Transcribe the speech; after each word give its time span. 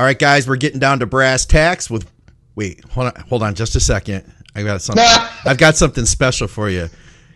All 0.00 0.06
right, 0.06 0.18
guys, 0.18 0.48
we're 0.48 0.56
getting 0.56 0.80
down 0.80 1.00
to 1.00 1.06
brass 1.06 1.44
tacks 1.44 1.90
with. 1.90 2.10
Wait, 2.54 2.82
hold 2.86 3.08
on, 3.08 3.14
hold 3.28 3.42
on, 3.42 3.54
just 3.54 3.76
a 3.76 3.80
second. 3.80 4.24
I 4.54 4.62
got 4.62 4.80
something. 4.80 5.04
I've 5.44 5.58
got 5.58 5.76
something 5.76 6.06
special 6.06 6.48
for 6.48 6.70
you, 6.70 6.88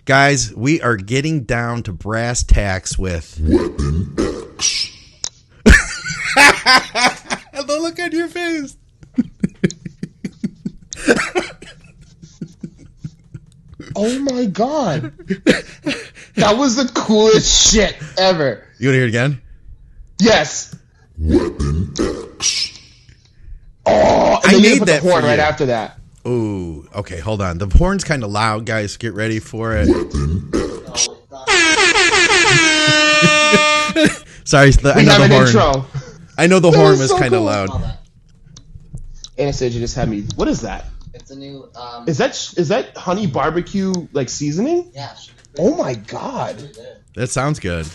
guys. 0.06 0.50
We 0.54 0.80
are 0.80 0.96
getting 0.96 1.44
down 1.44 1.82
to 1.82 1.92
brass 1.92 2.42
tacks 2.42 2.98
with. 2.98 3.38
Weapon 3.38 4.14
X. 4.18 4.90
the 5.66 5.74
look 7.82 8.00
on 8.00 8.12
your 8.12 8.28
face. 8.28 8.78
Oh 13.94 14.18
my 14.20 14.46
god. 14.46 15.12
that 16.36 16.56
was 16.56 16.76
the 16.76 16.90
coolest 16.94 17.74
shit 17.74 17.94
ever. 18.16 18.66
You 18.78 18.88
want 18.88 18.94
to 18.94 18.98
hear 19.00 19.04
it 19.04 19.08
again? 19.08 19.42
Yes. 20.18 20.74
Weapon 21.18 21.92
X. 21.98 22.23
Oh, 23.86 24.40
and 24.44 24.44
I 24.44 24.50
then 24.52 24.62
you 24.64 24.70
made 24.70 24.78
put 24.80 24.86
that 24.86 25.02
the 25.02 25.08
horn 25.10 25.22
for 25.22 25.28
right 25.28 25.38
after 25.38 25.66
that. 25.66 25.98
Ooh, 26.26 26.88
okay, 26.94 27.20
hold 27.20 27.40
on. 27.42 27.58
The 27.58 27.66
horn's 27.68 28.04
kind 28.04 28.24
of 28.24 28.30
loud, 28.30 28.64
guys. 28.66 28.96
Get 28.96 29.12
ready 29.14 29.40
for 29.40 29.74
it. 29.76 29.88
Sorry, 34.44 34.70
the, 34.72 34.92
I 34.96 35.02
know 35.02 35.12
have 35.12 35.18
the 35.18 35.24
an 35.24 35.30
horn. 35.30 35.46
intro. 35.46 35.86
I 36.36 36.46
know 36.46 36.60
the 36.60 36.70
That 36.70 36.76
horn 36.78 36.90
was 36.92 37.00
was 37.00 37.10
so 37.10 37.18
kind 37.18 37.32
of 37.34 37.38
cool. 37.40 37.46
loud. 37.46 37.98
Anastasia 39.38 39.78
just 39.78 39.94
had 39.94 40.08
me. 40.08 40.24
What 40.36 40.48
is 40.48 40.60
that? 40.62 40.86
It's 41.14 41.30
a 41.30 41.36
new. 41.36 41.68
Um, 41.74 42.08
Is 42.08 42.18
that 42.18 42.30
is 42.56 42.68
that 42.68 42.96
honey 42.96 43.26
barbecue 43.26 43.92
like 44.12 44.28
seasoning? 44.28 44.90
yeah. 44.94 45.14
Oh 45.58 45.74
my 45.76 45.94
god. 45.94 46.58
pretty 46.58 46.74
good. 46.74 46.96
That 47.14 47.30
sounds 47.30 47.60
good. 47.60 47.86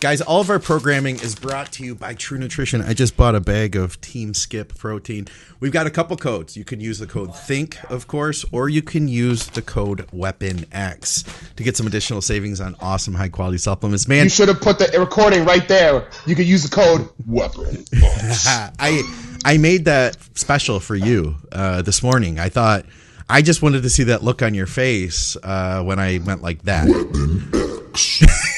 Guys, 0.00 0.20
all 0.20 0.40
of 0.40 0.50
our 0.50 0.58
programming 0.58 1.16
is 1.16 1.34
brought 1.34 1.70
to 1.72 1.84
you 1.84 1.94
by 1.94 2.14
True 2.14 2.38
Nutrition. 2.38 2.80
I 2.80 2.94
just 2.94 3.16
bought 3.16 3.34
a 3.34 3.40
bag 3.40 3.76
of 3.76 4.00
Team 4.00 4.34
Skip 4.34 4.76
protein. 4.76 5.28
We've 5.60 5.70
got 5.70 5.86
a 5.86 5.90
couple 5.90 6.16
codes. 6.16 6.56
You 6.56 6.64
can 6.64 6.80
use 6.80 6.98
the 6.98 7.06
code 7.06 7.34
THINK, 7.34 7.78
of 7.90 8.08
course, 8.08 8.44
or 8.50 8.68
you 8.68 8.82
can 8.82 9.06
use 9.08 9.46
the 9.46 9.62
code 9.62 10.06
WEAPONX 10.10 11.54
to 11.54 11.62
get 11.62 11.76
some 11.76 11.86
additional 11.86 12.20
savings 12.22 12.60
on 12.60 12.74
awesome 12.80 13.14
high 13.14 13.28
quality 13.28 13.58
supplements. 13.58 14.08
Man, 14.08 14.24
You 14.24 14.30
should 14.30 14.48
have 14.48 14.60
put 14.60 14.78
the 14.78 14.90
recording 14.98 15.44
right 15.44 15.68
there. 15.68 16.08
You 16.26 16.34
could 16.34 16.48
use 16.48 16.68
the 16.68 16.74
code 16.74 17.08
weapon. 17.26 17.84
I 17.94 19.02
I 19.44 19.58
made 19.58 19.84
that 19.84 20.16
special 20.36 20.80
for 20.80 20.96
you 20.96 21.36
uh, 21.52 21.82
this 21.82 22.02
morning. 22.02 22.40
I 22.40 22.48
thought 22.48 22.86
I 23.28 23.42
just 23.42 23.62
wanted 23.62 23.82
to 23.82 23.90
see 23.90 24.04
that 24.04 24.24
look 24.24 24.42
on 24.42 24.54
your 24.54 24.66
face 24.66 25.36
uh, 25.42 25.82
when 25.84 25.98
I 26.00 26.18
went 26.24 26.42
like 26.42 26.62
that. 26.62 26.88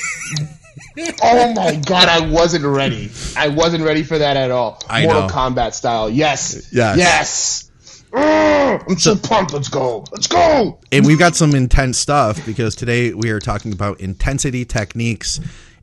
oh 1.23 1.53
my 1.55 1.77
god, 1.77 2.09
I 2.09 2.29
wasn't 2.29 2.65
ready. 2.65 3.11
I 3.37 3.49
wasn't 3.49 3.85
ready 3.85 4.03
for 4.03 4.19
that 4.19 4.37
at 4.37 4.51
all. 4.51 4.83
I 4.89 5.05
Mortal 5.05 5.23
know. 5.23 5.29
Kombat 5.29 5.75
style. 5.75 6.09
Yes. 6.09 6.69
Yes. 6.73 6.97
Yes. 6.99 7.71
Ugh, 8.13 8.85
I'm 8.89 8.99
so 8.99 9.17
pumped. 9.17 9.53
Let's 9.53 9.69
go. 9.69 10.05
Let's 10.13 10.29
go. 10.29 10.79
And 10.93 11.05
we've 11.05 11.19
got 11.19 11.35
some 11.35 11.55
intense 11.55 11.99
stuff 11.99 12.45
because 12.47 12.77
today 12.77 13.13
we 13.13 13.31
are 13.31 13.41
talking 13.41 13.73
about 13.73 14.01
intensity 14.01 14.65
techniques 14.65 15.41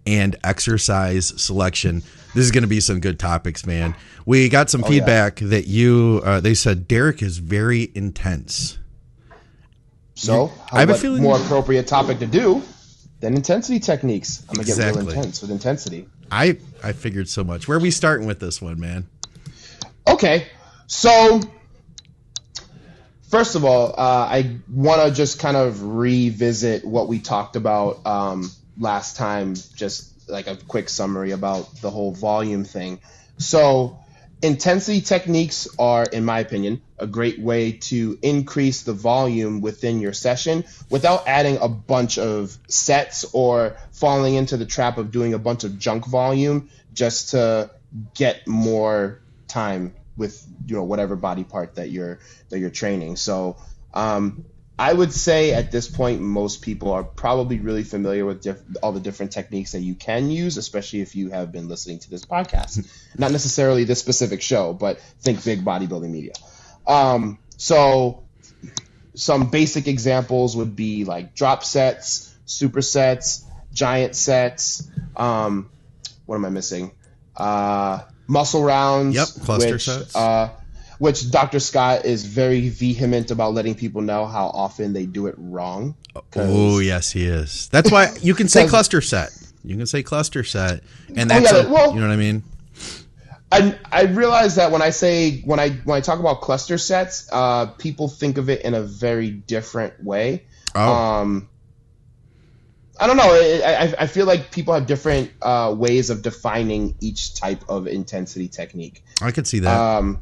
and 0.07 0.37
exercise 0.43 1.33
selection. 1.41 2.01
This 2.33 2.45
is 2.45 2.51
going 2.51 2.63
to 2.63 2.69
be 2.69 2.79
some 2.79 3.01
good 3.01 3.19
topics, 3.19 3.65
man. 3.65 3.95
We 4.25 4.47
got 4.47 4.69
some 4.69 4.83
feedback 4.83 5.37
that 5.37 5.67
you, 5.67 6.21
uh, 6.23 6.39
they 6.39 6.53
said 6.53 6.87
Derek 6.87 7.21
is 7.21 7.39
very 7.39 7.91
intense. 7.93 8.79
So, 10.15 10.51
I 10.71 10.79
have 10.79 10.89
a 10.89 10.95
feeling- 10.95 11.23
more 11.23 11.37
appropriate 11.37 11.87
topic 11.87 12.19
to 12.19 12.27
do 12.27 12.61
than 13.21 13.35
intensity 13.35 13.79
techniques. 13.79 14.43
I'm 14.49 14.55
gonna 14.55 14.65
get 14.65 14.71
Exactly. 14.77 15.01
real 15.01 15.09
intense 15.11 15.41
with 15.41 15.51
intensity. 15.51 16.07
I, 16.29 16.57
I 16.83 16.91
figured 16.91 17.29
so 17.29 17.43
much. 17.43 17.67
Where 17.67 17.77
are 17.77 17.81
we 17.81 17.91
starting 17.91 18.27
with 18.27 18.39
this 18.39 18.61
one, 18.61 18.79
man? 18.79 19.07
Okay, 20.07 20.47
so 20.87 21.39
first 23.29 23.55
of 23.55 23.63
all, 23.63 23.93
uh, 23.97 24.27
I 24.29 24.57
want 24.69 25.07
to 25.07 25.13
just 25.13 25.39
kind 25.39 25.55
of 25.55 25.81
revisit 25.81 26.83
what 26.83 27.07
we 27.07 27.19
talked 27.19 27.55
about 27.55 28.05
um, 28.05 28.51
last 28.77 29.15
time, 29.15 29.55
just 29.55 30.29
like 30.29 30.47
a 30.47 30.55
quick 30.55 30.89
summary 30.89 31.31
about 31.31 31.81
the 31.81 31.89
whole 31.89 32.11
volume 32.11 32.65
thing. 32.65 32.99
So, 33.37 34.00
intensity 34.41 35.01
techniques 35.01 35.67
are, 35.77 36.03
in 36.03 36.25
my 36.25 36.39
opinion, 36.39 36.81
a 36.97 37.07
great 37.07 37.39
way 37.39 37.73
to 37.73 38.17
increase 38.21 38.83
the 38.83 38.93
volume 38.93 39.61
within 39.61 39.99
your 39.99 40.13
session 40.13 40.63
without 40.89 41.27
adding 41.27 41.57
a 41.57 41.67
bunch 41.67 42.17
of 42.17 42.57
sets 42.67 43.25
or 43.33 43.77
falling 43.91 44.35
into 44.35 44.57
the 44.57 44.65
trap 44.65 44.97
of 44.97 45.11
doing 45.11 45.33
a 45.33 45.39
bunch 45.39 45.63
of 45.63 45.77
junk 45.77 46.05
volume 46.05 46.69
just 46.93 47.31
to 47.31 47.69
get 48.15 48.47
more 48.47 49.21
time 49.47 49.93
with 50.17 50.45
you 50.65 50.75
know 50.75 50.83
whatever 50.83 51.15
body 51.15 51.43
part 51.43 51.75
that 51.75 51.89
you're 51.89 52.19
that 52.49 52.59
you're 52.59 52.69
training. 52.69 53.15
So 53.15 53.57
um, 53.93 54.45
I 54.81 54.91
would 54.91 55.13
say 55.13 55.53
at 55.53 55.71
this 55.71 55.87
point 55.87 56.21
most 56.21 56.63
people 56.63 56.91
are 56.91 57.03
probably 57.03 57.59
really 57.59 57.83
familiar 57.83 58.25
with 58.25 58.41
diff- 58.41 58.63
all 58.81 58.91
the 58.91 58.99
different 58.99 59.31
techniques 59.31 59.73
that 59.73 59.81
you 59.81 59.93
can 59.93 60.31
use, 60.31 60.57
especially 60.57 61.01
if 61.01 61.15
you 61.15 61.29
have 61.29 61.51
been 61.51 61.67
listening 61.67 61.99
to 61.99 62.09
this 62.09 62.25
podcast. 62.25 62.89
Not 63.19 63.31
necessarily 63.31 63.83
this 63.83 63.99
specific 63.99 64.41
show, 64.41 64.73
but 64.73 64.99
think 65.19 65.45
big 65.45 65.63
bodybuilding 65.63 66.09
media. 66.09 66.33
Um, 66.87 67.37
so 67.57 68.23
some 69.13 69.51
basic 69.51 69.87
examples 69.87 70.57
would 70.57 70.75
be 70.75 71.05
like 71.05 71.35
drop 71.35 71.63
sets, 71.63 72.35
supersets, 72.47 73.43
giant 73.71 74.15
sets. 74.15 74.89
Um, 75.15 75.69
what 76.25 76.37
am 76.37 76.45
I 76.45 76.49
missing? 76.49 76.93
Uh, 77.37 77.99
muscle 78.25 78.63
rounds. 78.63 79.13
Yep, 79.13 79.27
cluster 79.45 79.73
which, 79.73 79.85
sets. 79.85 80.15
Uh, 80.15 80.49
which 81.01 81.31
Dr. 81.31 81.59
Scott 81.59 82.05
is 82.05 82.25
very 82.25 82.69
vehement 82.69 83.31
about 83.31 83.55
letting 83.55 83.73
people 83.73 84.03
know 84.03 84.27
how 84.27 84.51
often 84.53 84.93
they 84.93 85.07
do 85.07 85.25
it 85.25 85.33
wrong. 85.39 85.95
'Cause- 86.29 86.47
Oh, 86.47 86.77
yes, 86.77 87.09
he 87.11 87.25
is. 87.25 87.67
That's 87.71 87.89
why 87.89 88.13
you 88.21 88.35
can 88.35 88.47
say 88.47 88.67
cluster 88.67 89.01
set. 89.01 89.31
You 89.63 89.75
can 89.77 89.87
say 89.87 90.03
cluster 90.03 90.43
set. 90.43 90.83
And 91.15 91.27
that's, 91.31 91.51
Oh, 91.51 91.57
yeah, 91.57 91.65
a- 91.65 91.69
well- 91.73 91.93
you 91.95 91.99
know 92.01 92.07
what 92.07 92.13
I 92.13 92.17
mean? 92.17 92.43
I 93.51 93.75
I 93.91 94.03
realize 94.03 94.53
that 94.55 94.71
when 94.71 94.83
I 94.83 94.91
say 94.91 95.41
when 95.43 95.59
I 95.59 95.69
when 95.85 95.97
I 95.97 96.01
talk 96.01 96.19
about 96.19 96.39
cluster 96.41 96.77
sets, 96.77 97.27
uh, 97.31 97.65
people 97.65 98.07
think 98.07 98.37
of 98.37 98.47
it 98.49 98.61
in 98.61 98.75
a 98.75 98.83
very 98.83 99.31
different 99.31 100.01
way. 100.03 100.43
Oh, 100.75 100.93
Um, 100.93 101.49
I 102.99 103.07
don't 103.07 103.17
know. 103.17 103.23
I, 103.33 103.87
I, 103.87 103.93
I 104.03 104.07
feel 104.07 104.27
like 104.27 104.51
people 104.51 104.75
have 104.75 104.85
different 104.85 105.31
uh, 105.41 105.73
ways 105.75 106.11
of 106.11 106.21
defining 106.21 106.93
each 107.01 107.33
type 107.33 107.63
of 107.67 107.87
intensity 107.87 108.47
technique. 108.47 109.03
I 109.21 109.31
could 109.31 109.47
see 109.47 109.59
that. 109.61 109.75
Um, 109.75 110.19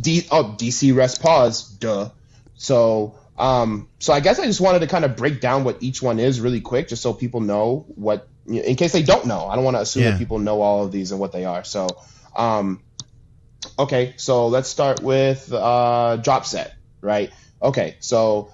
D, 0.00 0.26
oh, 0.30 0.54
DC 0.58 0.94
rest 0.94 1.22
pause, 1.22 1.68
duh. 1.68 2.10
So, 2.54 3.16
um, 3.38 3.88
so 3.98 4.12
I 4.12 4.20
guess 4.20 4.38
I 4.38 4.46
just 4.46 4.60
wanted 4.60 4.80
to 4.80 4.86
kind 4.86 5.04
of 5.04 5.16
break 5.16 5.40
down 5.40 5.64
what 5.64 5.78
each 5.82 6.02
one 6.02 6.18
is 6.18 6.40
really 6.40 6.60
quick, 6.60 6.88
just 6.88 7.02
so 7.02 7.12
people 7.12 7.40
know 7.40 7.86
what, 7.94 8.28
in 8.46 8.76
case 8.76 8.92
they 8.92 9.02
don't 9.02 9.26
know. 9.26 9.46
I 9.46 9.54
don't 9.56 9.64
want 9.64 9.76
to 9.76 9.80
assume 9.80 10.04
Yeah. 10.04 10.10
that 10.10 10.18
people 10.18 10.38
know 10.38 10.60
all 10.60 10.84
of 10.84 10.92
these 10.92 11.12
and 11.12 11.20
what 11.20 11.32
they 11.32 11.44
are. 11.44 11.64
So, 11.64 11.88
um, 12.36 12.82
okay, 13.78 14.14
so 14.16 14.48
let's 14.48 14.68
start 14.68 15.02
with 15.02 15.52
uh, 15.52 16.16
drop 16.16 16.46
set, 16.46 16.74
right? 17.00 17.30
Okay, 17.60 17.96
so 18.00 18.50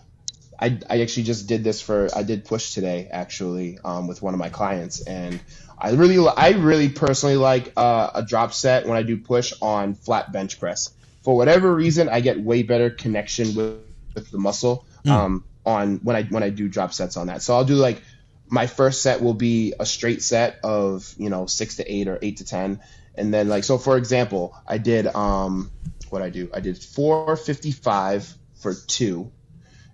I, 0.58 0.78
I 0.88 1.02
actually 1.02 1.24
just 1.24 1.46
did 1.46 1.64
this 1.64 1.80
for 1.82 2.08
I 2.14 2.22
did 2.22 2.44
push 2.44 2.72
today 2.72 3.08
actually 3.10 3.78
um, 3.84 4.06
with 4.06 4.22
one 4.22 4.34
of 4.34 4.40
my 4.40 4.48
clients 4.48 5.00
and 5.02 5.40
I 5.76 5.90
really 5.90 6.26
I 6.26 6.50
really 6.50 6.88
personally 6.88 7.36
like 7.36 7.72
uh, 7.76 8.10
a 8.14 8.22
drop 8.22 8.52
set 8.52 8.86
when 8.86 8.96
I 8.96 9.02
do 9.02 9.16
push 9.16 9.52
on 9.60 9.94
flat 9.94 10.32
bench 10.32 10.60
press 10.60 10.90
for 11.24 11.36
whatever 11.36 11.74
reason 11.74 12.08
I 12.08 12.20
get 12.20 12.38
way 12.38 12.62
better 12.62 12.90
connection 12.90 13.54
with, 13.54 13.80
with 14.14 14.30
the 14.30 14.38
muscle 14.38 14.86
um, 15.06 15.44
on 15.64 15.96
when 16.02 16.14
I 16.14 16.22
when 16.24 16.42
I 16.42 16.50
do 16.50 16.68
drop 16.68 16.92
sets 16.92 17.16
on 17.16 17.28
that. 17.28 17.42
So 17.42 17.54
I'll 17.54 17.64
do 17.64 17.74
like 17.74 18.00
my 18.46 18.66
first 18.66 19.02
set 19.02 19.22
will 19.22 19.34
be 19.34 19.72
a 19.80 19.86
straight 19.86 20.22
set 20.22 20.60
of 20.62 21.12
you 21.16 21.30
know 21.30 21.46
six 21.46 21.76
to 21.76 21.90
eight 21.90 22.08
or 22.08 22.18
eight 22.20 22.36
to 22.36 22.44
ten. 22.44 22.80
And 23.16 23.32
then 23.32 23.48
like 23.48 23.64
so 23.64 23.78
for 23.78 23.96
example 23.96 24.54
I 24.66 24.78
did 24.78 25.06
um 25.06 25.70
what 26.10 26.22
I 26.22 26.30
do? 26.30 26.50
I 26.54 26.60
did 26.60 26.78
455 26.78 28.34
for 28.56 28.74
two. 28.74 29.32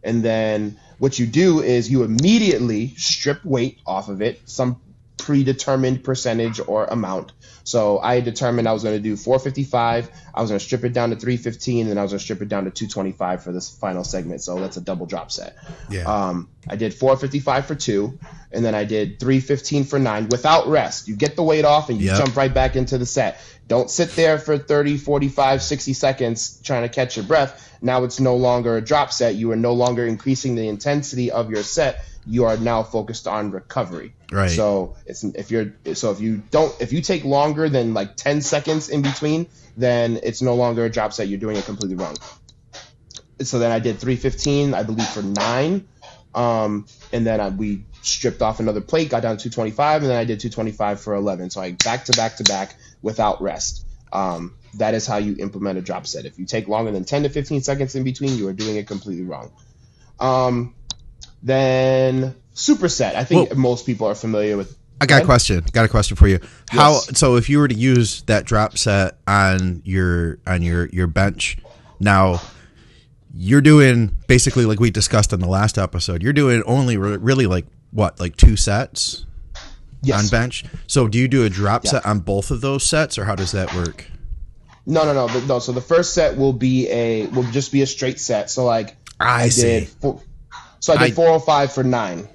And 0.03 0.23
then 0.23 0.79
what 0.99 1.19
you 1.19 1.27
do 1.27 1.63
is 1.63 1.91
you 1.91 2.03
immediately 2.03 2.95
strip 2.97 3.45
weight 3.45 3.79
off 3.87 4.09
of 4.09 4.21
it, 4.21 4.41
some 4.49 4.81
predetermined 5.31 6.03
percentage 6.03 6.61
or 6.67 6.87
amount. 6.87 7.31
So 7.63 8.01
I 8.01 8.21
determined 8.21 8.67
I 8.69 8.73
was 8.73 8.83
going 8.83 8.97
to 8.97 9.03
do 9.03 9.17
455. 9.17 10.11
I 10.35 10.41
was 10.41 10.51
going 10.51 10.59
to 10.59 10.65
strip 10.65 10.83
it 10.83 10.93
down 10.93 11.11
to 11.11 11.17
315, 11.17 11.83
and 11.83 11.91
then 11.91 11.99
I 11.99 12.03
was 12.03 12.11
going 12.11 12.19
to 12.19 12.25
strip 12.25 12.43
it 12.43 12.49
down 12.49 12.65
to 12.65 12.71
225 12.73 13.45
for 13.45 13.53
this 13.53 13.71
final 13.71 14.03
segment. 14.03 14.43
So 14.43 14.59
that's 14.59 14.77
a 14.77 14.81
double 14.81 15.07
drop 15.07 15.31
set. 15.31 15.57
yeah. 15.89 16.03
Um, 16.03 16.49
I 16.69 16.75
did 16.75 16.93
455 16.95 17.67
for 17.67 17.75
two, 17.77 18.19
and 18.51 18.65
then 18.65 18.75
I 18.75 18.83
did 18.85 19.21
315 19.21 19.85
for 19.85 20.01
nine 20.01 20.29
without 20.29 20.67
rest. 20.67 21.07
You 21.07 21.15
get 21.15 21.37
the 21.37 21.45
weight 21.45 21.65
off 21.65 21.91
and 21.91 22.01
you 22.01 22.07
Yep. 22.09 22.17
jump 22.19 22.37
right 22.37 22.53
back 22.53 22.75
into 22.75 22.99
the 22.99 23.07
set. 23.07 23.41
Don't 23.71 23.89
sit 23.89 24.11
there 24.17 24.37
for 24.37 24.59
30, 24.59 24.97
45, 24.97 25.63
60 25.63 25.93
seconds 25.93 26.61
trying 26.65 26.83
to 26.83 26.89
catch 26.89 27.17
your 27.17 27.25
breath. 27.25 27.79
Now 27.81 28.03
it's 28.03 28.19
no 28.19 28.35
longer 28.35 28.77
a 28.77 28.81
drop 28.81 29.13
set. 29.13 29.37
You 29.37 29.53
are 29.53 29.57
no 29.57 29.75
longer 29.75 30.05
increasing 30.05 30.57
the 30.57 30.67
intensity 30.67 31.31
of 31.31 31.53
your 31.53 31.63
set. 31.63 32.05
You 32.27 32.47
are 32.47 32.57
now 32.57 32.83
focused 32.83 33.29
on 33.29 33.53
recovery. 33.53 34.13
Right. 34.33 34.51
So 34.51 34.97
it's 35.07 35.23
if 35.23 35.53
you're 35.53 35.73
so 35.95 36.11
if 36.11 36.19
you 36.19 36.43
don't 36.51 36.75
if 36.81 36.93
you 36.93 37.01
take 37.01 37.23
longer 37.23 37.69
than 37.69 37.95
like 37.95 38.17
10 38.17 38.41
seconds 38.41 38.89
in 38.89 39.03
between, 39.03 39.47
then 39.77 40.19
it's 40.21 40.43
no 40.43 40.57
longer 40.57 40.85
a 40.85 40.91
drop 40.91 41.13
set. 41.13 41.29
You're 41.29 41.39
doing 41.39 41.57
it 41.57 41.65
completely 41.65 41.95
wrong. 41.95 42.17
So 43.41 43.61
then 43.61 43.71
I 43.71 43.79
did 43.79 44.01
315, 44.01 44.75
I 44.75 44.83
believe 44.83 45.07
for 45.07 45.23
nine, 45.23 45.87
um, 46.35 46.87
and 47.13 47.25
then 47.25 47.41
I, 47.41 47.51
we 47.51 47.85
stripped 48.03 48.43
off 48.43 48.61
another 48.61 48.81
plate, 48.81 49.11
got 49.11 49.23
down 49.23 49.37
to 49.37 49.51
225, 49.51 50.03
and 50.03 50.11
then 50.11 50.17
I 50.19 50.25
did 50.25 50.41
225 50.41 51.01
for 51.01 51.15
11. 51.15 51.51
So 51.51 51.61
I 51.61 51.73
back 51.73 52.05
to 52.07 52.13
back 52.13 52.37
to 52.37 52.45
back 52.45 52.75
without 53.03 53.41
rest. 53.43 53.87
Um, 54.13 54.55
that 54.75 54.95
is 54.95 55.07
how 55.07 55.19
you 55.19 55.37
implement 55.39 55.79
a 55.79 55.83
drop 55.83 56.07
set. 56.07 56.25
If 56.25 56.39
you 56.39 56.45
take 56.47 56.69
longer 56.69 56.91
than 56.91 57.05
10 57.05 57.25
to 57.25 57.29
15 57.29 57.63
seconds 57.63 57.95
in 57.95 58.05
between, 58.05 58.37
you 58.37 58.49
are 58.49 58.53
doing 58.53 58.77
it 58.77 58.87
completely 58.87 59.25
wrong. 59.25 59.53
Um, 60.19 60.75
then 61.43 62.35
superset. 62.55 63.15
I 63.15 63.25
think 63.25 63.51
Well- 63.51 63.59
most 63.59 63.87
people 63.87 64.07
are 64.07 64.15
familiar 64.15 64.57
with. 64.57 64.77
I 65.01 65.07
got 65.07 65.23
a 65.23 65.25
question. 65.25 65.65
Got 65.73 65.87
a 65.87 65.89
question 65.89 66.17
for 66.17 66.29
you. 66.29 66.41
How 66.69 66.93
Yes. 66.93 67.19
so 67.19 67.37
if 67.37 67.49
you 67.49 67.59
were 67.59 67.69
to 67.69 67.75
use 67.75 68.23
that 68.27 68.45
drop 68.45 68.77
set 68.77 69.17
on 69.27 69.81
your 69.85 70.39
on 70.47 70.61
your 70.61 70.91
your 70.93 71.07
bench 71.07 71.57
now 72.01 72.41
you're 73.35 73.61
doing 73.63 74.15
basically 74.27 74.67
like 74.67 74.79
we 74.81 74.91
discussed 74.91 75.33
in 75.33 75.41
the 75.41 75.47
last 75.47 75.79
episode. 75.79 76.23
You're 76.23 76.33
doing 76.33 76.63
only 76.67 76.97
re- 76.97 77.17
really 77.17 77.47
like 77.47 77.65
what 77.93 78.21
like 78.21 78.37
two 78.37 78.57
sets 78.57 79.27
Yes. 80.03 80.23
on 80.23 80.29
bench. 80.29 80.65
So 80.87 81.09
do 81.09 81.19
you 81.19 81.29
do 81.29 81.45
a 81.45 81.51
drop 81.51 81.85
Yeah. 81.85 81.91
set 81.93 82.07
on 82.07 82.21
both 82.21 82.51
of 82.51 82.61
those 82.63 82.85
sets 82.85 83.19
or 83.19 83.25
how 83.27 83.35
does 83.35 83.53
that 83.53 83.75
work? 83.75 84.07
No, 84.87 85.05
no, 85.05 85.13
no, 85.27 85.41
no. 85.47 85.59
So 85.59 85.73
the 85.73 85.81
first 85.83 86.15
set 86.15 86.37
will 86.39 86.55
be 86.55 86.89
a 86.89 87.27
will 87.27 87.43
just 87.51 87.71
be 87.71 87.83
a 87.83 87.87
straight 87.87 88.19
set. 88.19 88.51
So 88.51 88.65
like 88.65 88.97
I, 89.21 89.51
see. 89.51 89.63
did 89.63 89.89
four, 89.89 90.23
so 90.81 90.95
I 90.95 90.97
did 90.97 91.13
I- 91.13 91.15
405 91.15 91.73
for 91.73 91.85
nine. 91.85 92.29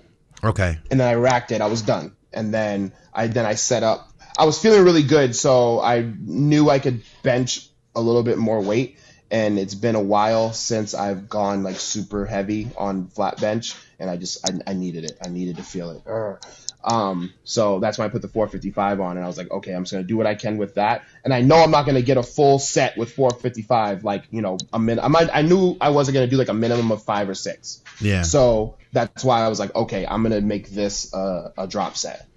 Okay. 0.44 0.78
and 0.92 1.00
then 1.00 1.08
I 1.08 1.16
racked 1.16 1.52
it. 1.52 1.60
I 1.62 1.66
was 1.66 1.82
done, 1.82 2.12
and 2.32 2.54
then 2.54 2.92
I 3.14 3.26
then 3.28 3.46
I 3.48 3.56
set 3.56 3.82
up. 3.82 4.12
I 4.38 4.46
was 4.46 4.60
feeling 4.60 4.84
really 4.84 5.02
good, 5.02 5.36
so 5.36 5.80
I 5.82 6.12
knew 6.20 6.70
I 6.70 6.78
could 6.78 7.02
bench 7.24 7.68
a 7.96 8.02
little 8.02 8.22
bit 8.22 8.38
more 8.38 8.62
weight. 8.62 8.98
And 9.32 9.58
it's 9.58 9.74
been 9.74 9.96
a 9.96 10.02
while 10.02 10.54
since 10.54 10.94
I've 10.94 11.28
gone 11.28 11.64
like 11.64 11.78
super 11.78 12.28
heavy 12.28 12.70
on 12.78 13.08
flat 13.08 13.42
bench, 13.42 13.74
and 14.00 14.10
I 14.10 14.18
just 14.18 14.48
I, 14.50 14.72
I 14.72 14.74
needed 14.74 15.06
it. 15.06 15.18
I 15.24 15.30
needed 15.30 15.58
to 15.58 15.64
feel 15.64 15.90
it. 15.92 16.04
Urgh. 16.06 16.42
Um, 16.84 17.34
so 17.44 17.80
that's 17.80 17.98
why 17.98 18.06
I 18.06 18.10
put 18.10 18.22
the 18.22 18.28
455 18.28 19.02
on, 19.02 19.18
and 19.18 19.24
I 19.26 19.28
was 19.28 19.40
like, 19.40 19.50
okay, 19.50 19.74
I'm 19.74 19.84
just 19.84 19.92
gonna 19.94 20.04
do 20.04 20.18
what 20.18 20.28
I 20.28 20.36
can 20.36 20.58
with 20.58 20.76
that. 20.76 21.04
And 21.24 21.34
I 21.34 21.42
know 21.42 21.56
I'm 21.56 21.72
not 21.72 21.86
gonna 21.88 22.04
get 22.04 22.18
a 22.18 22.24
full 22.24 22.60
set 22.60 22.96
with 22.98 23.12
455, 23.14 24.04
like 24.04 24.24
you 24.30 24.42
know 24.42 24.58
a 24.72 24.78
minute. 24.80 25.04
I 25.04 25.08
might. 25.08 25.30
I 25.34 25.42
knew 25.42 25.78
I 25.82 25.90
wasn't 25.90 26.14
gonna 26.14 26.28
do 26.28 26.38
like 26.38 26.50
a 26.50 26.54
minimum 26.54 26.92
of 26.92 27.02
five 27.04 27.28
or 27.28 27.34
six. 27.36 27.82
Yeah. 28.00 28.22
So 28.22 28.76
that's 28.94 29.24
why 29.24 29.42
I 29.42 29.48
was 29.48 29.60
like, 29.60 29.74
okay, 29.76 30.06
I'm 30.06 30.22
gonna 30.24 30.42
make 30.42 30.70
this 30.70 31.12
a, 31.14 31.54
a 31.58 31.68
drop 31.68 31.98
set. 31.98 32.28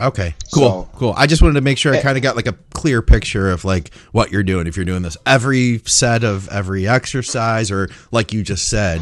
Okay, 0.00 0.34
cool, 0.52 0.62
So- 0.84 0.88
cool. 0.94 1.14
I 1.16 1.26
just 1.26 1.42
wanted 1.42 1.54
to 1.54 1.60
make 1.60 1.78
sure 1.78 1.92
I 1.94 2.00
kind 2.00 2.16
of 2.16 2.22
got 2.22 2.36
like 2.36 2.46
a 2.46 2.52
clear 2.74 3.02
picture 3.02 3.50
of 3.50 3.64
like 3.64 3.92
what 4.12 4.30
you're 4.30 4.42
doing. 4.44 4.66
If 4.66 4.76
you're 4.76 4.84
doing 4.84 5.02
this 5.02 5.16
every 5.26 5.78
set 5.86 6.22
of 6.22 6.48
every 6.48 6.86
exercise, 6.86 7.70
or 7.70 7.88
like 8.12 8.32
you 8.32 8.42
just 8.42 8.68
said, 8.68 9.00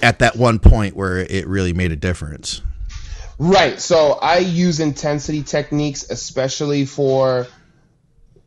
at 0.00 0.20
that 0.20 0.36
one 0.36 0.58
point 0.58 0.96
where 0.96 1.18
it 1.18 1.46
really 1.46 1.72
made 1.72 1.92
a 1.92 1.96
difference. 1.96 2.62
Right. 3.38 3.80
So 3.80 4.12
I 4.12 4.38
use 4.38 4.80
intensity 4.80 5.42
techniques, 5.42 6.08
especially 6.08 6.84
for. 6.84 7.46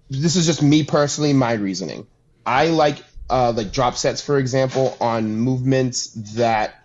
This 0.10 0.36
is 0.36 0.46
just 0.46 0.62
me 0.62 0.84
personally, 0.84 1.34
my 1.34 1.54
reasoning. 1.54 2.06
I 2.46 2.68
like 2.68 3.04
uh, 3.30 3.54
like 3.56 3.72
drop 3.72 3.96
sets, 3.96 4.22
for 4.22 4.38
example, 4.38 4.96
on 5.02 5.36
movements 5.36 6.08
that 6.36 6.76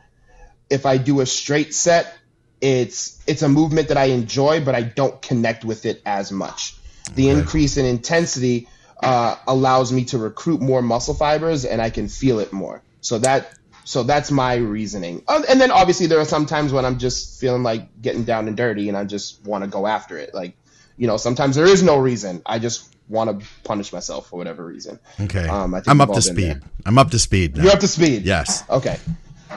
if 0.70 0.86
I 0.86 0.96
do 0.96 1.20
a 1.20 1.26
straight 1.26 1.74
set, 1.74 2.16
it's 2.60 3.22
it's 3.26 3.42
a 3.42 3.48
movement 3.48 3.88
that 3.88 3.96
I 3.96 4.06
enjoy, 4.06 4.64
but 4.64 4.74
I 4.74 4.82
don't 4.82 5.20
connect 5.20 5.64
with 5.64 5.86
it 5.86 6.02
as 6.06 6.32
much. 6.32 6.76
The 7.14 7.28
increase 7.28 7.76
in 7.76 7.86
intensity 7.86 8.68
uh, 9.02 9.36
allows 9.46 9.92
me 9.92 10.04
to 10.06 10.18
recruit 10.18 10.60
more 10.60 10.82
muscle 10.82 11.14
fibers, 11.14 11.64
and 11.64 11.80
I 11.80 11.90
can 11.90 12.08
feel 12.08 12.38
it 12.38 12.52
more. 12.52 12.82
So 13.00 13.18
that 13.18 13.52
so 13.84 14.02
that's 14.02 14.30
my 14.30 14.54
reasoning. 14.56 15.22
Uh, 15.26 15.42
and 15.48 15.60
then 15.60 15.70
obviously 15.70 16.06
there 16.06 16.20
are 16.20 16.24
some 16.24 16.46
times 16.46 16.72
when 16.72 16.84
I'm 16.84 16.98
just 16.98 17.40
feeling 17.40 17.62
like 17.62 18.00
getting 18.00 18.24
down 18.24 18.48
and 18.48 18.56
dirty, 18.56 18.88
and 18.88 18.96
I 18.96 19.04
just 19.04 19.44
want 19.44 19.64
to 19.64 19.70
go 19.70 19.86
after 19.86 20.18
it. 20.18 20.34
Like 20.34 20.56
you 20.96 21.06
know, 21.06 21.16
sometimes 21.16 21.56
there 21.56 21.66
is 21.66 21.82
no 21.82 21.96
reason. 21.96 22.42
I 22.44 22.58
just 22.58 22.94
want 23.08 23.40
to 23.40 23.46
punish 23.64 23.92
myself 23.92 24.28
for 24.28 24.36
whatever 24.36 24.64
reason. 24.64 24.98
Okay, 25.20 25.48
Um, 25.48 25.74
I 25.74 25.78
think 25.80 25.88
I'm 25.88 26.00
up 26.00 26.12
to 26.12 26.22
speed. 26.22 26.44
there. 26.44 26.60
I'm 26.86 26.98
up 26.98 27.10
to 27.10 27.18
speed. 27.18 27.56
Now. 27.56 27.64
You're 27.64 27.72
up 27.72 27.80
to 27.80 27.88
speed. 27.88 28.22
Yes. 28.24 28.64
Okay. 28.68 28.98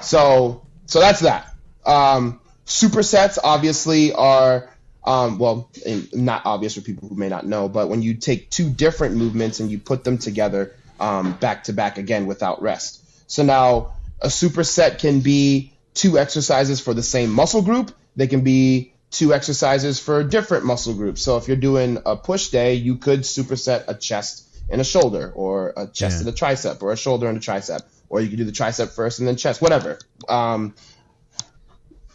So 0.02 0.66
so 0.86 1.00
that's 1.00 1.20
that. 1.22 1.54
Um, 1.86 2.40
supersets 2.66 3.38
obviously 3.44 4.14
are 4.14 4.70
um, 5.06 5.38
well, 5.38 5.70
in, 5.86 6.08
not 6.14 6.46
obvious 6.46 6.76
for 6.76 6.82
people 6.82 7.10
who 7.10 7.16
may 7.16 7.28
not 7.28 7.46
know, 7.46 7.68
but 7.68 7.90
when 7.90 8.02
you 8.02 8.14
take 8.14 8.50
two 8.50 8.70
different 8.70 9.16
movements 9.16 9.60
and 9.60 9.70
you 9.70 9.78
put 9.80 10.04
them 10.04 10.18
together 10.18 10.76
um, 11.00 11.34
back 11.34 11.66
to 11.66 11.74
back 11.74 11.98
again 11.98 12.26
without 12.26 12.62
rest. 12.62 13.02
So 13.30 13.44
now 13.44 13.94
a 14.24 14.28
superset 14.28 15.00
can 15.00 15.20
be 15.20 15.74
two 15.94 16.18
exercises 16.18 16.80
for 16.80 16.94
the 16.94 17.04
same 17.04 17.30
muscle 17.30 17.62
group. 17.62 17.92
They 18.16 18.28
can 18.28 18.42
be 18.42 18.94
two 19.12 19.34
exercises 19.34 20.00
for 20.00 20.24
different 20.24 20.66
muscle 20.66 20.94
groups. 20.96 21.22
So 21.22 21.38
if 21.38 21.48
you're 21.48 21.58
doing 21.58 22.00
a 22.06 22.16
push 22.16 22.48
day, 22.48 22.76
you 22.76 22.98
could 22.98 23.20
superset 23.22 23.84
a 23.88 23.94
chest 23.94 24.48
and 24.70 24.80
a 24.80 24.84
shoulder, 24.84 25.32
or 25.36 25.74
a 25.76 25.88
chest 25.88 26.16
Yeah. 26.16 26.20
and 26.22 26.30
a 26.30 26.32
tricep, 26.32 26.82
or 26.82 26.94
a 26.94 26.98
shoulder 26.98 27.28
and 27.28 27.38
a 27.38 27.42
tricep, 27.42 27.82
or 28.10 28.22
you 28.22 28.30
could 28.30 28.38
do 28.38 28.46
the 28.46 28.54
tricep 28.54 28.90
first 28.92 29.20
and 29.20 29.28
then 29.28 29.36
chest, 29.36 29.62
whatever. 29.62 30.00
Um, 30.28 30.74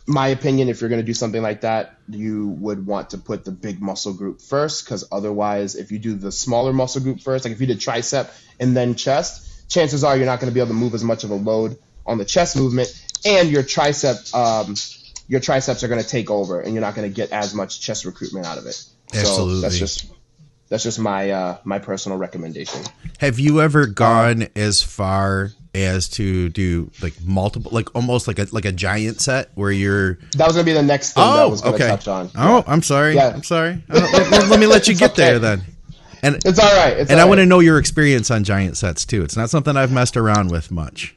my 0.07 0.29
opinion, 0.29 0.71
if 0.71 0.81
you're 0.81 0.89
going 0.89 1.03
to 1.03 1.07
do 1.07 1.13
something 1.13 1.43
like 1.43 1.61
that, 1.61 1.99
you 2.09 2.49
would 2.49 2.87
want 2.87 3.11
to 3.11 3.19
put 3.19 3.45
the 3.45 3.51
big 3.51 3.83
muscle 3.83 4.15
group 4.15 4.41
first, 4.41 4.85
because 4.85 5.05
otherwise, 5.13 5.77
if 5.77 5.93
you 5.93 5.99
do 5.99 6.15
the 6.15 6.33
smaller 6.33 6.73
muscle 6.73 7.03
group 7.03 7.21
first, 7.21 7.45
like 7.45 7.53
if 7.53 7.61
you 7.61 7.67
did 7.67 7.79
tricep 7.79 8.31
and 8.59 8.75
then 8.75 8.95
chest, 8.95 9.69
chances 9.71 10.03
are 10.03 10.17
you're 10.17 10.25
not 10.25 10.41
going 10.41 10.51
to 10.51 10.55
be 10.55 10.61
able 10.61 10.69
to 10.69 10.75
move 10.75 10.95
as 10.95 11.05
much 11.05 11.25
of 11.25 11.31
a 11.31 11.35
load 11.35 11.77
on 12.09 12.19
the 12.19 12.25
chest 12.25 12.57
movement, 12.57 12.89
and 13.25 13.49
your 13.51 13.63
tricep, 13.63 14.35
um, 14.35 14.75
your 15.29 15.41
triceps 15.41 15.85
are 15.85 15.89
going 15.89 16.03
to 16.03 16.09
take 16.09 16.31
over, 16.31 16.61
and 16.61 16.73
you're 16.73 16.81
not 16.81 16.95
going 16.95 17.09
to 17.09 17.15
get 17.15 17.31
as 17.31 17.55
much 17.55 17.81
chest 17.81 18.05
recruitment 18.05 18.47
out 18.47 18.59
of 18.59 18.67
it. 18.67 18.75
So 18.75 19.21
Absolutely. 19.21 19.61
that's 19.61 19.79
just 19.79 20.07
that's 20.69 20.83
just 20.83 20.99
my 20.99 21.31
uh, 21.31 21.59
my 21.65 21.79
personal 21.79 22.19
recommendation. 22.19 22.83
Have 23.19 23.39
you 23.39 23.61
ever 23.61 23.87
gone 23.87 24.49
as 24.57 24.83
far 24.83 25.53
as 25.75 26.09
to 26.09 26.49
do 26.49 26.91
like 27.03 27.15
multiple, 27.23 27.71
like 27.73 27.95
almost 27.95 28.27
like 28.27 28.39
a 28.39 28.47
like 28.53 28.65
a 28.65 28.73
giant 28.73 29.21
set 29.21 29.51
where 29.55 29.71
you're? 29.71 30.15
That 30.37 30.47
was 30.47 30.55
going 30.55 30.65
to 30.67 30.71
be 30.71 30.73
the 30.73 30.83
next 30.83 31.13
thing 31.13 31.23
that 31.25 31.39
I 31.39 31.43
Oh, 31.43 31.49
was 31.51 31.61
going 31.63 31.77
to 31.79 31.85
okay. 31.85 31.91
touch 31.91 32.09
on. 32.09 32.31
Oh, 32.37 32.65
I'm 32.67 32.83
sorry. 32.83 33.15
Yeah. 33.15 33.29
I'm 33.29 33.43
sorry. 33.45 33.83
Let, 33.89 34.13
let- 34.31 34.49
let 34.49 34.61
me 34.61 34.67
let 34.67 34.89
you 34.89 34.95
get 34.95 35.15
there 35.15 35.39
then. 35.39 35.63
And 36.23 36.35
It's 36.45 36.59
all 36.59 36.75
right. 36.77 36.97
It's 36.99 37.11
and 37.11 37.21
all 37.21 37.27
I 37.27 37.29
want 37.29 37.39
to 37.39 37.47
know 37.47 37.61
your 37.61 37.79
experience 37.79 38.29
on 38.31 38.43
giant 38.43 38.77
sets 38.77 39.05
too. 39.07 39.23
It's 39.23 39.37
not 39.37 39.51
something 39.51 39.77
I've 39.77 39.93
messed 39.93 40.17
around 40.17 40.51
with 40.51 40.71
much. 40.73 41.15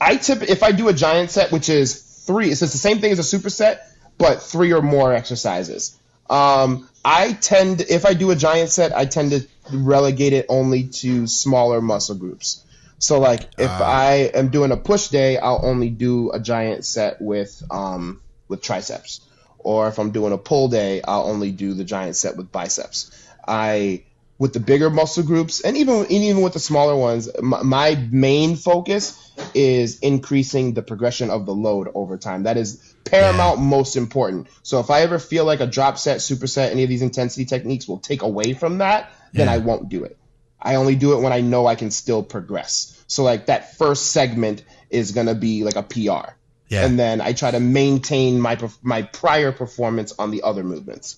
I 0.00 0.16
tip 0.16 0.42
if 0.42 0.62
I 0.62 0.72
do 0.72 0.88
a 0.88 0.92
giant 0.92 1.30
set, 1.30 1.52
which 1.52 1.68
is 1.68 2.02
three. 2.26 2.50
It's 2.50 2.60
just 2.60 2.72
the 2.72 2.78
same 2.78 3.00
thing 3.00 3.12
as 3.12 3.18
a 3.18 3.38
superset, 3.38 3.78
but 4.18 4.42
three 4.42 4.72
or 4.72 4.82
more 4.82 5.12
exercises. 5.12 5.98
Um, 6.28 6.88
I 7.04 7.32
tend, 7.34 7.82
if 7.82 8.04
I 8.04 8.14
do 8.14 8.30
a 8.32 8.36
giant 8.36 8.70
set, 8.70 8.94
I 8.94 9.04
tend 9.04 9.30
to 9.30 9.46
relegate 9.72 10.32
it 10.32 10.46
only 10.48 10.84
to 10.84 11.26
smaller 11.26 11.80
muscle 11.80 12.16
groups. 12.16 12.64
So, 12.98 13.20
like, 13.20 13.42
if 13.58 13.70
I 13.70 14.30
am 14.34 14.48
doing 14.48 14.72
a 14.72 14.76
push 14.76 15.08
day, 15.08 15.38
I'll 15.38 15.60
only 15.62 15.90
do 15.90 16.32
a 16.32 16.40
giant 16.40 16.84
set 16.84 17.20
with 17.20 17.62
um, 17.70 18.22
with 18.48 18.62
triceps. 18.62 19.20
Or 19.58 19.88
if 19.88 19.98
I'm 19.98 20.12
doing 20.12 20.32
a 20.32 20.38
pull 20.38 20.68
day, 20.68 21.02
I'll 21.02 21.26
only 21.26 21.52
do 21.52 21.74
the 21.74 21.84
giant 21.84 22.16
set 22.16 22.36
with 22.36 22.50
biceps. 22.50 23.10
I 23.46 24.04
with 24.38 24.52
the 24.52 24.60
bigger 24.60 24.90
muscle 24.90 25.22
groups 25.22 25.60
and 25.60 25.76
even 25.76 26.00
and 26.00 26.10
even 26.10 26.42
with 26.42 26.54
the 26.54 26.58
smaller 26.58 26.96
ones, 26.96 27.28
my, 27.40 27.62
my 27.62 28.08
main 28.10 28.56
focus 28.56 29.25
is 29.54 29.98
increasing 30.00 30.74
the 30.74 30.82
progression 30.82 31.30
of 31.30 31.46
the 31.46 31.54
load 31.54 31.88
over 31.94 32.16
time. 32.16 32.44
That 32.44 32.56
is 32.56 32.94
paramount, 33.04 33.60
most 33.60 33.96
important. 33.96 34.48
So 34.62 34.80
if 34.80 34.90
I 34.90 35.02
ever 35.02 35.18
feel 35.18 35.44
like 35.44 35.60
a 35.60 35.66
drop 35.66 35.98
set, 35.98 36.18
superset, 36.18 36.70
any 36.70 36.82
of 36.82 36.88
these 36.88 37.02
intensity 37.02 37.44
techniques 37.44 37.86
will 37.88 37.98
take 37.98 38.22
away 38.22 38.52
from 38.52 38.78
that, 38.78 39.10
then 39.32 39.46
Yeah. 39.48 39.54
I 39.54 39.58
won't 39.58 39.88
do 39.88 40.04
it. 40.04 40.16
I 40.60 40.74
only 40.76 40.96
do 40.96 41.12
it 41.16 41.20
when 41.22 41.32
I 41.32 41.40
know 41.42 41.66
I 41.66 41.74
can 41.74 41.90
still 41.90 42.22
progress. 42.22 42.92
So 43.06 43.22
like 43.22 43.46
that 43.46 43.76
first 43.76 44.10
segment 44.12 44.62
is 44.90 45.12
gonna 45.12 45.34
be 45.34 45.62
like 45.64 45.76
a 45.76 45.82
PR, 45.82 46.34
Yeah. 46.68 46.84
and 46.84 46.98
then 46.98 47.20
I 47.20 47.32
try 47.32 47.50
to 47.50 47.60
maintain 47.60 48.40
my 48.40 48.58
my 48.82 49.02
prior 49.02 49.52
performance 49.52 50.12
on 50.18 50.30
the 50.30 50.42
other 50.42 50.64
movements. 50.64 51.16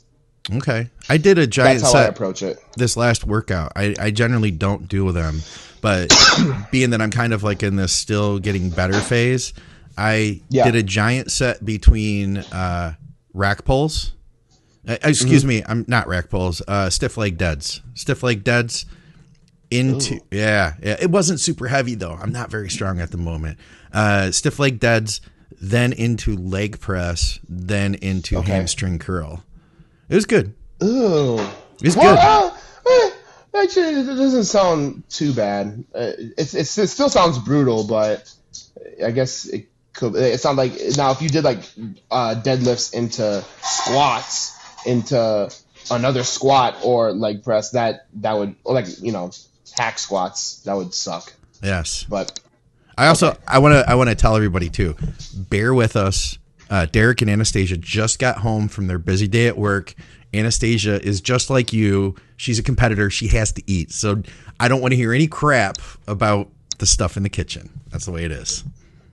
Okay. 0.50 0.88
I 1.08 1.18
did 1.18 1.38
a 1.38 1.46
giant 1.46 1.80
That's 1.80 1.92
how 1.92 1.98
I 1.98 2.02
set 2.04 2.10
approach 2.10 2.42
it. 2.42 2.58
this 2.76 2.96
last 2.96 3.24
workout. 3.24 3.72
I, 3.76 3.94
I 3.98 4.10
generally 4.10 4.50
don't 4.50 4.88
do 4.88 5.12
them, 5.12 5.42
but 5.80 6.12
being 6.72 6.90
that 6.90 7.00
I'm 7.00 7.10
kind 7.10 7.32
of 7.32 7.42
like 7.42 7.62
in 7.62 7.76
this 7.76 7.92
still 7.92 8.38
getting 8.38 8.70
better 8.70 9.00
phase, 9.00 9.52
I 9.96 10.40
Yeah. 10.48 10.64
did 10.64 10.74
a 10.76 10.82
giant 10.82 11.30
set 11.30 11.64
between 11.64 12.38
uh, 12.38 12.94
rack 13.34 13.64
pulls 13.64 14.12
Uh, 14.86 14.96
excuse 15.04 15.44
me, 15.44 15.62
I'm 15.66 15.84
not 15.88 16.06
rack 16.08 16.30
pulls. 16.30 16.62
Uh, 16.66 16.88
stiff 16.90 17.16
leg 17.18 17.36
deads. 17.36 17.82
Stiff 17.94 18.22
leg 18.22 18.42
deads 18.44 18.86
into 19.70 20.20
yeah, 20.30 20.74
yeah. 20.82 20.96
It 21.00 21.10
wasn't 21.10 21.40
super 21.40 21.68
heavy 21.68 21.94
though. 21.94 22.12
I'm 22.14 22.32
not 22.32 22.50
very 22.50 22.70
strong 22.70 23.00
at 23.00 23.10
the 23.10 23.18
moment. 23.18 23.58
Uh, 23.92 24.30
stiff 24.30 24.58
leg 24.58 24.80
deads, 24.80 25.20
then 25.60 25.92
into 25.92 26.36
leg 26.36 26.80
press, 26.80 27.38
then 27.48 27.94
into 27.96 28.38
Okay. 28.38 28.52
hamstring 28.52 28.98
curl. 28.98 29.44
It 30.08 30.14
was 30.14 30.24
good. 30.24 30.54
Ooh. 30.82 31.38
It's 31.82 31.94
Well, 31.96 32.14
good. 32.14 32.18
uh, 32.18 32.56
eh, 32.90 33.10
actually, 33.54 34.00
it 34.00 34.06
doesn't 34.06 34.44
sound 34.44 35.08
too 35.08 35.32
bad. 35.32 35.84
Uh, 35.94 36.12
it's, 36.36 36.54
it's, 36.54 36.76
it 36.78 36.88
still 36.88 37.08
sounds 37.08 37.38
brutal, 37.38 37.84
but 37.84 38.32
I 39.04 39.10
guess 39.10 39.46
it 39.46 39.68
could. 39.92 40.14
It 40.16 40.40
sounds 40.40 40.58
like 40.58 40.72
now 40.96 41.10
if 41.10 41.22
you 41.22 41.28
did 41.28 41.44
like 41.44 41.60
uh, 42.10 42.40
deadlifts 42.42 42.94
into 42.94 43.44
squats 43.62 44.56
into 44.86 45.50
another 45.90 46.22
squat 46.22 46.78
or 46.82 47.12
leg 47.12 47.44
press, 47.44 47.70
that 47.72 48.06
that 48.14 48.34
would 48.34 48.54
or 48.64 48.74
like 48.74 48.86
you 49.00 49.12
know 49.12 49.30
hack 49.76 49.98
squats 49.98 50.60
that 50.60 50.76
would 50.76 50.94
suck. 50.94 51.32
Yes. 51.62 52.04
But 52.04 52.38
I 52.96 53.08
also 53.08 53.36
I 53.46 53.58
want 53.58 53.74
to 53.74 53.90
I 53.90 53.94
want 53.94 54.10
to 54.10 54.14
tell 54.14 54.36
everybody 54.36 54.68
too. 54.68 54.96
Bear 55.34 55.74
with 55.74 55.96
us. 55.96 56.38
Uh, 56.70 56.86
Derek 56.86 57.22
and 57.22 57.30
Anastasia 57.30 57.76
just 57.76 58.18
got 58.18 58.38
home 58.38 58.68
from 58.68 58.86
their 58.86 58.98
busy 58.98 59.28
day 59.28 59.46
at 59.46 59.56
work. 59.56 59.94
Anastasia 60.34 61.02
is 61.02 61.20
just 61.20 61.48
like 61.50 61.72
you. 61.72 62.14
She's 62.36 62.58
a 62.58 62.62
competitor. 62.62 63.10
She 63.10 63.28
has 63.28 63.52
to 63.52 63.62
eat. 63.66 63.92
So 63.92 64.22
I 64.60 64.68
don't 64.68 64.80
want 64.80 64.92
to 64.92 64.96
hear 64.96 65.12
any 65.12 65.26
crap 65.26 65.78
about 66.06 66.50
the 66.78 66.86
stuff 66.86 67.16
in 67.16 67.22
the 67.22 67.28
kitchen. 67.30 67.70
That's 67.90 68.04
the 68.04 68.12
way 68.12 68.24
it 68.24 68.32
is. 68.32 68.64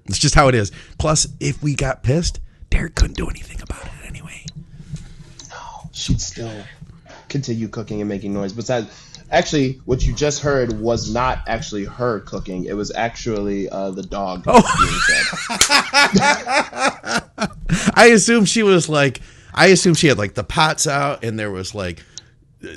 It's 0.05 0.19
just 0.19 0.35
how 0.35 0.49
it 0.49 0.55
is. 0.55 0.71
Plus, 0.99 1.27
if 1.39 1.63
we 1.63 1.75
got 1.75 2.03
pissed, 2.03 2.39
Derek 2.69 2.95
couldn't 2.95 3.17
do 3.17 3.27
anything 3.27 3.61
about 3.61 3.85
it 3.85 3.91
anyway. 4.05 4.45
No, 5.49 5.89
she'd 5.93 6.21
still 6.21 6.51
continue 7.29 7.67
cooking 7.67 8.01
and 8.01 8.09
making 8.09 8.33
noise. 8.33 8.53
Besides, 8.53 8.87
actually, 9.31 9.81
what 9.85 10.05
you 10.05 10.13
just 10.13 10.41
heard 10.41 10.79
was 10.79 11.13
not 11.13 11.39
actually 11.47 11.85
her 11.85 12.21
cooking. 12.21 12.65
It 12.65 12.73
was 12.73 12.91
actually 12.93 13.69
uh, 13.69 13.91
the 13.91 14.03
dog 14.03 14.43
being 14.43 14.61
fed. 14.61 15.23
I 17.95 18.09
assume 18.13 18.45
she 18.45 18.63
was 18.63 18.89
like, 18.89 19.21
I 19.53 19.67
assume 19.67 19.93
she 19.93 20.07
had 20.07 20.17
like 20.17 20.33
the 20.33 20.43
pots 20.43 20.87
out 20.87 21.23
and 21.23 21.39
there 21.39 21.51
was 21.51 21.73
like 21.73 22.03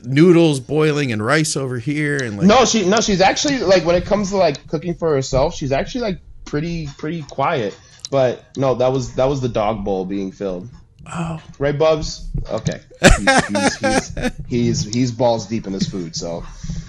noodles 0.05 0.61
boiling 0.61 1.13
and 1.13 1.25
rice 1.25 1.57
over 1.57 1.79
here 1.79 2.19
and 2.23 2.37
like 2.37 2.47
No, 2.47 2.65
she 2.65 2.89
no, 2.89 3.01
she's 3.01 3.21
actually 3.21 3.59
like 3.59 3.85
when 3.85 3.97
it 3.97 4.05
comes 4.05 4.31
to 4.31 4.37
like 4.37 4.67
cooking 4.69 4.95
for 4.95 5.13
herself, 5.15 5.55
she's 5.55 5.73
actually 5.73 6.03
like 6.03 6.21
pretty 6.45 6.89
pretty 6.99 7.23
quiet. 7.23 7.79
But 8.11 8.45
no, 8.57 8.75
that 8.77 8.93
was 8.93 9.15
that 9.15 9.27
was 9.27 9.41
the 9.41 9.49
dog 9.49 9.85
bowl 9.85 10.05
being 10.05 10.33
filled. 10.33 10.69
Oh 11.13 11.43
Right, 11.59 11.79
Bubs? 11.79 12.29
Okay. 12.51 12.81
He's 13.01 13.47
he's, 13.47 13.79
he's, 13.79 14.33
he's, 14.49 14.95
he's 14.95 15.13
balls 15.13 15.47
deep 15.47 15.67
in 15.67 15.73
his 15.73 15.89
food. 15.89 16.15
So, 16.17 16.45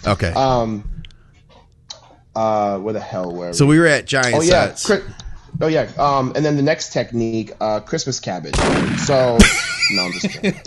okay. 0.05 0.31
um, 0.33 0.89
uh, 2.35 2.79
where 2.79 2.93
the 2.93 2.99
hell 2.99 3.31
were 3.31 3.47
we? 3.47 3.53
so 3.53 3.65
we 3.65 3.79
were 3.79 3.87
at 3.87 4.05
Giant 4.05 4.35
Oh 4.35 4.41
yeah, 4.41 4.73
Sets. 4.73 4.89
Chri- 4.89 5.13
oh 5.61 5.67
yeah. 5.67 5.91
Um, 5.97 6.33
and 6.35 6.45
then 6.45 6.55
the 6.55 6.63
next 6.63 6.93
technique, 6.93 7.53
uh, 7.59 7.79
Christmas 7.79 8.19
cabbage. 8.19 8.55
So 8.55 9.37
no, 9.91 10.03
I'm 10.03 10.11
just 10.13 10.29
kidding. 10.29 10.59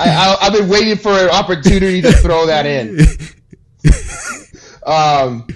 I, 0.00 0.08
I 0.10 0.36
I've 0.42 0.52
been 0.52 0.68
waiting 0.68 0.96
for 0.96 1.10
an 1.10 1.30
opportunity 1.30 2.00
to 2.02 2.12
throw 2.12 2.46
that 2.46 2.66
in. 2.66 2.98
Um, 4.88 5.46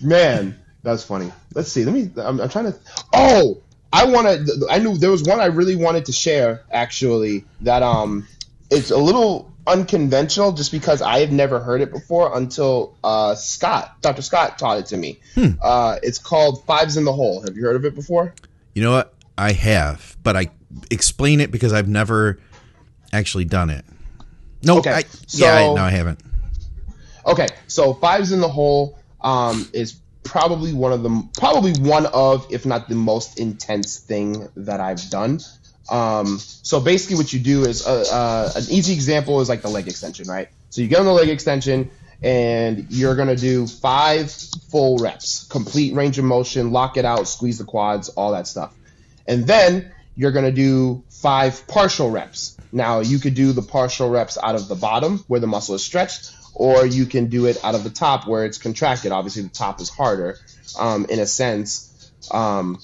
man, 0.00 0.56
that's 0.84 1.02
funny. 1.02 1.32
Let's 1.54 1.72
see. 1.72 1.84
Let 1.84 1.92
me. 1.92 2.10
I'm, 2.16 2.40
I'm 2.40 2.48
trying 2.48 2.72
to. 2.72 2.78
Oh, 3.12 3.60
I 3.92 4.04
want 4.06 4.26
to. 4.26 4.66
I 4.70 4.78
knew 4.78 4.96
there 4.98 5.10
was 5.10 5.22
one 5.22 5.40
I 5.40 5.46
really 5.46 5.76
wanted 5.76 6.06
to 6.06 6.12
share. 6.12 6.64
Actually, 6.70 7.44
that 7.62 7.82
um, 7.82 8.26
it's 8.70 8.90
a 8.90 8.98
little 8.98 9.52
unconventional 9.66 10.52
just 10.52 10.70
because 10.70 11.02
I 11.02 11.20
have 11.20 11.32
never 11.32 11.58
heard 11.58 11.80
it 11.80 11.90
before 11.90 12.36
until 12.36 12.96
uh, 13.02 13.34
Scott, 13.34 14.00
Dr. 14.00 14.22
Scott, 14.22 14.58
taught 14.58 14.78
it 14.78 14.86
to 14.86 14.96
me. 14.96 15.18
Hmm. 15.34 15.52
Uh, 15.62 15.98
it's 16.02 16.18
called 16.18 16.64
Fives 16.64 16.96
in 16.96 17.04
the 17.04 17.12
Hole. 17.12 17.42
Have 17.42 17.56
you 17.56 17.64
heard 17.64 17.76
of 17.76 17.84
it 17.84 17.94
before? 17.94 18.34
You 18.74 18.82
know 18.82 18.92
what? 18.92 19.14
I 19.38 19.52
have, 19.52 20.16
but 20.22 20.36
I 20.36 20.50
explain 20.90 21.40
it 21.40 21.50
because 21.50 21.72
I've 21.72 21.88
never 21.88 22.38
actually 23.12 23.44
done 23.44 23.70
it. 23.70 23.84
No, 24.62 24.78
Okay, 24.78 24.90
I, 24.90 25.04
yeah, 25.30 25.54
I, 25.54 25.74
no, 25.74 25.82
I 25.82 25.90
haven't. 25.90 26.20
Okay, 27.26 27.48
so 27.66 27.92
Fives 27.94 28.32
in 28.32 28.40
the 28.40 28.48
Hole 28.48 28.98
um, 29.20 29.68
is 29.72 30.00
probably 30.26 30.72
one 30.72 30.92
of 30.92 31.02
the 31.02 31.28
probably 31.38 31.72
one 31.72 32.06
of, 32.06 32.46
if 32.50 32.66
not 32.66 32.88
the 32.88 32.94
most 32.94 33.38
intense 33.38 33.98
thing 33.98 34.48
that 34.56 34.80
I've 34.80 35.08
done. 35.10 35.40
Um, 35.88 36.38
so 36.38 36.80
basically, 36.80 37.16
what 37.16 37.32
you 37.32 37.40
do 37.40 37.64
is 37.64 37.86
uh, 37.86 38.04
uh, 38.12 38.52
an 38.56 38.64
easy 38.70 38.92
example 38.92 39.40
is 39.40 39.48
like 39.48 39.62
the 39.62 39.68
leg 39.68 39.86
extension, 39.88 40.28
right? 40.28 40.48
So 40.70 40.82
you 40.82 40.88
get 40.88 40.98
on 40.98 41.06
the 41.06 41.12
leg 41.12 41.28
extension 41.28 41.90
and 42.22 42.86
you're 42.90 43.14
gonna 43.14 43.36
do 43.36 43.66
five 43.66 44.30
full 44.70 44.98
reps, 44.98 45.46
complete 45.48 45.94
range 45.94 46.18
of 46.18 46.24
motion, 46.24 46.72
lock 46.72 46.96
it 46.96 47.04
out, 47.04 47.28
squeeze 47.28 47.58
the 47.58 47.64
quads, 47.64 48.08
all 48.10 48.32
that 48.32 48.46
stuff, 48.46 48.74
and 49.26 49.46
then 49.46 49.92
you're 50.16 50.32
gonna 50.32 50.50
do 50.50 51.04
five 51.08 51.66
partial 51.68 52.10
reps. 52.10 52.56
Now 52.72 53.00
you 53.00 53.18
could 53.18 53.34
do 53.34 53.52
the 53.52 53.62
partial 53.62 54.10
reps 54.10 54.38
out 54.42 54.54
of 54.54 54.68
the 54.68 54.74
bottom 54.74 55.24
where 55.28 55.40
the 55.40 55.46
muscle 55.46 55.74
is 55.74 55.84
stretched, 55.84 56.32
or 56.56 56.86
you 56.86 57.04
can 57.04 57.26
do 57.26 57.44
it 57.44 57.62
out 57.62 57.74
of 57.74 57.84
the 57.84 57.90
top 57.90 58.26
where 58.26 58.46
it's 58.46 58.56
contracted. 58.56 59.12
Obviously, 59.12 59.42
the 59.42 59.50
top 59.50 59.80
is 59.80 59.90
harder 59.90 60.38
um, 60.78 61.04
in 61.10 61.20
a 61.20 61.26
sense, 61.26 62.10
um, 62.30 62.78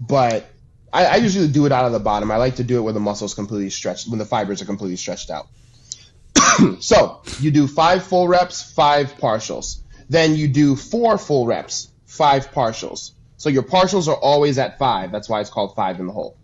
but 0.00 0.50
I, 0.92 1.06
I 1.06 1.16
usually 1.16 1.48
do 1.48 1.66
it 1.66 1.72
out 1.72 1.84
of 1.84 1.92
the 1.92 2.00
bottom. 2.00 2.30
I 2.32 2.36
like 2.36 2.56
to 2.56 2.64
do 2.64 2.78
it 2.78 2.80
where 2.82 2.92
the 2.92 3.00
muscle 3.00 3.26
is 3.26 3.34
completely 3.34 3.70
stretched, 3.70 4.08
when 4.08 4.18
the 4.18 4.26
fibers 4.26 4.60
are 4.60 4.64
completely 4.64 4.96
stretched 4.96 5.30
out. 5.30 5.46
so 6.80 7.22
you 7.38 7.52
do 7.52 7.68
five 7.68 8.02
full 8.02 8.26
reps, 8.26 8.60
five 8.72 9.14
partials. 9.14 9.80
Then 10.08 10.34
you 10.34 10.48
do 10.48 10.74
four 10.74 11.16
full 11.16 11.46
reps, 11.46 11.92
five 12.06 12.50
partials. 12.50 13.12
So 13.36 13.48
your 13.48 13.62
partials 13.62 14.08
are 14.08 14.16
always 14.16 14.58
at 14.58 14.78
five. 14.78 15.12
That's 15.12 15.28
why 15.28 15.40
it's 15.40 15.50
called 15.50 15.76
five 15.76 16.00
in 16.00 16.08
the 16.08 16.12
hole. 16.12 16.36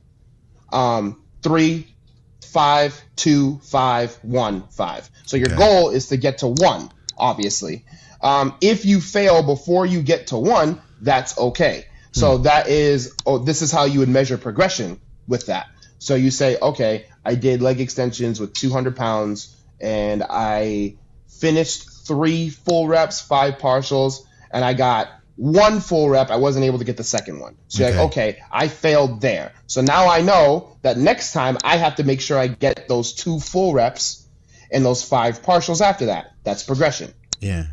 Um, 0.72 1.24
three, 1.42 1.95
five, 2.42 3.00
two, 3.16 3.58
five, 3.64 4.16
one, 4.22 4.64
five. 4.70 5.08
So 5.24 5.36
your 5.36 5.48
Okay. 5.48 5.56
goal 5.56 5.90
is 5.90 6.08
to 6.08 6.16
get 6.16 6.38
to 6.38 6.48
one, 6.48 6.90
obviously. 7.16 7.84
Um, 8.20 8.54
if 8.60 8.84
you 8.84 9.00
fail 9.00 9.42
before 9.42 9.86
you 9.86 10.02
get 10.02 10.28
to 10.28 10.36
one, 10.36 10.80
that's 11.00 11.38
okay. 11.38 11.84
So 12.12 12.38
that 12.38 12.68
is, 12.68 13.14
oh, 13.26 13.36
this 13.36 13.60
is 13.60 13.70
how 13.70 13.84
you 13.84 13.98
would 13.98 14.08
measure 14.08 14.38
progression 14.38 14.98
with 15.28 15.46
that. 15.46 15.66
So 15.98 16.14
you 16.14 16.30
say, 16.30 16.56
okay, 16.60 17.04
I 17.22 17.34
did 17.34 17.60
leg 17.60 17.78
extensions 17.78 18.40
with 18.40 18.54
200 18.54 18.96
pounds 18.96 19.54
and 19.80 20.22
I 20.22 20.96
finished 21.28 22.06
three 22.06 22.48
full 22.48 22.88
reps, 22.88 23.20
five 23.20 23.58
partials, 23.58 24.20
and 24.50 24.64
I 24.64 24.72
got 24.72 25.08
one 25.36 25.80
full 25.80 26.08
rep. 26.08 26.30
I 26.30 26.36
wasn't 26.36 26.64
able 26.64 26.78
to 26.78 26.84
get 26.84 26.96
the 26.96 27.04
second 27.04 27.40
one. 27.40 27.56
So 27.68 27.82
you're 27.82 27.90
like, 27.90 28.06
Okay. 28.06 28.30
okay, 28.30 28.42
I 28.50 28.68
failed 28.68 29.20
there. 29.20 29.52
So 29.66 29.82
now 29.82 30.08
I 30.08 30.22
know 30.22 30.76
that 30.82 30.96
next 30.96 31.32
time 31.32 31.58
I 31.62 31.76
have 31.76 31.96
to 31.96 32.04
make 32.04 32.20
sure 32.20 32.38
I 32.38 32.46
get 32.48 32.88
those 32.88 33.12
two 33.12 33.38
full 33.40 33.74
reps 33.74 34.26
and 34.70 34.84
those 34.84 35.02
five 35.02 35.42
partials 35.42 35.80
after 35.80 36.06
that. 36.06 36.32
That's 36.42 36.62
progression. 36.62 37.12
Yeah. 37.40 37.66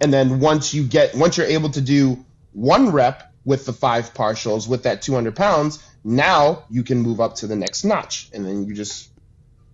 And 0.00 0.12
then 0.12 0.40
once 0.40 0.72
you 0.72 0.84
get, 0.86 1.14
once 1.14 1.36
you're 1.36 1.46
able 1.46 1.70
to 1.70 1.80
do 1.80 2.24
one 2.52 2.90
rep 2.90 3.32
with 3.44 3.66
the 3.66 3.72
five 3.72 4.14
partials 4.14 4.68
with 4.68 4.84
that 4.84 5.02
200 5.02 5.34
pounds, 5.34 5.82
now 6.04 6.64
you 6.70 6.82
can 6.82 7.00
move 7.00 7.20
up 7.20 7.34
to 7.36 7.46
the 7.46 7.56
next 7.56 7.84
notch, 7.84 8.30
and 8.32 8.46
then 8.46 8.64
you 8.64 8.74
just 8.74 9.10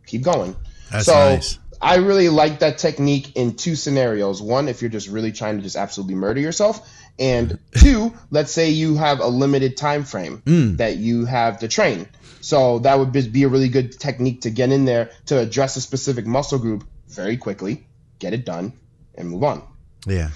keep 0.06 0.22
going. 0.22 0.56
That's 0.90 1.06
so 1.06 1.14
nice. 1.14 1.58
I 1.80 1.96
really 1.96 2.28
like 2.28 2.60
that 2.60 2.78
technique 2.78 3.36
in 3.36 3.54
two 3.56 3.76
scenarios. 3.76 4.40
One, 4.40 4.68
if 4.68 4.80
you're 4.82 4.90
just 4.90 5.08
really 5.08 5.32
trying 5.32 5.56
to 5.56 5.62
just 5.62 5.76
absolutely 5.76 6.14
murder 6.14 6.40
yourself, 6.40 6.88
and 7.18 7.58
two, 7.78 8.14
let's 8.30 8.52
say 8.52 8.70
you 8.70 8.96
have 8.96 9.20
a 9.20 9.26
limited 9.26 9.76
time 9.76 10.04
frame 10.04 10.42
Mm. 10.46 10.76
that 10.78 10.96
you 10.96 11.24
have 11.26 11.60
to 11.60 11.68
train. 11.68 12.08
So 12.40 12.78
that 12.80 12.98
would 12.98 13.12
be- 13.12 13.28
be 13.28 13.42
a 13.42 13.48
really 13.48 13.68
good 13.68 13.98
technique 13.98 14.42
to 14.42 14.50
get 14.50 14.70
in 14.70 14.84
there 14.84 15.10
to 15.26 15.38
address 15.38 15.76
a 15.76 15.80
specific 15.80 16.26
muscle 16.26 16.58
group 16.58 16.84
very 17.08 17.36
quickly, 17.36 17.86
get 18.18 18.32
it 18.34 18.44
done, 18.44 18.72
and 19.14 19.30
move 19.30 19.42
on. 19.44 19.62
Yeah. 20.06 20.30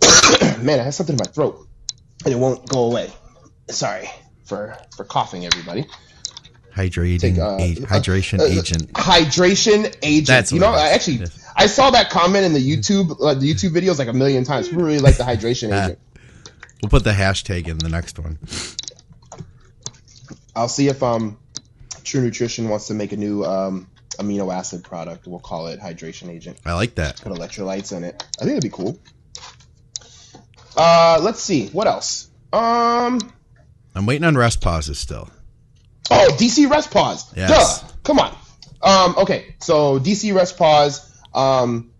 Man, 0.60 0.80
I 0.80 0.82
have 0.84 0.94
something 0.94 1.14
in 1.14 1.20
my 1.24 1.30
throat, 1.30 1.66
and 2.24 2.34
it 2.34 2.38
won't 2.38 2.68
go 2.68 2.84
away. 2.84 3.10
Sorry 3.70 4.08
for 4.44 4.76
for 4.96 5.04
coughing, 5.04 5.44
everybody. 5.46 5.86
Hydrating, 6.76 7.20
Take, 7.20 7.38
uh, 7.38 7.56
a- 7.58 7.74
hydration 7.86 8.38
uh, 8.40 8.44
agent. 8.44 8.92
Hydration 8.92 9.96
agent. 10.02 10.26
That's 10.26 10.52
you 10.52 10.60
know. 10.60 10.68
I 10.72 10.90
actually 10.90 11.16
Yes. 11.16 11.42
I 11.56 11.66
saw 11.68 11.90
that 11.90 12.10
comment 12.10 12.44
in 12.44 12.52
the 12.52 12.60
YouTube 12.60 13.16
uh, 13.20 13.32
the 13.34 13.50
YouTube 13.52 13.70
videos 13.70 13.98
like 13.98 14.08
a 14.08 14.12
million 14.12 14.44
times. 14.44 14.68
People 14.68 14.84
really 14.84 14.98
like 14.98 15.16
the 15.16 15.24
hydration 15.24 15.70
Ah. 15.72 15.84
agent. 15.86 15.98
We'll 16.82 16.90
put 16.90 17.04
the 17.04 17.12
hashtag 17.12 17.66
in 17.68 17.78
the 17.78 17.88
next 17.88 18.18
one. 18.18 18.38
I'll 20.54 20.68
see 20.68 20.88
if 20.88 21.02
um 21.02 21.38
True 22.04 22.20
Nutrition 22.20 22.68
wants 22.68 22.88
to 22.88 22.94
make 22.94 23.12
a 23.12 23.16
new 23.16 23.42
um 23.44 23.88
amino 24.18 24.54
acid 24.54 24.84
product. 24.84 25.26
We'll 25.26 25.40
call 25.40 25.68
it 25.68 25.80
hydration 25.80 26.28
agent. 26.28 26.58
I 26.66 26.74
like 26.74 26.94
that. 26.96 27.20
Put 27.22 27.32
electrolytes 27.32 27.96
in 27.96 28.04
it. 28.04 28.22
I 28.38 28.44
think 28.44 28.52
it'd 28.58 28.62
be 28.62 28.68
cool. 28.76 28.98
Uh, 30.76 31.18
let's 31.22 31.40
see 31.40 31.68
what 31.68 31.86
else. 31.86 32.28
Um, 32.52 33.18
I'm 33.94 34.04
waiting 34.04 34.24
on 34.24 34.36
rest 34.36 34.60
pauses 34.60 34.98
still. 34.98 35.30
Oh, 36.10 36.28
DC 36.38 36.70
rest 36.70 36.90
pause. 36.90 37.32
Yes. 37.36 37.80
Duh. 37.82 37.88
Come 38.04 38.18
on. 38.18 38.36
Um, 38.82 39.16
okay, 39.18 39.54
so 39.60 39.98
DC 39.98 40.34
rest 40.34 40.56
pause. 40.56 41.12
Um, 41.34 41.90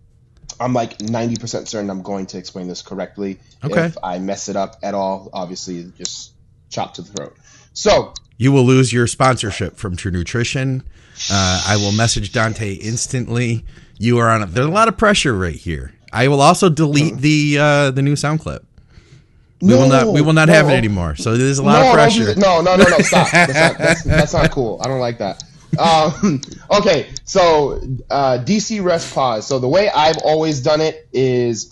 I'm 0.59 0.73
like 0.73 0.97
90% 0.99 1.67
certain 1.67 1.89
I'm 1.89 2.01
going 2.01 2.25
to 2.27 2.37
explain 2.37 2.67
this 2.67 2.81
correctly. 2.81 3.39
Okay. 3.63 3.85
If 3.85 3.97
I 4.01 4.19
mess 4.19 4.49
it 4.49 4.55
up 4.55 4.77
at 4.81 4.93
all, 4.93 5.29
obviously 5.33 5.91
just 5.97 6.33
chop 6.69 6.95
to 6.95 7.01
the 7.01 7.11
throat. 7.11 7.35
So, 7.73 8.13
You 8.37 8.51
will 8.51 8.63
lose 8.63 8.91
your 8.93 9.07
sponsorship 9.07 9.77
from 9.77 9.95
True 9.95 10.11
Nutrition. 10.11 10.83
Uh, 11.31 11.63
I 11.67 11.77
will 11.77 11.91
message 11.91 12.31
Dante 12.31 12.73
instantly. 12.73 13.65
You 13.97 14.19
are 14.19 14.29
on. 14.29 14.43
A, 14.43 14.45
there's 14.45 14.67
a 14.67 14.71
lot 14.71 14.87
of 14.87 14.97
pressure 14.97 15.35
right 15.35 15.55
here. 15.55 15.93
I 16.13 16.27
will 16.27 16.41
also 16.41 16.69
delete 16.69 17.17
the 17.17 17.57
uh, 17.59 17.91
the 17.91 18.01
new 18.03 18.15
sound 18.15 18.39
clip. 18.39 18.63
We 19.61 19.73
will 19.73 19.89
not. 19.89 20.13
We 20.13 20.21
will 20.21 20.33
not 20.33 20.49
have 20.49 20.69
it 20.69 20.73
anymore. 20.73 21.15
So 21.15 21.35
there's 21.35 21.57
a 21.57 21.63
lot 21.63 21.81
no, 21.81 21.87
of 21.89 21.93
pressure. 21.93 22.35
No, 22.35 22.61
no, 22.61 22.75
no, 22.75 22.83
no. 22.83 22.97
Stop. 22.99 23.31
That's 23.31 23.53
not, 23.53 23.77
that's, 23.77 24.03
that's 24.03 24.33
not 24.33 24.51
cool. 24.51 24.79
I 24.83 24.87
don't 24.87 24.99
like 24.99 25.17
that. 25.17 25.43
Um, 25.79 26.41
okay, 26.71 27.07
so 27.23 27.81
uh, 28.09 28.39
DC 28.43 28.83
rest 28.83 29.13
pause. 29.13 29.47
So 29.47 29.59
the 29.59 29.67
way 29.67 29.89
I've 29.89 30.17
always 30.17 30.61
done 30.61 30.81
it 30.81 31.07
is 31.11 31.69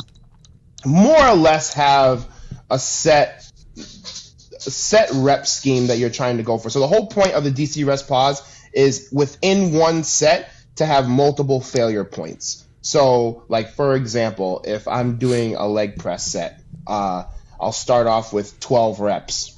more 0.86 1.27
or 1.27 1.36
less 1.36 1.74
have 1.74 2.27
a 2.70 2.80
set 2.80 3.51
a 3.77 4.72
set 4.72 5.10
rep 5.13 5.46
scheme 5.46 5.88
that 5.88 5.98
you're 5.98 6.10
trying 6.10 6.38
to 6.38 6.44
go 6.44 6.58
for. 6.58 6.70
So 6.70 6.80
the 6.80 6.88
whole 6.88 7.08
point 7.08 7.34
of 7.34 7.44
the 7.44 7.51
DC 7.51 7.86
rest 7.86 8.08
pause 8.08 8.42
is 8.74 9.10
within 9.12 9.74
one 9.74 10.04
set 10.04 10.50
to 10.77 10.86
have 10.86 11.08
multiple 11.08 11.62
failure 11.62 12.04
points. 12.04 12.65
So, 12.82 13.44
like 13.48 13.72
for 13.74 13.96
example, 13.96 14.63
if 14.65 14.88
I'm 14.88 15.18
doing 15.18 15.56
a 15.56 15.68
leg 15.68 15.98
press 15.98 16.25
set, 16.25 16.62
uh, 16.86 17.24
I'll 17.59 17.71
start 17.71 18.07
off 18.07 18.33
with 18.33 18.59
12 18.59 19.00
reps, 19.00 19.55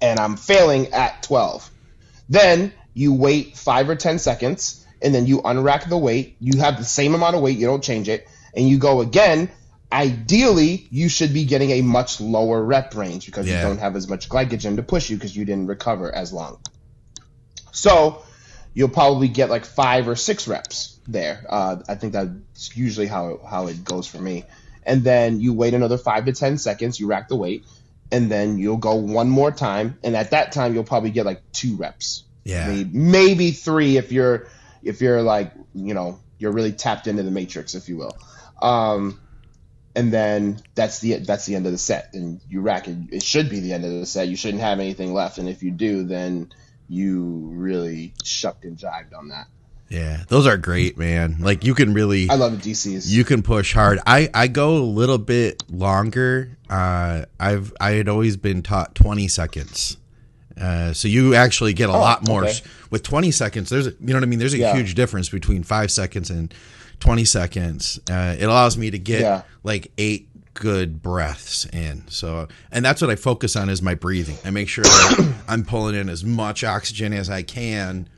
and 0.00 0.18
I'm 0.18 0.36
failing 0.36 0.92
at 0.92 1.22
12. 1.22 1.70
Then 2.28 2.72
you 2.94 3.14
wait 3.14 3.56
five 3.56 3.88
or 3.88 3.96
10 3.96 4.18
seconds, 4.18 4.84
and 5.00 5.14
then 5.14 5.26
you 5.26 5.42
unrack 5.42 5.88
the 5.88 5.98
weight. 5.98 6.36
You 6.40 6.60
have 6.60 6.78
the 6.78 6.84
same 6.84 7.14
amount 7.14 7.36
of 7.36 7.42
weight, 7.42 7.58
you 7.58 7.66
don't 7.66 7.82
change 7.84 8.08
it, 8.08 8.26
and 8.54 8.68
you 8.68 8.78
go 8.78 9.00
again. 9.00 9.50
Ideally, 9.90 10.86
you 10.90 11.08
should 11.08 11.32
be 11.32 11.44
getting 11.44 11.70
a 11.70 11.82
much 11.82 12.20
lower 12.20 12.62
rep 12.62 12.94
range 12.94 13.24
because 13.24 13.46
Yeah. 13.46 13.56
you 13.62 13.68
don't 13.68 13.78
have 13.78 13.96
as 13.96 14.06
much 14.08 14.28
glycogen 14.28 14.76
to 14.76 14.82
push 14.82 15.08
you 15.08 15.16
because 15.16 15.34
you 15.34 15.44
didn't 15.46 15.66
recover 15.66 16.14
as 16.14 16.32
long. 16.32 16.58
So 17.72 18.22
you'll 18.74 18.88
probably 18.90 19.28
get 19.28 19.48
like 19.48 19.64
five 19.64 20.08
or 20.08 20.16
six 20.16 20.46
reps 20.46 20.98
there. 21.06 21.44
Uh, 21.48 21.76
I 21.88 21.94
think 21.94 22.12
that's 22.12 22.76
usually 22.76 23.06
how 23.06 23.40
how 23.48 23.68
it 23.68 23.82
goes 23.84 24.06
for 24.06 24.18
me. 24.18 24.44
And 24.88 25.04
then 25.04 25.40
you 25.40 25.52
wait 25.52 25.74
another 25.74 25.98
five 25.98 26.24
to 26.24 26.32
ten 26.32 26.58
seconds. 26.58 26.98
You 26.98 27.06
rack 27.06 27.28
the 27.28 27.36
weight, 27.36 27.64
and 28.10 28.30
then 28.30 28.58
you'll 28.58 28.78
go 28.78 28.96
one 28.96 29.28
more 29.28 29.52
time. 29.52 29.98
And 30.02 30.16
at 30.16 30.30
that 30.32 30.50
time, 30.52 30.74
you'll 30.74 30.84
probably 30.84 31.10
get 31.10 31.26
like 31.26 31.42
two 31.52 31.76
reps, 31.76 32.24
Yeah. 32.44 32.66
maybe, 32.68 32.90
maybe 32.92 33.50
three 33.52 33.96
if 33.98 34.10
you're 34.10 34.48
if 34.82 35.00
you're 35.00 35.22
like 35.22 35.52
you 35.74 35.94
know 35.94 36.18
you're 36.38 36.52
really 36.52 36.72
tapped 36.72 37.06
into 37.06 37.22
the 37.22 37.30
matrix, 37.30 37.74
if 37.74 37.88
you 37.88 37.96
will. 37.98 38.16
Um, 38.62 39.20
and 39.94 40.12
then 40.12 40.60
that's 40.74 41.00
the 41.00 41.16
that's 41.16 41.46
the 41.46 41.56
end 41.56 41.66
of 41.66 41.72
the 41.72 41.78
set. 41.78 42.14
And 42.14 42.40
you 42.48 42.60
rack 42.60 42.88
it. 42.88 42.96
It 43.10 43.22
should 43.22 43.50
be 43.50 43.60
the 43.60 43.72
end 43.72 43.84
of 43.84 43.92
the 43.92 44.06
set. 44.06 44.28
You 44.28 44.36
shouldn't 44.36 44.62
have 44.62 44.80
anything 44.80 45.12
left. 45.12 45.38
And 45.38 45.48
if 45.48 45.62
you 45.62 45.70
do, 45.70 46.04
then 46.04 46.52
you 46.88 47.50
really 47.52 48.14
shucked 48.24 48.64
and 48.64 48.78
jived 48.78 49.14
on 49.16 49.28
that. 49.28 49.48
Yeah, 49.88 50.24
those 50.28 50.46
are 50.46 50.56
great, 50.58 50.98
man. 50.98 51.36
Like 51.40 51.64
you 51.64 51.74
can 51.74 51.94
really 51.94 52.28
I 52.28 52.34
love 52.34 52.60
the 52.62 52.70
DCs. 52.72 53.08
you 53.08 53.24
can 53.24 53.42
push 53.42 53.72
hard. 53.72 53.98
I 54.06 54.28
I 54.34 54.46
go 54.48 54.76
a 54.76 54.84
little 54.84 55.16
bit 55.18 55.62
longer. 55.70 56.56
Uh, 56.68 57.24
I've 57.40 57.72
I 57.80 57.92
had 57.92 58.08
always 58.08 58.36
been 58.36 58.62
taught 58.62 58.94
twenty 58.94 59.28
seconds. 59.28 59.96
Uh, 60.60 60.92
so 60.92 61.06
you 61.08 61.34
actually 61.34 61.72
get 61.72 61.88
a 61.88 61.92
lot 61.92 62.26
more 62.26 62.42
Oh, 62.44 62.48
okay. 62.48 62.58
with 62.90 63.04
20 63.04 63.30
seconds. 63.30 63.70
There's 63.70 63.86
a, 63.86 63.90
you 64.00 64.08
know 64.08 64.14
what 64.14 64.24
I 64.24 64.26
mean. 64.26 64.40
There's 64.40 64.54
a 64.54 64.58
Yeah. 64.58 64.74
huge 64.74 64.96
difference 64.96 65.28
between 65.28 65.62
five 65.62 65.88
seconds 65.92 66.30
and 66.30 66.52
20 66.98 67.24
seconds. 67.24 68.00
Uh, 68.10 68.34
it 68.36 68.42
allows 68.42 68.76
me 68.76 68.90
to 68.90 68.98
get 68.98 69.20
Yeah. 69.20 69.42
like 69.62 69.92
eight 69.98 70.28
good 70.54 71.00
breaths 71.00 71.64
in. 71.72 72.02
So, 72.08 72.48
and 72.72 72.84
that's 72.84 73.00
what 73.00 73.08
I 73.08 73.14
focus 73.14 73.54
on 73.54 73.68
is 73.70 73.80
my 73.82 73.94
breathing. 73.94 74.36
I 74.44 74.50
make 74.50 74.68
sure 74.68 74.82
that 74.82 75.32
I'm 75.48 75.64
pulling 75.64 75.94
in 75.94 76.08
as 76.08 76.24
much 76.24 76.64
oxygen 76.64 77.12
as 77.12 77.30
I 77.30 77.42
can 77.44 78.08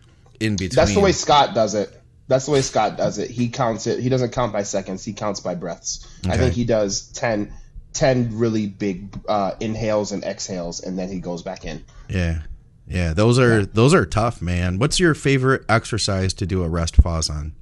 in 0.41 0.57
between. 0.57 0.77
That's 0.77 0.95
the 0.95 1.01
way 1.01 1.13
Scott 1.13 1.55
does 1.55 1.75
it. 1.75 1.97
That's 2.27 2.47
the 2.47 2.53
way 2.53 2.63
Scott 2.63 2.97
does 2.97 3.19
it. 3.19 3.31
He 3.31 3.49
counts 3.49 3.87
it. 3.87 4.01
He 4.01 4.09
doesn't 4.09 4.31
count 4.31 4.53
by 4.53 4.63
seconds. 4.63 5.05
He 5.05 5.13
counts 5.13 5.41
by 5.41 5.55
breaths. 5.55 6.07
I 6.29 6.37
think 6.37 6.55
he 6.55 6.65
does 6.65 7.09
10, 7.13 7.53
10 7.93 8.39
really 8.39 8.67
big 8.67 9.19
uh, 9.29 9.55
inhales 9.59 10.13
and 10.13 10.23
exhales, 10.23 10.81
and 10.81 10.99
then 10.99 11.09
he 11.11 11.19
goes 11.19 11.43
back 11.43 11.65
in. 11.65 11.85
Yeah. 12.09 12.43
Yeah, 12.87 13.15
those 13.15 13.39
are 13.39 13.65
those 13.65 13.95
are 13.95 14.05
tough, 14.05 14.43
man. 14.43 14.81
What's 14.81 14.99
your 14.99 15.15
favorite 15.15 15.65
exercise 15.69 16.35
to 16.35 16.47
do 16.47 16.65
a 16.65 16.69
rest 16.69 17.01
pause 17.01 17.31
on? 17.31 17.55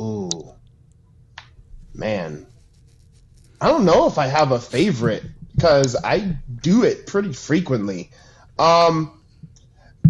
Ooh, 0.00 0.52
man, 1.94 2.46
I 3.60 3.68
don't 3.68 3.84
know 3.84 4.08
if 4.08 4.18
I 4.18 4.26
have 4.26 4.50
a 4.50 4.58
favorite 4.58 5.22
because 5.54 5.94
I 6.02 6.36
do 6.62 6.82
it 6.82 7.06
pretty 7.06 7.32
frequently. 7.32 8.10
Um, 8.58 9.15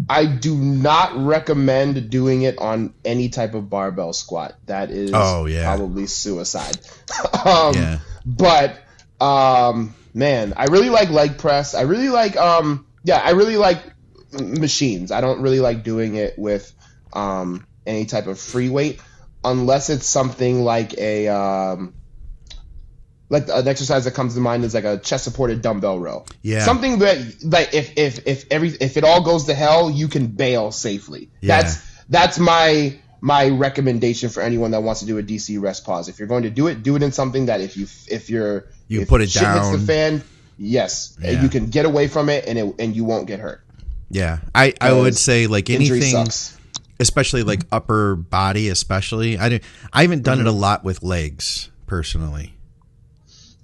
I 0.08 0.26
do 0.26 0.54
not 0.56 1.16
recommend 1.16 2.10
doing 2.10 2.42
it 2.42 2.58
on 2.58 2.94
any 3.04 3.28
type 3.28 3.54
of 3.54 3.68
barbell 3.68 4.12
squat. 4.12 4.56
That 4.66 4.90
is 4.90 5.10
Oh, 5.14 5.46
yeah. 5.46 5.64
probably 5.64 6.06
suicide. 6.06 6.78
um, 7.44 7.74
Yeah. 7.74 7.98
But 8.24 8.78
um, 9.20 9.94
man, 10.14 10.54
I 10.56 10.66
really 10.66 10.90
like 10.90 11.10
leg 11.10 11.38
press. 11.38 11.74
I 11.74 11.82
really 11.82 12.08
like 12.08 12.36
um, 12.36 12.86
yeah, 13.04 13.20
I 13.22 13.30
really 13.30 13.56
like 13.56 13.78
machines. 14.32 15.10
I 15.12 15.20
don't 15.20 15.40
really 15.40 15.60
like 15.60 15.82
doing 15.84 16.16
it 16.16 16.38
with 16.38 16.72
um, 17.12 17.66
any 17.86 18.04
type 18.06 18.26
of 18.26 18.38
free 18.38 18.68
weight 18.68 19.00
unless 19.44 19.90
it's 19.90 20.06
something 20.06 20.62
like 20.62 20.94
a 20.98 21.28
um, 21.28 21.94
like 23.28 23.48
an 23.48 23.66
exercise 23.66 24.04
that 24.04 24.12
comes 24.14 24.34
to 24.34 24.40
mind 24.40 24.64
is 24.64 24.74
like 24.74 24.84
a 24.84 24.98
chest 24.98 25.24
supported 25.24 25.60
dumbbell 25.62 25.98
row. 25.98 26.24
Yeah. 26.42 26.64
Something 26.64 26.98
that 27.00 27.18
like 27.44 27.74
if 27.74 27.92
if 27.96 28.26
if 28.26 28.44
every 28.50 28.68
if 28.80 28.96
it 28.96 29.04
all 29.04 29.22
goes 29.22 29.44
to 29.44 29.54
hell, 29.54 29.90
you 29.90 30.08
can 30.08 30.28
bail 30.28 30.70
safely. 30.72 31.30
Yeah. 31.40 31.62
That's 31.62 31.82
that's 32.08 32.38
my 32.38 32.96
my 33.20 33.48
recommendation 33.48 34.28
for 34.28 34.42
anyone 34.42 34.70
that 34.72 34.82
wants 34.82 35.00
to 35.00 35.06
do 35.06 35.18
a 35.18 35.22
DC 35.22 35.60
rest 35.60 35.84
pause. 35.84 36.08
If 36.08 36.18
you're 36.18 36.28
going 36.28 36.44
to 36.44 36.50
do 36.50 36.68
it, 36.68 36.82
do 36.82 36.94
it 36.96 37.02
in 37.02 37.10
something 37.12 37.46
that 37.46 37.60
if 37.60 37.76
you 37.76 37.86
if 38.08 38.30
you're 38.30 38.66
You 38.88 39.00
if 39.02 39.08
put 39.08 39.20
it 39.22 39.30
shit 39.30 39.42
hits 39.42 39.54
down. 39.54 39.72
the 39.72 39.78
fan, 39.80 40.22
yes, 40.56 41.16
Yeah. 41.20 41.42
you 41.42 41.48
can 41.48 41.66
get 41.66 41.84
away 41.86 42.06
from 42.08 42.28
it 42.28 42.44
and 42.46 42.58
it 42.58 42.74
and 42.78 42.94
you 42.94 43.04
won't 43.04 43.26
get 43.26 43.40
hurt. 43.40 43.62
Yeah. 44.08 44.38
I 44.54 44.72
I 44.80 44.92
would 44.92 45.16
say 45.16 45.48
like 45.48 45.68
anything 45.70 46.02
sucks. 46.12 46.56
especially 47.00 47.42
like 47.42 47.62
upper 47.72 48.14
body 48.14 48.68
especially. 48.68 49.36
I 49.38 49.48
do, 49.48 49.58
I 49.92 50.02
haven't 50.02 50.22
done 50.22 50.38
Mm-hmm. 50.38 50.46
it 50.46 50.50
a 50.50 50.54
lot 50.54 50.84
with 50.84 51.02
legs 51.02 51.70
personally. 51.86 52.52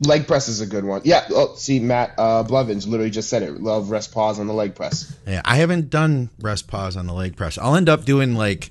Leg 0.05 0.27
press 0.27 0.49
is 0.49 0.61
a 0.61 0.67
good 0.67 0.85
one. 0.85 1.03
Yeah. 1.05 1.25
Oh, 1.31 1.55
see, 1.55 1.81
Matt 1.81 2.15
uh, 2.19 2.43
Blevins 2.43 2.87
literally 2.87 3.11
just 3.11 3.29
said 3.29 3.43
it. 3.43 3.61
Love 3.61 3.91
rest 3.91 4.12
pause 4.12 4.38
on 4.38 4.47
the 4.47 4.55
leg 4.55 4.75
press. 4.75 5.15
Yeah, 5.27 5.43
I 5.45 5.57
haven't 5.57 5.91
done 5.91 6.31
rest 6.41 6.69
pause 6.69 6.97
on 6.97 7.07
the 7.07 7.12
leg 7.15 7.37
press. 7.37 7.59
I'll 7.59 7.77
end 7.77 7.88
up 7.88 8.05
doing 8.05 8.35
like 8.35 8.71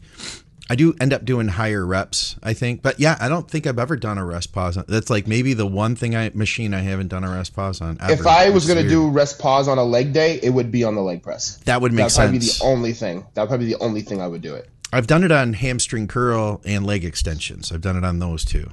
I 0.71 0.75
do 0.75 0.95
end 1.01 1.11
up 1.11 1.25
doing 1.25 1.49
higher 1.49 1.85
reps, 1.85 2.37
I 2.41 2.53
think. 2.53 2.81
But 2.81 2.97
yeah, 2.97 3.17
I 3.19 3.27
don't 3.27 3.49
think 3.49 3.67
I've 3.67 3.77
ever 3.77 3.97
done 3.97 4.17
a 4.17 4.23
rest 4.25 4.53
pause. 4.53 4.77
On, 4.77 4.85
that's 4.87 5.09
like 5.09 5.27
maybe 5.27 5.53
the 5.53 5.67
one 5.67 5.97
thing 5.97 6.15
I 6.15 6.31
machine 6.33 6.73
I 6.73 6.79
haven't 6.79 7.09
done 7.09 7.25
a 7.25 7.29
rest 7.29 7.53
pause 7.53 7.81
on. 7.81 7.97
Ever. 7.99 8.13
If 8.13 8.25
I 8.25 8.49
was 8.51 8.67
going 8.67 8.81
to 8.81 8.87
do 8.87 9.09
rest 9.09 9.37
pause 9.37 9.67
on 9.67 9.77
a 9.77 9.83
leg 9.83 10.13
day, 10.13 10.39
it 10.41 10.51
would 10.51 10.71
be 10.71 10.85
on 10.85 10.95
the 10.95 11.01
leg 11.01 11.23
press. 11.23 11.57
that 11.65 11.81
would 11.81 11.91
make 11.91 12.09
sense. 12.09 12.15
That'd 12.15 12.39
be 12.39 12.45
the 12.45 12.59
only 12.63 12.93
thing. 12.93 13.25
That 13.33 13.41
would 13.41 13.47
probably 13.49 13.65
be 13.65 13.73
the 13.73 13.79
only 13.79 14.01
thing 14.01 14.21
I 14.21 14.27
would 14.27 14.41
do 14.41 14.55
it. 14.55 14.69
I've 14.93 15.07
done 15.07 15.25
it 15.25 15.31
on 15.31 15.51
hamstring 15.51 16.07
curl 16.07 16.61
and 16.63 16.85
leg 16.85 17.03
extensions. 17.03 17.73
I've 17.73 17.81
done 17.81 17.97
it 17.97 18.05
on 18.05 18.19
those 18.19 18.45
two. 18.45 18.69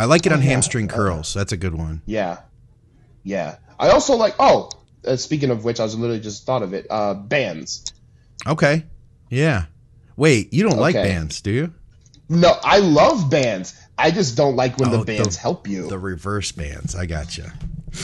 I 0.00 0.06
like 0.06 0.26
it 0.26 0.32
on 0.32 0.38
Oh, 0.38 0.42
yeah. 0.42 0.50
hamstring 0.50 0.88
curls. 0.88 1.34
That's 1.34 1.52
a 1.52 1.56
good 1.56 1.74
one. 1.74 2.02
Yeah, 2.06 2.38
yeah. 3.22 3.56
I 3.78 3.90
also 3.90 4.16
like. 4.16 4.34
Oh, 4.38 4.70
uh, 5.06 5.16
speaking 5.16 5.50
of 5.50 5.64
which, 5.64 5.78
I 5.80 5.84
was 5.84 5.96
literally 5.96 6.20
just 6.20 6.46
thought 6.46 6.62
of 6.62 6.72
it. 6.74 6.86
Uh, 6.90 7.14
bands. 7.14 7.84
Okay. 8.46 8.84
Yeah. 9.28 9.66
Wait, 10.16 10.52
you 10.52 10.62
don't 10.68 10.78
like 10.78 10.94
bands, 10.94 11.40
do 11.40 11.50
you? 11.50 11.72
No, 12.28 12.54
I 12.62 12.78
love 12.78 13.30
bands. 13.30 13.74
I 13.98 14.10
just 14.10 14.36
don't 14.36 14.56
like 14.56 14.78
when 14.78 14.88
Oh, 14.94 14.98
the 14.98 15.04
bands 15.04 15.36
the- 15.36 15.42
help 15.42 15.68
you. 15.68 15.88
The 15.88 15.98
reverse 15.98 16.52
bands. 16.52 16.94
I 16.94 17.06
gotcha. 17.06 17.52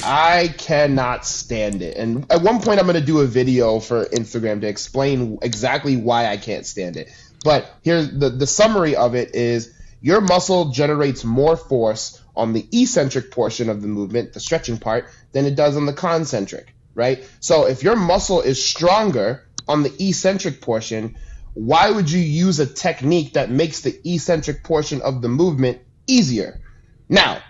I 0.05 0.53
cannot 0.59 1.25
stand 1.25 1.81
it. 1.81 1.97
And 1.97 2.31
at 2.31 2.43
one 2.43 2.61
point, 2.61 2.81
I'm 2.81 2.87
going 2.87 2.99
to 3.01 3.07
do 3.07 3.21
a 3.21 3.27
video 3.27 3.79
for 3.81 4.05
Instagram 4.07 4.61
to 4.63 4.67
explain 4.67 5.39
exactly 5.43 5.97
why 5.97 6.27
I 6.27 6.37
can't 6.39 6.67
stand 6.67 6.97
it. 6.97 7.11
But 7.45 7.71
here's 7.83 8.11
the, 8.11 8.31
the 8.31 8.47
summary 8.47 8.97
of 8.97 9.15
it 9.15 9.35
is 9.35 9.73
your 10.07 10.21
muscle 10.21 10.67
generates 10.67 11.25
more 11.25 11.57
force 11.57 12.23
on 12.37 12.53
the 12.53 12.65
eccentric 12.71 13.33
portion 13.33 13.69
of 13.69 13.83
the 13.83 13.89
movement, 13.89 14.35
the 14.35 14.39
stretching 14.39 14.79
part, 14.79 15.09
than 15.33 15.47
it 15.47 15.57
does 15.57 15.77
on 15.77 15.85
the 15.85 15.93
concentric, 15.93 16.73
right? 16.95 17.29
So 17.41 17.67
if 17.67 17.83
your 17.83 17.97
muscle 17.97 18.41
is 18.41 18.65
stronger 18.65 19.49
on 19.67 19.83
the 19.83 19.93
eccentric 19.99 20.61
portion, 20.61 21.17
why 21.55 21.91
would 21.91 22.09
you 22.09 22.21
use 22.21 22.61
a 22.61 22.67
technique 22.67 23.33
that 23.33 23.51
makes 23.51 23.81
the 23.81 23.99
eccentric 24.09 24.63
portion 24.63 25.03
of 25.03 25.23
the 25.23 25.29
movement 25.29 25.81
easier? 26.07 26.61
Now, 27.09 27.43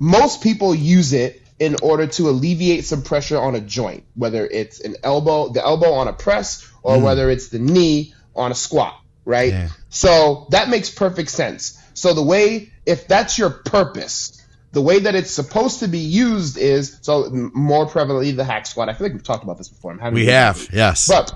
most 0.00 0.42
people 0.42 0.74
use 0.74 1.12
it 1.12 1.42
in 1.60 1.76
order 1.80 2.08
to 2.08 2.28
alleviate 2.28 2.86
some 2.86 3.02
pressure 3.02 3.38
on 3.38 3.54
a 3.54 3.60
joint, 3.60 4.02
whether 4.16 4.44
it's 4.44 4.80
an 4.80 4.96
elbow, 5.04 5.50
the 5.50 5.64
elbow 5.64 5.92
on 5.92 6.08
a 6.08 6.12
press, 6.12 6.68
or 6.82 6.96
mm. 6.96 7.02
whether 7.02 7.30
it's 7.30 7.50
the 7.50 7.60
knee 7.60 8.14
on 8.34 8.50
a 8.50 8.54
squat, 8.56 9.00
right? 9.24 9.52
Yeah. 9.52 9.68
So 9.90 10.48
that 10.50 10.68
makes 10.68 10.90
perfect 10.90 11.30
sense. 11.30 11.78
So 11.94 12.12
the 12.12 12.22
way, 12.22 12.72
if 12.84 13.08
that's 13.08 13.38
your 13.38 13.50
purpose, 13.50 14.42
the 14.72 14.82
way 14.82 14.98
that 14.98 15.14
it's 15.14 15.30
supposed 15.30 15.80
to 15.80 15.88
be 15.88 16.00
used 16.00 16.58
is 16.58 16.98
so 17.00 17.30
more 17.54 17.86
prevalently 17.86 18.36
the 18.36 18.44
hack 18.44 18.66
squat. 18.66 18.88
I 18.88 18.92
feel 18.92 19.06
like 19.06 19.14
we've 19.14 19.22
talked 19.22 19.44
about 19.44 19.56
this 19.56 19.68
before. 19.68 19.92
I'm 19.92 19.98
having 19.98 20.14
We 20.14 20.26
have, 20.26 20.68
yes. 20.72 21.08
but 21.08 21.32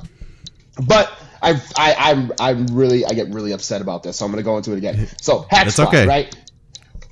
but 0.85 1.11
I 1.41 1.61
I 1.77 1.95
I'm 1.99 2.33
I'm 2.41 2.67
really 2.67 3.05
I 3.07 3.11
get 3.11 3.29
really 3.29 3.53
upset 3.53 3.81
about 3.81 4.03
this, 4.03 4.19
so 4.19 4.25
I'm 4.25 4.33
gonna 4.33 4.43
go 4.43 4.57
into 4.57 4.73
it 4.73 4.79
again. 4.79 5.09
So 5.21 5.47
hack 5.49 5.65
That's 5.65 5.75
squat, 5.75 5.89
okay. 5.89 6.07
right? 6.07 6.37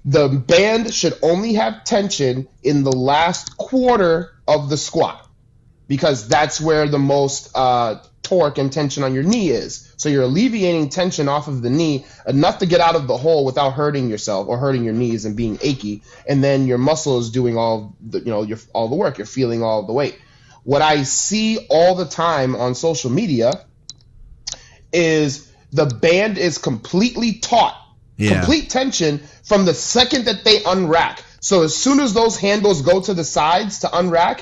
The 0.04 0.28
band 0.28 0.92
should 0.92 1.14
only 1.22 1.54
have 1.54 1.84
tension 1.84 2.48
in 2.62 2.84
the 2.84 2.92
last 2.92 3.56
quarter 3.56 4.32
of 4.46 4.68
the 4.68 4.76
squat 4.76 5.28
because 5.88 6.28
that's 6.28 6.60
where 6.60 6.86
the 6.86 6.98
most 6.98 7.50
uh, 7.56 8.02
torque 8.26 8.58
and 8.58 8.72
tension 8.72 9.04
on 9.04 9.14
your 9.14 9.22
knee 9.22 9.50
is. 9.50 9.92
So 9.96 10.08
you're 10.08 10.24
alleviating 10.24 10.88
tension 10.88 11.28
off 11.28 11.46
of 11.46 11.62
the 11.62 11.70
knee 11.70 12.04
enough 12.26 12.58
to 12.58 12.66
get 12.66 12.80
out 12.80 12.96
of 12.96 13.06
the 13.06 13.16
hole 13.16 13.44
without 13.44 13.74
hurting 13.74 14.08
yourself 14.10 14.48
or 14.48 14.58
hurting 14.58 14.82
your 14.82 14.94
knees 14.94 15.24
and 15.24 15.36
being 15.36 15.58
achy, 15.62 16.02
and 16.28 16.42
then 16.42 16.66
your 16.66 16.78
muscle 16.78 17.20
is 17.20 17.30
doing 17.30 17.56
all 17.56 17.94
the 18.00 18.18
you 18.18 18.32
know 18.32 18.42
your 18.42 18.58
all 18.74 18.88
the 18.88 18.96
work. 18.96 19.18
You're 19.18 19.26
feeling 19.26 19.62
all 19.62 19.84
the 19.84 19.92
weight. 19.92 20.18
What 20.64 20.82
I 20.82 21.04
see 21.04 21.64
all 21.70 21.94
the 21.94 22.06
time 22.06 22.56
on 22.56 22.74
social 22.74 23.10
media 23.10 23.64
is 24.92 25.50
the 25.72 25.86
band 25.86 26.38
is 26.38 26.58
completely 26.58 27.34
taut, 27.34 27.74
Yeah. 28.16 28.38
complete 28.38 28.70
tension 28.70 29.20
from 29.44 29.64
the 29.64 29.74
second 29.74 30.24
that 30.24 30.44
they 30.44 30.58
unrack. 30.60 31.20
So 31.40 31.62
as 31.62 31.76
soon 31.76 32.00
as 32.00 32.12
those 32.12 32.36
handles 32.36 32.82
go 32.82 33.00
to 33.00 33.14
the 33.14 33.22
sides 33.24 33.80
to 33.80 33.86
unrack, 33.88 34.40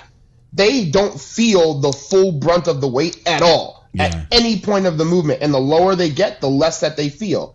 they 0.55 0.85
don't 0.91 1.21
feel 1.21 1.81
the 1.81 1.93
full 1.93 2.33
brunt 2.33 2.69
of 2.69 2.81
the 2.81 2.89
weight 2.89 3.21
at 3.27 3.43
all 3.43 3.89
Yeah. 3.93 4.05
at 4.05 4.27
any 4.33 4.61
point 4.61 4.87
of 4.87 4.99
the 4.99 5.05
movement. 5.05 5.41
And 5.43 5.53
the 5.53 5.59
lower 5.61 5.95
they 5.97 6.11
get, 6.11 6.41
the 6.41 6.49
less 6.49 6.81
that 6.81 6.97
they 6.97 7.09
feel, 7.09 7.55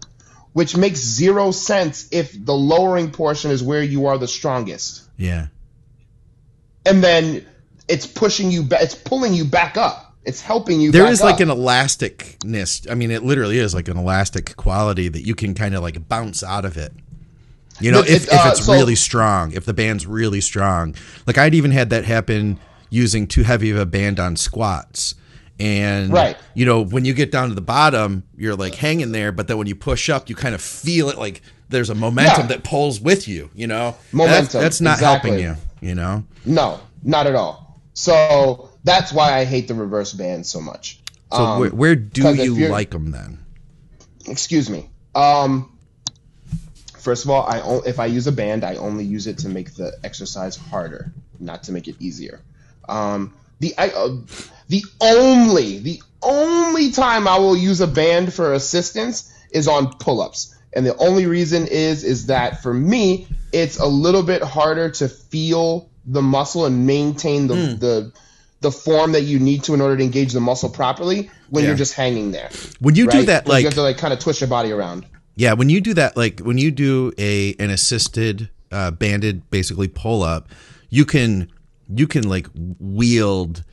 which 0.54 0.76
makes 0.76 1.00
zero 1.00 1.52
sense 1.52 2.08
if 2.12 2.34
the 2.46 2.54
lowering 2.56 3.12
portion 3.12 3.52
is 3.52 3.64
where 3.64 3.82
you 3.84 4.08
are 4.08 4.18
the 4.18 4.28
strongest. 4.28 5.04
yeah. 5.18 5.48
And 6.86 7.04
then 7.04 7.46
it's 7.88 8.08
pushing 8.08 8.52
you 8.52 8.64
back, 8.64 8.82
it's 8.84 8.96
pulling 8.96 9.34
you 9.34 9.46
back 9.46 9.78
up. 9.78 10.16
It's 10.26 10.42
helping 10.42 10.80
you 10.82 10.92
There 10.92 11.08
is 11.08 11.22
like 11.22 11.36
up. 11.36 11.42
an 11.42 11.48
elasticness. 11.50 12.90
I 12.90 12.96
mean, 12.96 13.12
it 13.12 13.24
literally 13.24 13.58
is 13.58 13.74
like 13.74 13.88
an 13.88 13.98
elastic 13.98 14.56
quality 14.58 15.08
that 15.08 15.26
you 15.26 15.34
can 15.36 15.54
kind 15.56 15.76
of 15.76 15.82
like 15.82 16.08
bounce 16.08 16.44
out 16.44 16.66
of 16.66 16.78
it. 16.78 16.94
You 17.80 17.92
know, 17.92 18.00
if, 18.00 18.10
it, 18.10 18.34
if 18.34 18.34
uh, 18.34 18.50
it's 18.52 18.66
so- 18.66 18.74
really 18.74 18.96
strong, 18.96 19.54
if 19.54 19.66
the 19.66 19.74
band's 19.74 20.06
really 20.06 20.42
strong. 20.42 20.96
Like 21.26 21.38
I'd 21.38 21.56
even 21.56 21.72
had 21.72 21.90
that 21.92 22.06
happen 22.06 22.60
using 22.90 23.28
too 23.28 23.44
heavy 23.44 23.70
of 23.72 23.78
a 23.78 23.86
band 23.86 24.20
on 24.20 24.36
squats. 24.36 25.16
And 25.60 26.12
Right. 26.14 26.38
you 26.54 26.66
know, 26.66 26.82
when 26.82 27.04
you 27.06 27.14
get 27.14 27.32
down 27.32 27.50
to 27.50 27.56
the 27.56 27.62
bottom, 27.62 28.24
you're 28.38 28.56
like 28.56 28.76
hanging 28.76 29.12
there, 29.12 29.32
but 29.32 29.48
then 29.48 29.58
when 29.58 29.68
you 29.68 29.76
push 29.76 30.10
up, 30.10 30.30
you 30.30 30.36
kind 30.36 30.56
of 30.56 30.62
feel 30.62 31.10
it 31.10 31.18
like 31.18 31.42
there's 31.70 31.90
a 31.90 31.96
momentum 31.96 32.44
Yeah. 32.44 32.48
that 32.48 32.64
pulls 32.64 33.00
with 33.02 33.28
you, 33.28 33.50
you 33.54 33.68
know? 33.68 33.96
Momentum, 34.12 34.42
That's, 34.44 34.54
that's 34.54 34.82
not 34.82 34.94
exactly. 34.98 35.42
helping 35.42 35.46
you, 35.82 35.90
you 35.90 35.96
know? 35.96 36.24
No, 36.46 36.80
not 37.04 37.28
at 37.28 37.36
all. 37.36 37.80
So 37.94 38.70
that's 38.86 39.12
why 39.12 39.38
I 39.38 39.44
hate 39.44 39.68
the 39.68 39.76
reverse 39.76 40.14
band 40.14 40.46
so 40.46 40.62
much. 40.62 41.02
So 41.32 41.38
Um, 41.46 41.60
where, 41.60 41.70
where 41.70 41.96
do 41.96 42.34
you 42.34 42.70
like 42.70 42.92
them 42.92 43.12
then? 43.12 43.40
excuse 44.28 44.70
me. 44.70 44.90
Um, 45.16 45.70
first 46.98 47.26
of 47.26 47.32
all, 47.32 47.46
I 47.48 47.88
if 47.88 48.00
I 48.00 48.06
use 48.06 48.28
a 48.28 48.32
band, 48.32 48.64
I 48.64 48.76
only 48.76 49.04
use 49.04 49.28
it 49.28 49.38
to 49.40 49.50
make 49.50 49.76
the 49.76 49.92
exercise 50.04 50.56
harder, 50.56 51.12
not 51.40 51.64
to 51.64 51.72
make 51.72 51.88
it 51.88 51.96
easier. 52.00 52.42
Um, 52.90 53.34
the 53.60 53.74
I, 53.78 53.90
uh, 53.90 54.18
the 54.68 54.84
only 55.02 55.80
the 55.80 56.02
only 56.22 56.92
time 56.92 57.28
I 57.28 57.38
will 57.40 57.56
use 57.58 57.82
a 57.82 57.88
band 57.88 58.34
for 58.34 58.54
assistance 58.54 59.32
is 59.52 59.68
on 59.68 59.94
pull-ups, 59.98 60.56
and 60.74 60.86
the 60.86 60.96
only 60.98 61.26
reason 61.26 61.68
is 61.68 62.04
is 62.04 62.28
that 62.28 62.62
for 62.62 62.74
me 62.74 63.28
it's 63.52 63.80
a 63.80 63.86
little 63.88 64.24
bit 64.24 64.42
harder 64.44 64.90
to 64.92 65.10
feel 65.10 65.90
the 66.06 66.22
muscle 66.22 66.66
and 66.66 66.86
maintain 66.88 67.48
the 67.48 67.56
the 67.56 68.12
the 68.62 68.72
form 68.72 69.14
that 69.14 69.22
you 69.22 69.40
need 69.40 69.64
to 69.64 69.74
in 69.74 69.82
order 69.82 69.96
to 69.98 70.04
engage 70.04 70.34
the 70.34 70.42
muscle 70.42 70.70
properly 70.70 71.30
when 71.50 71.64
Yeah. 71.64 71.70
you're 71.70 71.78
just 71.78 71.94
hanging 71.94 72.32
there. 72.32 72.50
When 72.80 72.96
you 72.96 73.08
do 73.08 73.24
that, 73.24 73.48
like 73.48 73.62
you 73.62 73.68
have 73.68 73.76
to 73.76 73.82
like 73.82 73.98
kind 73.98 74.14
of 74.14 74.20
twist 74.20 74.42
your 74.42 74.50
body 74.50 74.72
around. 74.72 75.06
Yeah, 75.36 75.54
when 75.54 75.70
you 75.70 75.80
do 75.80 75.94
that, 75.94 76.18
like 76.18 76.42
when 76.42 76.58
you 76.58 76.70
do 76.72 77.14
a 77.18 77.56
an 77.60 77.70
assisted 77.70 78.50
uh, 78.72 78.92
banded 78.92 79.50
basically 79.50 79.88
pull 79.88 80.22
up, 80.24 80.50
you 80.90 81.06
can 81.06 81.50
you 81.94 82.08
can 82.08 82.28
like 82.28 82.48
wield 82.80 83.64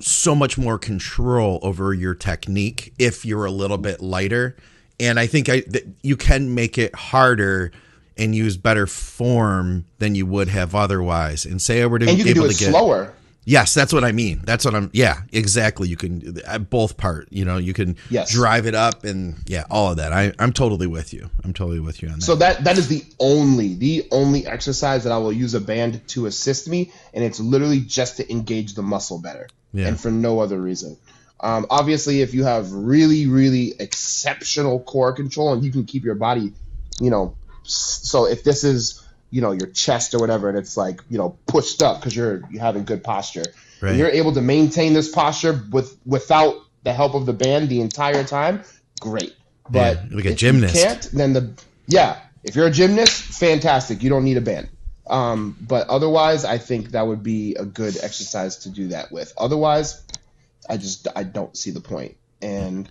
so 0.00 0.34
much 0.34 0.58
more 0.58 0.78
control 0.78 1.60
over 1.62 1.92
your 1.94 2.14
technique 2.14 2.92
if 2.98 3.24
you're 3.24 3.44
a 3.44 3.50
little 3.50 3.78
bit 3.78 4.00
lighter, 4.00 4.56
and 4.98 5.20
I 5.20 5.26
think 5.26 5.48
I 5.48 5.60
that 5.68 5.84
you 6.02 6.16
can 6.16 6.54
make 6.54 6.78
it 6.78 6.94
harder 6.94 7.72
and 8.16 8.34
use 8.34 8.56
better 8.56 8.86
form 8.86 9.86
than 9.98 10.14
you 10.14 10.26
would 10.26 10.48
have 10.48 10.74
otherwise. 10.74 11.44
And 11.44 11.60
say 11.60 11.82
I 11.82 11.86
were 11.86 11.98
to 11.98 12.08
And 12.08 12.18
you 12.18 12.24
be 12.24 12.30
can 12.30 12.34
do 12.34 12.40
able 12.42 12.50
it 12.50 12.54
to 12.54 12.64
get 12.64 12.70
slower. 12.70 13.14
Yes, 13.44 13.74
that's 13.74 13.92
what 13.92 14.04
I 14.04 14.12
mean. 14.12 14.40
That's 14.44 14.64
what 14.64 14.74
I'm. 14.74 14.88
Yeah, 14.92 15.22
exactly. 15.32 15.88
You 15.88 15.96
can 15.96 16.38
at 16.46 16.70
both 16.70 16.96
part. 16.96 17.26
You 17.30 17.44
know, 17.44 17.56
you 17.56 17.72
can 17.72 17.96
Yes. 18.08 18.30
drive 18.30 18.66
it 18.66 18.74
up 18.76 19.02
and 19.02 19.34
yeah, 19.46 19.64
all 19.68 19.90
of 19.90 19.96
that. 19.96 20.12
I 20.12 20.32
I'm 20.38 20.52
totally 20.52 20.86
with 20.86 21.12
you. 21.12 21.28
I'm 21.42 21.52
totally 21.52 21.80
with 21.80 22.02
you 22.02 22.08
on 22.08 22.20
that. 22.20 22.22
So 22.22 22.36
that 22.36 22.62
that 22.64 22.78
is 22.78 22.86
the 22.86 23.04
only 23.18 23.74
the 23.74 24.06
only 24.12 24.46
exercise 24.46 25.02
that 25.04 25.12
I 25.12 25.18
will 25.18 25.32
use 25.32 25.54
a 25.54 25.60
band 25.60 26.06
to 26.08 26.26
assist 26.26 26.68
me, 26.68 26.92
and 27.12 27.24
it's 27.24 27.40
literally 27.40 27.80
just 27.80 28.18
to 28.18 28.30
engage 28.32 28.74
the 28.74 28.82
muscle 28.82 29.18
better, 29.18 29.48
Yeah. 29.72 29.88
and 29.88 30.00
for 30.00 30.10
no 30.12 30.38
other 30.38 30.60
reason. 30.60 30.96
Um, 31.40 31.66
obviously, 31.68 32.20
if 32.22 32.34
you 32.34 32.44
have 32.44 32.70
really 32.70 33.26
really 33.26 33.74
exceptional 33.80 34.78
core 34.78 35.12
control 35.12 35.52
and 35.52 35.64
you 35.64 35.72
can 35.72 35.84
keep 35.84 36.04
your 36.04 36.14
body, 36.14 36.52
you 37.00 37.10
know, 37.10 37.34
so 37.64 38.26
if 38.26 38.44
this 38.44 38.62
is 38.62 39.01
you 39.32 39.40
know 39.40 39.50
your 39.50 39.66
chest 39.68 40.14
or 40.14 40.18
whatever, 40.20 40.48
and 40.48 40.56
it's 40.56 40.76
like 40.76 41.00
you 41.10 41.18
know 41.18 41.36
pushed 41.46 41.82
up 41.82 41.98
because 41.98 42.14
you're 42.14 42.42
you're 42.50 42.62
having 42.62 42.84
good 42.84 43.02
posture, 43.02 43.46
Right. 43.80 43.96
you're 43.96 44.08
able 44.10 44.32
to 44.34 44.40
maintain 44.40 44.92
this 44.92 45.10
posture 45.10 45.60
with 45.72 45.98
without 46.06 46.54
the 46.84 46.92
help 46.92 47.14
of 47.14 47.26
the 47.26 47.32
band 47.32 47.68
the 47.68 47.80
entire 47.80 48.22
time, 48.22 48.62
great. 49.00 49.34
But 49.68 50.04
Yeah, 50.10 50.16
like 50.16 50.24
a 50.26 50.32
if 50.32 50.38
gymnast. 50.38 50.74
You 50.76 50.82
can't, 50.82 51.10
then 51.12 51.32
the 51.32 51.50
yeah. 51.86 52.20
If 52.44 52.56
you're 52.56 52.66
a 52.66 52.70
gymnast, 52.72 53.22
fantastic. 53.22 54.02
You 54.02 54.10
don't 54.10 54.24
need 54.24 54.36
a 54.36 54.40
band. 54.40 54.68
Um, 55.08 55.56
but 55.60 55.88
otherwise, 55.88 56.44
I 56.44 56.58
think 56.58 56.90
that 56.90 57.06
would 57.06 57.22
be 57.22 57.54
a 57.54 57.64
good 57.64 57.96
exercise 58.02 58.58
to 58.58 58.68
do 58.68 58.88
that 58.88 59.12
with. 59.12 59.32
Otherwise, 59.38 60.02
I 60.68 60.76
just 60.76 61.08
I 61.16 61.22
don't 61.24 61.56
see 61.56 61.70
the 61.70 61.80
point, 61.80 62.16
and 62.40 62.88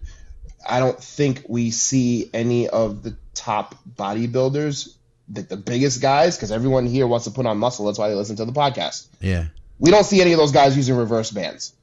I 0.67 0.79
don't 0.79 1.01
think 1.01 1.43
we 1.47 1.71
see 1.71 2.29
any 2.33 2.67
of 2.69 3.03
the 3.03 3.15
top 3.33 3.75
bodybuilders, 3.97 4.95
the, 5.31 5.41
the 5.43 5.57
biggest 5.57 6.01
guys, 6.01 6.35
because 6.37 6.51
everyone 6.51 6.85
here 6.85 7.07
wants 7.07 7.25
to 7.25 7.31
put 7.31 7.45
on 7.45 7.57
muscle. 7.57 7.85
That's 7.85 7.97
why 7.99 8.09
they 8.09 8.15
listen 8.15 8.35
to 8.37 8.45
the 8.45 8.51
podcast. 8.51 9.07
yeah. 9.19 9.45
We 9.79 9.89
don't 9.89 10.03
see 10.03 10.21
any 10.21 10.31
of 10.31 10.37
those 10.37 10.51
guys 10.51 10.77
using 10.77 10.95
reverse 10.95 11.31
bands. 11.31 11.73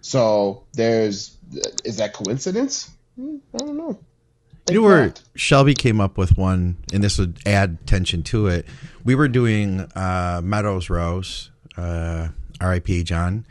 So 0.00 0.64
there's 0.72 1.36
is 1.84 1.98
that 1.98 2.12
coincidence? 2.12 2.90
Hmm, 3.16 3.36
I 3.54 3.58
don't 3.58 3.76
know. 3.76 3.98
You 4.70 4.80
know 4.80 4.86
where 4.88 5.14
Shelby 5.36 5.74
came 5.74 6.00
up 6.00 6.16
with 6.18 6.36
one, 6.36 6.78
and 6.92 7.04
this 7.04 7.18
would 7.18 7.38
add 7.46 7.86
tension 7.86 8.22
to 8.24 8.46
it. 8.48 8.66
We 9.04 9.14
were 9.14 9.28
doing 9.28 9.80
uh, 9.94 10.40
Meadows 10.42 10.90
rows, 10.90 11.50
uh, 11.76 12.28
R.I.P. 12.60 13.02
John. 13.04 13.46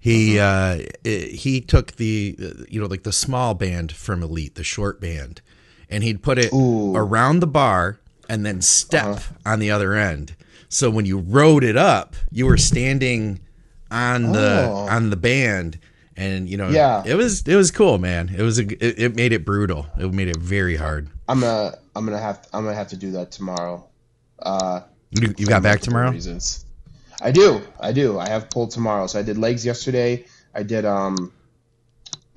He 0.00 0.38
uh, 0.38 0.78
i- 1.04 1.08
he 1.32 1.60
took 1.60 1.92
the 1.96 2.36
uh, 2.40 2.64
you 2.68 2.80
know 2.80 2.86
like 2.86 3.02
the 3.04 3.12
small 3.12 3.54
band 3.54 3.92
from 3.92 4.22
Elite, 4.22 4.54
the 4.56 4.64
short 4.64 5.00
band, 5.00 5.40
and 5.90 6.02
he'd 6.02 6.22
put 6.22 6.38
it 6.38 6.52
Ooh. 6.52 6.96
around 6.96 7.40
the 7.40 7.46
bar 7.46 8.00
and 8.28 8.44
then 8.44 8.60
step 8.60 9.20
on 9.44 9.58
the 9.58 9.70
other 9.70 9.94
end. 9.94 10.34
So 10.68 10.90
when 10.90 11.06
you 11.06 11.18
rode 11.18 11.64
it 11.64 11.76
up, 11.76 12.14
you 12.30 12.46
were 12.46 12.56
standing 12.56 13.40
on 13.90 14.32
the 14.32 14.66
Oh. 14.68 14.88
on 14.90 15.10
the 15.10 15.16
band, 15.16 15.78
and 16.16 16.48
you 16.48 16.56
know 16.56 16.68
Yeah. 16.68 17.02
it 17.06 17.14
was 17.14 17.42
it 17.46 17.54
was 17.56 17.70
cool, 17.70 17.98
man. 17.98 18.34
It 18.36 18.42
was 18.42 18.58
a, 18.58 18.62
it, 18.64 18.98
it 18.98 19.16
made 19.16 19.32
it 19.32 19.44
brutal. 19.44 19.86
It 19.98 20.12
made 20.12 20.28
it 20.28 20.36
very 20.38 20.76
hard. 20.76 21.08
I'm 21.28 21.40
gonna 21.40 21.74
I'm 21.94 22.04
gonna 22.04 22.18
have 22.18 22.46
I'm 22.52 22.64
gonna 22.64 22.76
have 22.76 22.88
to 22.88 22.96
do 22.96 23.12
that 23.12 23.30
tomorrow. 23.30 23.84
Uh, 24.42 24.80
You, 25.10 25.32
you 25.38 25.46
got 25.46 25.62
back 25.62 25.80
tomorrow? 25.80 26.10
Reasons. 26.10 26.64
I 27.22 27.30
do. 27.30 27.62
I 27.80 27.92
do. 27.92 28.18
I 28.18 28.28
have 28.28 28.50
pull 28.50 28.66
tomorrow. 28.66 29.06
So 29.06 29.18
I 29.18 29.22
did 29.22 29.38
legs 29.38 29.64
yesterday. 29.64 30.24
I 30.54 30.62
did 30.62 30.84
um, 30.84 31.32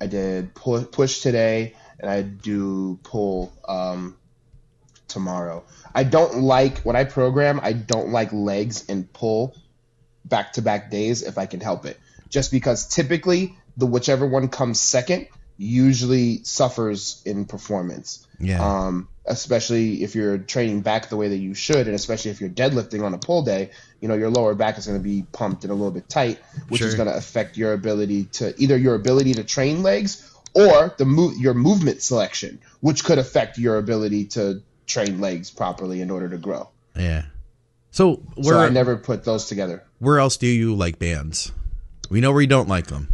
I 0.00 0.06
did 0.06 0.54
pull, 0.54 0.82
push 0.84 1.20
today, 1.20 1.74
and 1.98 2.08
I 2.10 2.22
do 2.22 2.98
pull 3.02 3.52
um, 3.68 4.16
tomorrow. 5.10 5.64
I 5.94 6.04
don't 6.04 6.38
like 6.38 6.78
when 6.78 6.96
I 6.96 7.04
program. 7.04 7.60
I 7.62 7.72
don't 7.72 8.10
like 8.10 8.32
legs 8.32 8.88
and 8.88 9.12
pull 9.12 9.54
back 10.24 10.54
to 10.54 10.62
back 10.62 10.90
days 10.90 11.22
if 11.22 11.38
I 11.38 11.46
can 11.46 11.60
help 11.60 11.84
it. 11.84 11.98
Just 12.28 12.50
because 12.50 12.86
typically 12.86 13.56
the 13.76 13.86
whichever 13.86 14.26
one 14.26 14.48
comes 14.48 14.80
second, 14.80 15.26
usually 15.58 16.42
suffers 16.44 17.22
in 17.26 17.44
performance. 17.44 18.26
Yeah. 18.38 18.64
Um, 18.64 19.08
especially 19.26 20.02
if 20.02 20.14
you're 20.14 20.38
training 20.38 20.80
back 20.80 21.10
the 21.10 21.16
way 21.16 21.28
that 21.28 21.36
you 21.36 21.52
should, 21.52 21.86
and 21.86 21.94
especially 21.94 22.30
if 22.30 22.40
you're 22.40 22.50
deadlifting 22.50 23.04
on 23.04 23.12
a 23.12 23.18
pull 23.18 23.42
day, 23.42 23.70
you 24.00 24.08
know 24.08 24.14
your 24.14 24.30
lower 24.30 24.54
back 24.54 24.78
is 24.78 24.86
going 24.86 24.98
to 24.98 25.04
be 25.04 25.26
pumped 25.32 25.64
and 25.64 25.70
a 25.70 25.74
little 25.74 25.90
bit 25.90 26.08
tight, 26.08 26.38
which 26.68 26.80
is 26.80 26.94
going 26.94 27.08
to 27.08 27.14
affect 27.14 27.58
your 27.58 27.74
ability 27.74 28.24
to 28.24 28.54
either 28.60 28.76
your 28.76 28.94
ability 28.94 29.34
to 29.34 29.44
train 29.44 29.82
legs 29.82 30.26
or 30.54 30.94
the 30.96 31.04
move 31.04 31.36
your 31.38 31.54
movement 31.54 32.02
selection, 32.02 32.60
which 32.80 33.04
could 33.04 33.18
affect 33.18 33.58
your 33.58 33.76
ability 33.76 34.24
to 34.26 34.62
train 34.90 35.20
legs 35.20 35.50
properly 35.50 36.00
in 36.00 36.10
order 36.10 36.28
to 36.28 36.36
grow. 36.38 36.68
yeah. 36.96 37.24
So 37.92 38.16
where 38.36 38.44
so 38.54 38.58
I 38.60 38.68
never 38.68 38.96
put 38.96 39.24
those 39.24 39.46
together. 39.46 39.82
where 39.98 40.18
else 40.20 40.36
do 40.36 40.46
you 40.46 40.74
like 40.76 40.98
bands? 40.98 41.50
We 42.08 42.20
know 42.20 42.30
where 42.32 42.40
you 42.40 42.46
don't 42.46 42.68
like 42.68 42.86
them. 42.86 43.08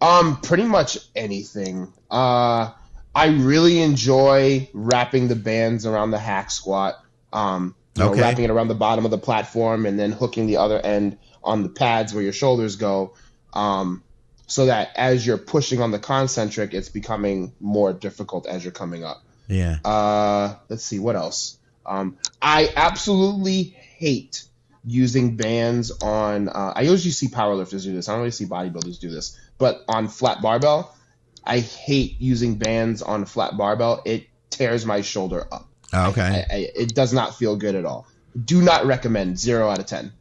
Um, 0.00 0.40
pretty 0.42 0.64
much 0.64 0.98
anything. 1.14 1.92
Uh, 2.10 2.70
I 3.14 3.26
really 3.28 3.80
enjoy 3.80 4.68
wrapping 4.74 5.28
the 5.28 5.36
bands 5.36 5.86
around 5.86 6.10
the 6.10 6.18
hack 6.18 6.50
squat. 6.50 7.02
Um, 7.32 7.74
you 7.96 8.04
know, 8.04 8.10
Okay. 8.10 8.20
wrapping 8.20 8.44
it 8.44 8.50
around 8.50 8.68
the 8.68 8.74
bottom 8.74 9.04
of 9.04 9.10
the 9.10 9.18
platform 9.18 9.86
and 9.86 9.98
then 9.98 10.12
hooking 10.12 10.46
the 10.46 10.58
other 10.58 10.78
end 10.78 11.16
on 11.42 11.62
the 11.62 11.68
pads 11.68 12.12
where 12.12 12.22
your 12.22 12.32
shoulders 12.32 12.76
go. 12.76 13.14
Um, 13.54 14.02
so 14.46 14.66
that 14.66 14.90
as 14.96 15.26
you're 15.26 15.38
pushing 15.38 15.80
on 15.80 15.90
the 15.90 15.98
concentric, 15.98 16.74
it's 16.74 16.90
becoming 16.90 17.52
more 17.58 17.92
difficult 17.92 18.46
as 18.46 18.62
you're 18.64 18.72
coming 18.72 19.02
up. 19.02 19.22
Yeah. 19.48 19.78
Uh, 19.84 20.54
let's 20.68 20.84
see 20.84 20.98
what 20.98 21.16
else. 21.16 21.58
Um, 21.84 22.16
I 22.42 22.68
absolutely 22.74 23.62
hate 23.62 24.44
using 24.84 25.36
bands 25.36 25.90
on. 26.02 26.48
Uh, 26.48 26.72
I 26.74 26.82
usually 26.82 27.12
see 27.12 27.28
powerlifters 27.28 27.84
do 27.84 27.92
this. 27.92 28.08
I 28.08 28.12
don't 28.12 28.20
really 28.20 28.30
see 28.30 28.46
bodybuilders 28.46 28.98
do 28.98 29.10
this, 29.10 29.38
but 29.58 29.84
on 29.88 30.08
flat 30.08 30.42
barbell, 30.42 30.96
I 31.44 31.60
hate 31.60 32.20
using 32.20 32.56
bands 32.56 33.02
on 33.02 33.24
flat 33.24 33.56
barbell. 33.56 34.02
It 34.04 34.26
tears 34.50 34.84
my 34.84 35.00
shoulder 35.02 35.46
up. 35.50 35.68
Oh, 35.92 36.10
okay. 36.10 36.44
I, 36.50 36.54
I, 36.54 36.56
it 36.74 36.94
does 36.94 37.12
not 37.12 37.36
feel 37.36 37.56
good 37.56 37.74
at 37.76 37.84
all. 37.84 38.06
Do 38.44 38.60
not 38.60 38.86
recommend. 38.86 39.38
Zero 39.38 39.68
out 39.68 39.78
of 39.78 39.86
ten. 39.86 40.12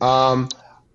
Um, 0.00 0.48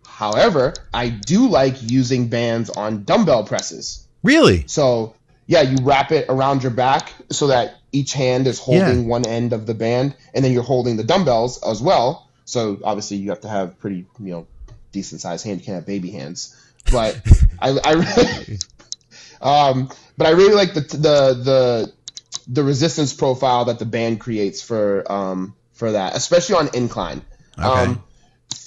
however, 0.06 0.74
I 0.94 1.10
do 1.10 1.48
like 1.48 1.76
using 1.82 2.28
bands 2.28 2.70
on 2.70 3.04
dumbbell 3.04 3.46
presses. 3.46 4.08
really? 4.24 4.66
So 4.68 5.16
yeah, 5.50 5.62
you 5.64 5.78
wrap 5.82 6.12
it 6.12 6.28
around 6.30 6.62
your 6.62 6.72
back 6.72 7.12
so 7.32 7.48
that 7.48 7.74
each 7.92 8.14
hand 8.14 8.46
is 8.46 8.60
holding 8.60 9.02
Yeah. 9.02 9.08
one 9.08 9.26
end 9.26 9.52
of 9.52 9.66
the 9.66 9.74
band, 9.74 10.16
and 10.32 10.46
then 10.46 10.54
you're 10.54 10.62
holding 10.62 10.96
the 10.96 11.04
dumbbells 11.04 11.60
as 11.64 11.82
well. 11.82 12.30
So 12.46 12.78
obviously 12.84 13.18
you 13.18 13.32
have 13.32 13.42
to 13.42 13.48
have 13.50 13.80
pretty, 13.80 14.06
you 14.20 14.32
know, 14.32 14.48
decent 14.92 15.22
sized 15.22 15.44
hand. 15.44 15.60
You 15.60 15.66
can't 15.66 15.76
have 15.76 15.88
baby 15.88 16.12
hands. 16.12 16.56
But 16.92 17.20
I, 17.60 17.78
I 17.84 17.92
really, 17.94 18.60
um, 19.42 19.90
but 20.18 20.28
I 20.28 20.32
really 20.32 20.54
like 20.54 20.76
the 20.76 20.82
the 20.82 21.34
the 21.34 21.94
the 22.48 22.64
resistance 22.64 23.12
profile 23.14 23.66
that 23.66 23.80
the 23.80 23.86
band 23.86 24.20
creates 24.20 24.62
for 24.62 25.12
um 25.12 25.56
for 25.74 25.94
that, 25.94 26.16
especially 26.16 26.56
on 26.58 26.70
incline. 26.76 27.24
Okay. 27.58 27.68
Um, 27.68 28.04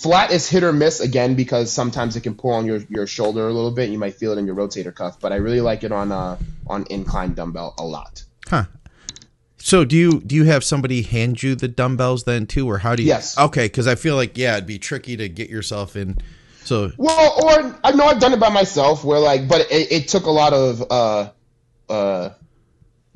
flat 0.03 0.33
is 0.33 0.49
hit 0.49 0.65
or 0.65 0.73
miss 0.73 1.01
again 1.01 1.35
because 1.35 1.73
sometimes 1.73 2.17
it 2.17 2.23
can 2.23 2.35
pull 2.35 2.51
on 2.51 2.67
your, 2.67 2.79
your 2.89 3.07
shoulder 3.07 3.47
a 3.47 3.53
little 3.53 3.71
bit. 3.71 3.91
You 3.91 3.99
might 3.99 4.15
feel 4.15 4.33
it 4.33 4.39
in 4.39 4.47
your 4.47 4.57
rotator 4.57 4.95
cuff, 4.95 5.21
but 5.21 5.33
I 5.33 5.37
really 5.37 5.61
like 5.61 5.85
it 5.85 5.93
on 5.93 6.11
uh 6.11 6.39
on 6.67 6.87
incline 6.91 7.35
dumbbell 7.35 7.75
a 7.79 7.85
lot. 7.85 8.25
Huh. 8.49 8.65
So 9.59 9.85
do 9.85 9.97
you 9.97 10.21
do 10.21 10.35
you 10.35 10.45
have 10.45 10.65
somebody 10.65 11.03
hand 11.03 11.43
you 11.43 11.55
the 11.55 11.69
dumbbells 11.69 12.25
then 12.25 12.47
too, 12.47 12.69
or 12.69 12.79
how 12.79 12.97
do 12.97 13.03
you? 13.05 13.09
Yes. 13.09 13.39
Okay, 13.39 13.67
because 13.67 13.87
I 13.87 13.95
feel 13.95 14.17
like 14.17 14.37
yeah, 14.37 14.55
it'd 14.55 14.67
be 14.67 14.79
tricky 14.79 15.17
to 15.17 15.29
get 15.29 15.49
yourself 15.49 15.95
in. 15.95 16.19
So 16.65 16.91
Well, 16.97 17.45
or 17.45 17.79
I 17.85 17.93
know 17.93 18.07
I've 18.07 18.21
done 18.21 18.33
it 18.33 18.41
by 18.41 18.51
myself, 18.51 19.05
where 19.05 19.21
like, 19.21 19.49
but 19.49 19.61
it, 19.71 19.93
it 19.93 20.09
took 20.09 20.27
a 20.27 20.31
lot 20.31 20.53
of 20.53 20.83
uh 20.91 21.31
uh 21.89 22.31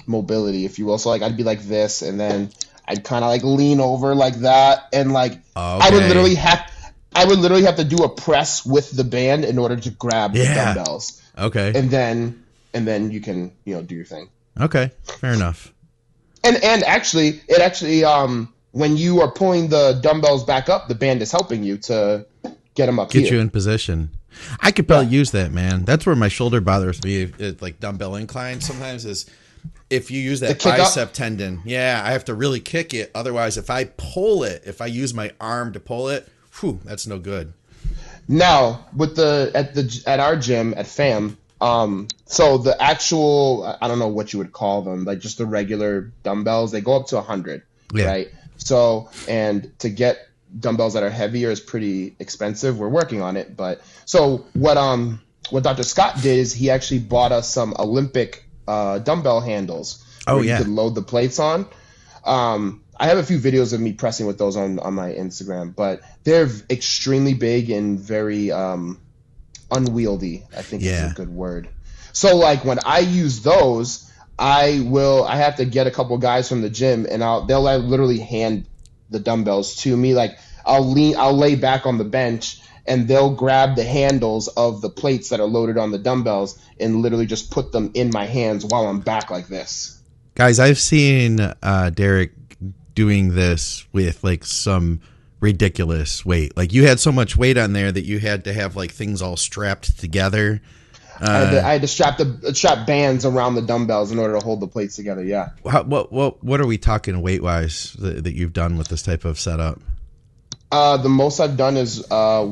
mobility, 0.07 0.64
if 0.64 0.79
you 0.79 0.87
will. 0.87 0.99
So 0.99 1.09
like, 1.09 1.22
I'd 1.22 1.37
be 1.37 1.42
like 1.42 1.62
this, 1.62 2.03
and 2.03 2.18
then 2.18 2.51
I'd 2.87 3.03
kind 3.03 3.25
of 3.25 3.31
like 3.31 3.42
lean 3.42 3.81
over 3.81 4.14
like 4.14 4.37
that, 4.37 4.88
and 4.92 5.12
like 5.12 5.40
I 5.57 5.90
would 5.90 6.05
literally 6.05 6.37
have. 6.37 6.70
I 7.16 7.24
would 7.24 7.38
literally 7.38 7.64
have 7.64 7.76
to 7.76 7.85
do 7.85 8.05
a 8.05 8.09
press 8.09 8.64
with 8.64 8.90
the 8.90 9.05
band 9.05 9.44
in 9.44 9.59
order 9.59 9.76
to 9.76 9.90
grab 9.90 10.33
the 10.33 10.44
dumbbells, 10.44 11.22
okay, 11.38 11.72
and 11.74 11.90
then 11.90 12.44
and 12.74 12.87
then 12.87 13.11
you 13.11 13.20
can 13.20 13.52
you 13.64 13.74
know 13.74 13.83
do 13.83 13.94
your 13.94 14.05
thing. 14.05 14.29
okay, 14.61 14.90
fair 15.02 15.33
enough. 15.33 15.72
And 16.44 16.62
and 16.62 16.85
actually, 16.85 17.40
it 17.48 17.61
actually 17.61 18.05
um 18.05 18.52
when 18.72 18.96
you 18.96 19.22
are 19.22 19.31
pulling 19.31 19.68
the 19.68 19.98
dumbbells 20.02 20.44
back 20.44 20.68
up, 20.68 20.88
the 20.88 20.94
band 20.94 21.22
is 21.22 21.33
helping 21.33 21.64
you 21.64 21.79
to 21.79 22.26
get 22.74 22.87
them 22.87 22.98
up 22.98 23.11
Get 23.11 23.22
here. 23.22 23.35
you 23.35 23.40
in 23.40 23.48
position. 23.50 24.11
I 24.61 24.70
could 24.70 24.87
probably 24.87 25.09
use 25.09 25.31
that, 25.31 25.50
man. 25.50 25.87
That's 25.87 26.05
where 26.05 26.14
my 26.14 26.29
shoulder 26.29 26.61
bothers 26.61 27.02
me. 27.02 27.22
It, 27.38 27.62
like 27.62 27.81
dumbbell 27.81 28.16
incline 28.16 28.61
sometimes 28.61 29.07
is 29.07 29.24
if 29.88 30.11
you 30.11 30.20
use 30.20 30.40
that 30.40 30.59
kick 30.59 30.74
up? 30.74 30.79
bicep 30.79 31.12
tendon. 31.14 31.62
Yeah, 31.64 32.02
I 32.05 32.12
have 32.12 32.26
to 32.26 32.35
really 32.35 32.61
kick 32.61 32.92
it. 32.92 33.11
Otherwise, 33.14 33.57
if 33.57 33.70
I 33.70 33.85
pull 33.85 34.44
it, 34.44 34.62
if 34.66 34.83
I 34.83 34.87
use 34.87 35.14
my 35.14 35.33
arm 35.40 35.72
to 35.72 35.81
pull 35.81 36.11
it, 36.11 36.29
whew, 36.61 36.81
that's 36.85 37.07
no 37.07 37.19
good. 37.19 37.53
Now 38.29 38.87
with 38.95 39.16
the 39.16 39.51
at 39.55 39.75
the 39.75 40.03
at 40.07 40.21
our 40.21 40.37
gym 40.37 40.75
at 40.77 40.87
FAM, 40.87 41.38
um, 41.61 42.09
so 42.27 42.59
the 42.59 42.81
actual 42.83 43.64
I 43.81 43.87
don't 43.88 43.99
know 43.99 44.09
what 44.09 44.33
you 44.33 44.38
would 44.40 44.53
call 44.53 44.83
them, 44.83 45.05
like 45.05 45.21
just 45.21 45.38
the 45.38 45.47
regular 45.47 46.12
dumbbells, 46.23 46.73
they 46.73 46.81
go 46.81 46.97
up 46.97 47.07
to 47.09 47.21
hundred, 47.21 47.62
Yeah. 47.95 48.07
right? 48.07 48.29
So 48.57 49.11
and 49.29 49.71
to 49.81 49.88
get 49.90 50.19
dumbbells 50.59 50.95
that 50.95 51.03
are 51.03 51.11
heavier 51.11 51.51
is 51.51 51.61
pretty 51.61 52.16
expensive. 52.19 52.79
We're 52.79 52.88
working 52.88 53.23
on 53.23 53.37
it, 53.37 53.57
but 53.57 53.81
so 54.05 54.47
what 54.55 54.77
um 54.77 55.21
what 55.51 55.62
Dr. 55.62 55.85
Scott 55.85 56.16
did 56.16 56.38
is 56.38 56.53
he 56.53 56.71
actually 56.71 56.99
bought 57.01 57.31
us 57.31 57.49
some 57.49 57.75
Olympic 57.79 58.45
uh, 58.66 58.99
dumbbell 58.99 59.40
handles. 59.40 60.05
Oh, 60.27 60.40
yeah. 60.42 60.59
you 60.59 60.64
could 60.64 60.73
load 60.73 60.97
the 60.97 61.03
plates 61.03 61.38
on. 61.38 61.66
Um, 62.25 62.83
I 62.98 63.09
have 63.09 63.18
a 63.18 63.22
few 63.22 63.38
videos 63.38 63.72
of 63.72 63.80
me 63.80 63.92
pressing 63.92 64.26
with 64.26 64.38
those 64.38 64.56
on, 64.56 64.78
on 64.78 64.94
my 64.94 65.12
Instagram, 65.12 65.74
but 65.74 66.00
they're 66.24 66.48
extremely 66.70 67.35
big 67.35 67.70
and 67.70 68.00
very 68.00 68.50
um, 68.50 69.00
unwieldy. 69.70 70.44
I 70.56 70.62
think 70.62 70.82
Yeah. 70.82 71.06
is 71.06 71.12
a 71.12 71.14
good 71.14 71.28
word. 71.28 71.68
So 72.12 72.37
like 72.37 72.64
when 72.64 72.78
I 72.85 73.00
use 73.00 73.42
those, 73.42 74.11
I 74.38 74.80
will 74.85 75.24
I 75.24 75.37
have 75.37 75.56
to 75.56 75.64
get 75.64 75.87
a 75.87 75.90
couple 75.90 76.16
guys 76.18 76.48
from 76.48 76.62
the 76.62 76.70
gym 76.70 77.06
and 77.11 77.22
I'll 77.22 77.44
they'll 77.46 77.62
like, 77.62 77.82
literally 77.82 78.18
hand 78.18 78.66
the 79.11 79.18
dumbbells 79.20 79.76
to 79.82 79.96
me. 79.96 80.14
Like 80.14 80.38
I'll 80.64 80.90
lean 80.90 81.16
I'll 81.16 81.37
lay 81.37 81.54
back 81.56 81.87
on 81.87 81.98
the 81.98 82.04
bench 82.04 82.61
and 82.87 83.09
they'll 83.09 83.35
grab 83.35 83.76
the 83.76 83.85
handles 83.85 84.48
of 84.48 84.80
the 84.80 84.88
plates 84.90 85.30
that 85.30 85.40
are 85.40 85.46
loaded 85.46 85.76
on 85.76 85.90
the 85.90 85.98
dumbbells 85.98 86.59
and 86.78 87.02
literally 87.02 87.26
just 87.26 87.50
put 87.50 87.72
them 87.72 87.90
in 87.94 88.11
my 88.12 88.24
hands 88.26 88.64
while 88.64 88.87
I'm 88.87 89.00
back 89.00 89.30
like 89.30 89.48
this. 89.48 90.00
Guys, 90.35 90.59
I've 90.59 90.78
seen 90.78 91.40
uh, 91.40 91.90
Derek 91.90 92.32
doing 92.96 93.37
this 93.37 93.87
with 93.92 94.24
like 94.24 94.44
some 94.44 95.00
ridiculous 95.38 96.26
weight. 96.26 96.56
Like 96.56 96.72
you 96.72 96.85
had 96.88 96.98
so 96.98 97.12
much 97.12 97.37
weight 97.37 97.56
on 97.56 97.72
there 97.72 97.92
that 97.92 98.04
you 98.04 98.18
had 98.18 98.42
to 98.44 98.52
have 98.52 98.74
like 98.74 98.90
things 98.90 99.22
all 99.22 99.37
strapped 99.37 99.96
together. 100.00 100.61
I, 101.20 101.30
had 101.30 101.46
Uh, 101.46 101.50
to, 101.52 101.66
I 101.66 101.72
had 101.74 101.82
to 101.82 101.88
strap 101.88 102.18
the 102.18 102.52
strap 102.54 102.87
bands 102.87 103.24
around 103.24 103.54
the 103.54 103.62
dumbbells 103.62 104.11
in 104.11 104.18
order 104.18 104.35
to 104.35 104.40
hold 104.44 104.61
the 104.61 104.66
plates 104.66 104.96
together. 104.96 105.22
Yeah. 105.22 105.50
How, 105.70 105.85
what 105.85 106.11
what 106.12 106.42
what 106.42 106.61
are 106.61 106.66
we 106.66 106.78
talking 106.78 107.22
weight 107.22 107.42
wise 107.42 107.94
that, 108.00 108.24
that 108.24 108.35
you've 108.35 108.52
done 108.52 108.76
with 108.76 108.88
this 108.88 109.02
type 109.02 109.24
of 109.24 109.38
setup? 109.38 109.80
Uh, 110.72 110.96
the 110.96 111.09
most 111.09 111.38
I've 111.38 111.56
done 111.56 111.76
is 111.76 112.04
uh 112.11 112.42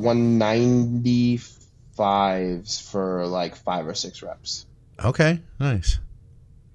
195s 1.99 2.91
for 2.91 3.27
like 3.27 3.57
five 3.57 3.87
or 3.87 3.95
six 3.95 4.23
reps. 4.23 4.67
Okay, 5.05 5.41
nice. 5.59 5.99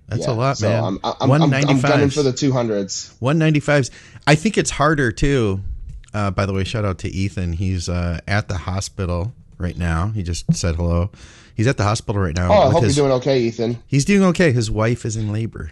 That's 0.09 0.25
Yeah, 0.25 0.33
a 0.33 0.35
lot, 0.35 0.57
so 0.57 0.69
man. 0.69 0.83
I'm, 0.83 0.99
I'm, 1.03 1.13
I'm, 1.21 1.29
One 1.29 1.41
I'm, 1.43 1.49
gunning 1.81 2.09
for 2.09 2.23
the 2.23 2.31
200s. 2.31 3.13
One 3.19 3.37
ninety 3.37 3.59
fives. 3.59 3.91
I 4.25 4.35
think 4.35 4.57
it's 4.57 4.71
harder 4.71 5.11
too. 5.11 5.61
Uh, 6.13 6.31
by 6.31 6.47
the 6.47 6.53
way, 6.53 6.63
shout 6.63 6.83
out 6.83 6.97
to 6.99 7.09
Ethan. 7.09 7.53
He's 7.53 7.87
uh, 7.87 8.19
at 8.27 8.47
the 8.47 8.57
hospital 8.57 9.33
right 9.59 9.77
now. 9.77 10.07
He 10.09 10.23
just 10.23 10.51
said 10.55 10.75
hello. 10.75 11.11
He's 11.53 11.67
at 11.67 11.77
the 11.77 11.83
hospital 11.83 12.21
right 12.21 12.35
now. 12.35 12.51
Oh, 12.51 12.69
I 12.69 12.71
hope 12.71 12.83
his- 12.83 12.97
you're 12.97 13.07
doing 13.07 13.17
okay, 13.19 13.39
Ethan. 13.41 13.83
He's 13.85 14.05
doing 14.05 14.23
okay. 14.29 14.51
His 14.51 14.71
wife 14.71 15.05
is 15.05 15.15
in 15.15 15.31
labor. 15.31 15.71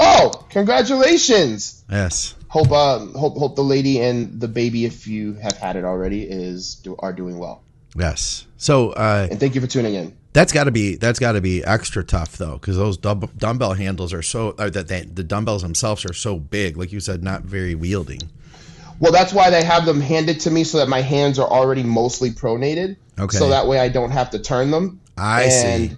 Oh, 0.00 0.46
congratulations! 0.50 1.84
Yes. 1.90 2.34
Hope 2.48 2.70
uh, 2.70 2.98
hope 3.18 3.36
hope 3.36 3.56
the 3.56 3.64
lady 3.64 4.00
and 4.00 4.40
the 4.40 4.48
baby, 4.48 4.84
if 4.84 5.06
you 5.06 5.34
have 5.34 5.56
had 5.56 5.76
it 5.76 5.84
already, 5.84 6.22
is 6.22 6.76
do, 6.76 6.96
are 6.98 7.12
doing 7.12 7.38
well. 7.38 7.62
Yes. 7.96 8.46
So 8.58 8.90
uh, 8.90 9.28
And 9.30 9.40
thank 9.40 9.54
you 9.54 9.60
for 9.60 9.66
tuning 9.66 9.94
in. 9.94 10.16
That's 10.32 10.52
got 10.52 10.64
to 10.64 10.70
be 10.70 10.96
that's 10.96 11.18
got 11.18 11.32
to 11.32 11.40
be 11.40 11.64
extra 11.64 12.04
tough 12.04 12.36
though, 12.36 12.54
because 12.54 12.76
those 12.76 12.96
dumb- 12.96 13.30
dumbbell 13.36 13.74
handles 13.74 14.12
are 14.12 14.22
so 14.22 14.50
uh, 14.58 14.70
that 14.70 14.88
they, 14.88 15.02
the 15.02 15.24
dumbbells 15.24 15.62
themselves 15.62 16.04
are 16.04 16.12
so 16.12 16.36
big. 16.38 16.76
Like 16.76 16.92
you 16.92 17.00
said, 17.00 17.22
not 17.22 17.42
very 17.42 17.74
wielding. 17.74 18.20
Well, 19.00 19.12
that's 19.12 19.32
why 19.32 19.50
they 19.50 19.62
have 19.64 19.86
them 19.86 20.00
handed 20.00 20.40
to 20.40 20.50
me 20.50 20.64
so 20.64 20.78
that 20.78 20.88
my 20.88 21.00
hands 21.02 21.38
are 21.38 21.48
already 21.48 21.84
mostly 21.84 22.30
pronated. 22.30 22.96
Okay. 23.18 23.36
So 23.36 23.50
that 23.50 23.66
way 23.66 23.78
I 23.78 23.88
don't 23.88 24.10
have 24.10 24.30
to 24.30 24.38
turn 24.38 24.70
them. 24.70 25.00
I 25.16 25.44
and 25.44 25.52
see. 25.90 25.96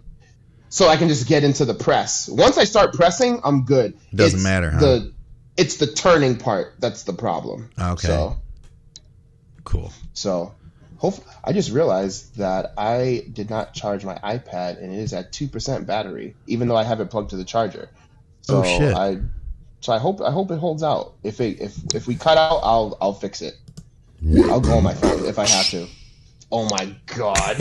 So 0.68 0.86
I 0.86 0.96
can 0.96 1.08
just 1.08 1.26
get 1.26 1.42
into 1.42 1.64
the 1.64 1.74
press. 1.74 2.28
Once 2.28 2.56
I 2.58 2.64
start 2.64 2.94
pressing, 2.94 3.40
I'm 3.42 3.64
good. 3.64 3.98
Doesn't 4.14 4.38
It's 4.38 4.44
matter, 4.44 4.70
huh? 4.70 4.80
The 4.80 5.14
it's 5.56 5.76
the 5.76 5.86
turning 5.88 6.36
part 6.36 6.74
that's 6.78 7.02
the 7.02 7.12
problem. 7.12 7.70
Okay. 7.78 8.06
So 8.06 8.36
Cool. 9.64 9.92
so 10.14 10.54
Hope 11.00 11.14
I 11.42 11.52
just 11.54 11.70
realized 11.72 12.36
that 12.36 12.74
I 12.76 13.24
did 13.32 13.48
not 13.48 13.72
charge 13.72 14.04
my 14.04 14.16
iPad 14.16 14.82
and 14.82 14.92
it 14.92 14.98
is 14.98 15.14
at 15.14 15.32
two 15.32 15.48
percent 15.48 15.86
battery, 15.86 16.36
even 16.46 16.68
though 16.68 16.76
I 16.76 16.84
have 16.84 17.00
it 17.00 17.10
plugged 17.10 17.30
to 17.30 17.36
the 17.36 17.44
charger. 17.44 17.88
So 18.42 18.60
Oh, 18.60 18.62
shit. 18.62 18.94
I 18.94 19.18
so 19.80 19.94
I 19.94 19.98
hope 19.98 20.20
I 20.20 20.30
hope 20.30 20.50
it 20.50 20.58
holds 20.58 20.82
out. 20.82 21.14
If 21.22 21.40
it 21.40 21.58
if 21.60 21.94
if 21.94 22.06
we 22.06 22.16
cut 22.16 22.36
out, 22.36 22.60
I'll 22.62 22.98
I'll 23.00 23.14
fix 23.14 23.40
it. 23.40 23.54
I'll 24.50 24.60
go 24.60 24.76
on 24.76 24.82
my 24.84 24.92
phone 24.92 25.24
if 25.24 25.38
I 25.38 25.46
have 25.46 25.66
to. 25.70 25.86
Oh 26.52 26.68
my 26.68 26.94
god. 27.16 27.56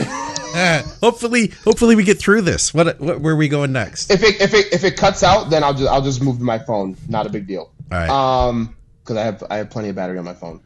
Eh, 0.54 0.82
hopefully, 1.00 1.52
hopefully 1.64 1.96
we 1.96 2.04
get 2.04 2.18
through 2.18 2.42
this. 2.42 2.74
What, 2.74 3.00
what 3.00 3.20
where 3.22 3.32
are 3.32 3.36
we 3.36 3.48
going 3.48 3.72
next? 3.72 4.10
if 4.10 4.22
it 4.22 4.38
if 4.42 4.52
it 4.52 4.66
if 4.72 4.84
it 4.84 4.98
cuts 4.98 5.22
out, 5.22 5.48
then 5.48 5.64
I'll 5.64 5.72
just 5.72 5.88
I'll 5.88 6.02
just 6.02 6.22
move 6.22 6.36
to 6.38 6.44
my 6.44 6.58
phone. 6.58 6.96
Not 7.08 7.24
a 7.26 7.30
big 7.30 7.46
deal. 7.46 7.72
All 7.90 7.98
right. 7.98 8.10
Um, 8.10 8.76
because 9.02 9.16
I 9.16 9.22
have 9.22 9.44
I 9.48 9.56
have 9.56 9.70
plenty 9.70 9.88
of 9.88 9.94
battery 9.96 10.18
on 10.18 10.24
my 10.26 10.34
phone. 10.34 10.60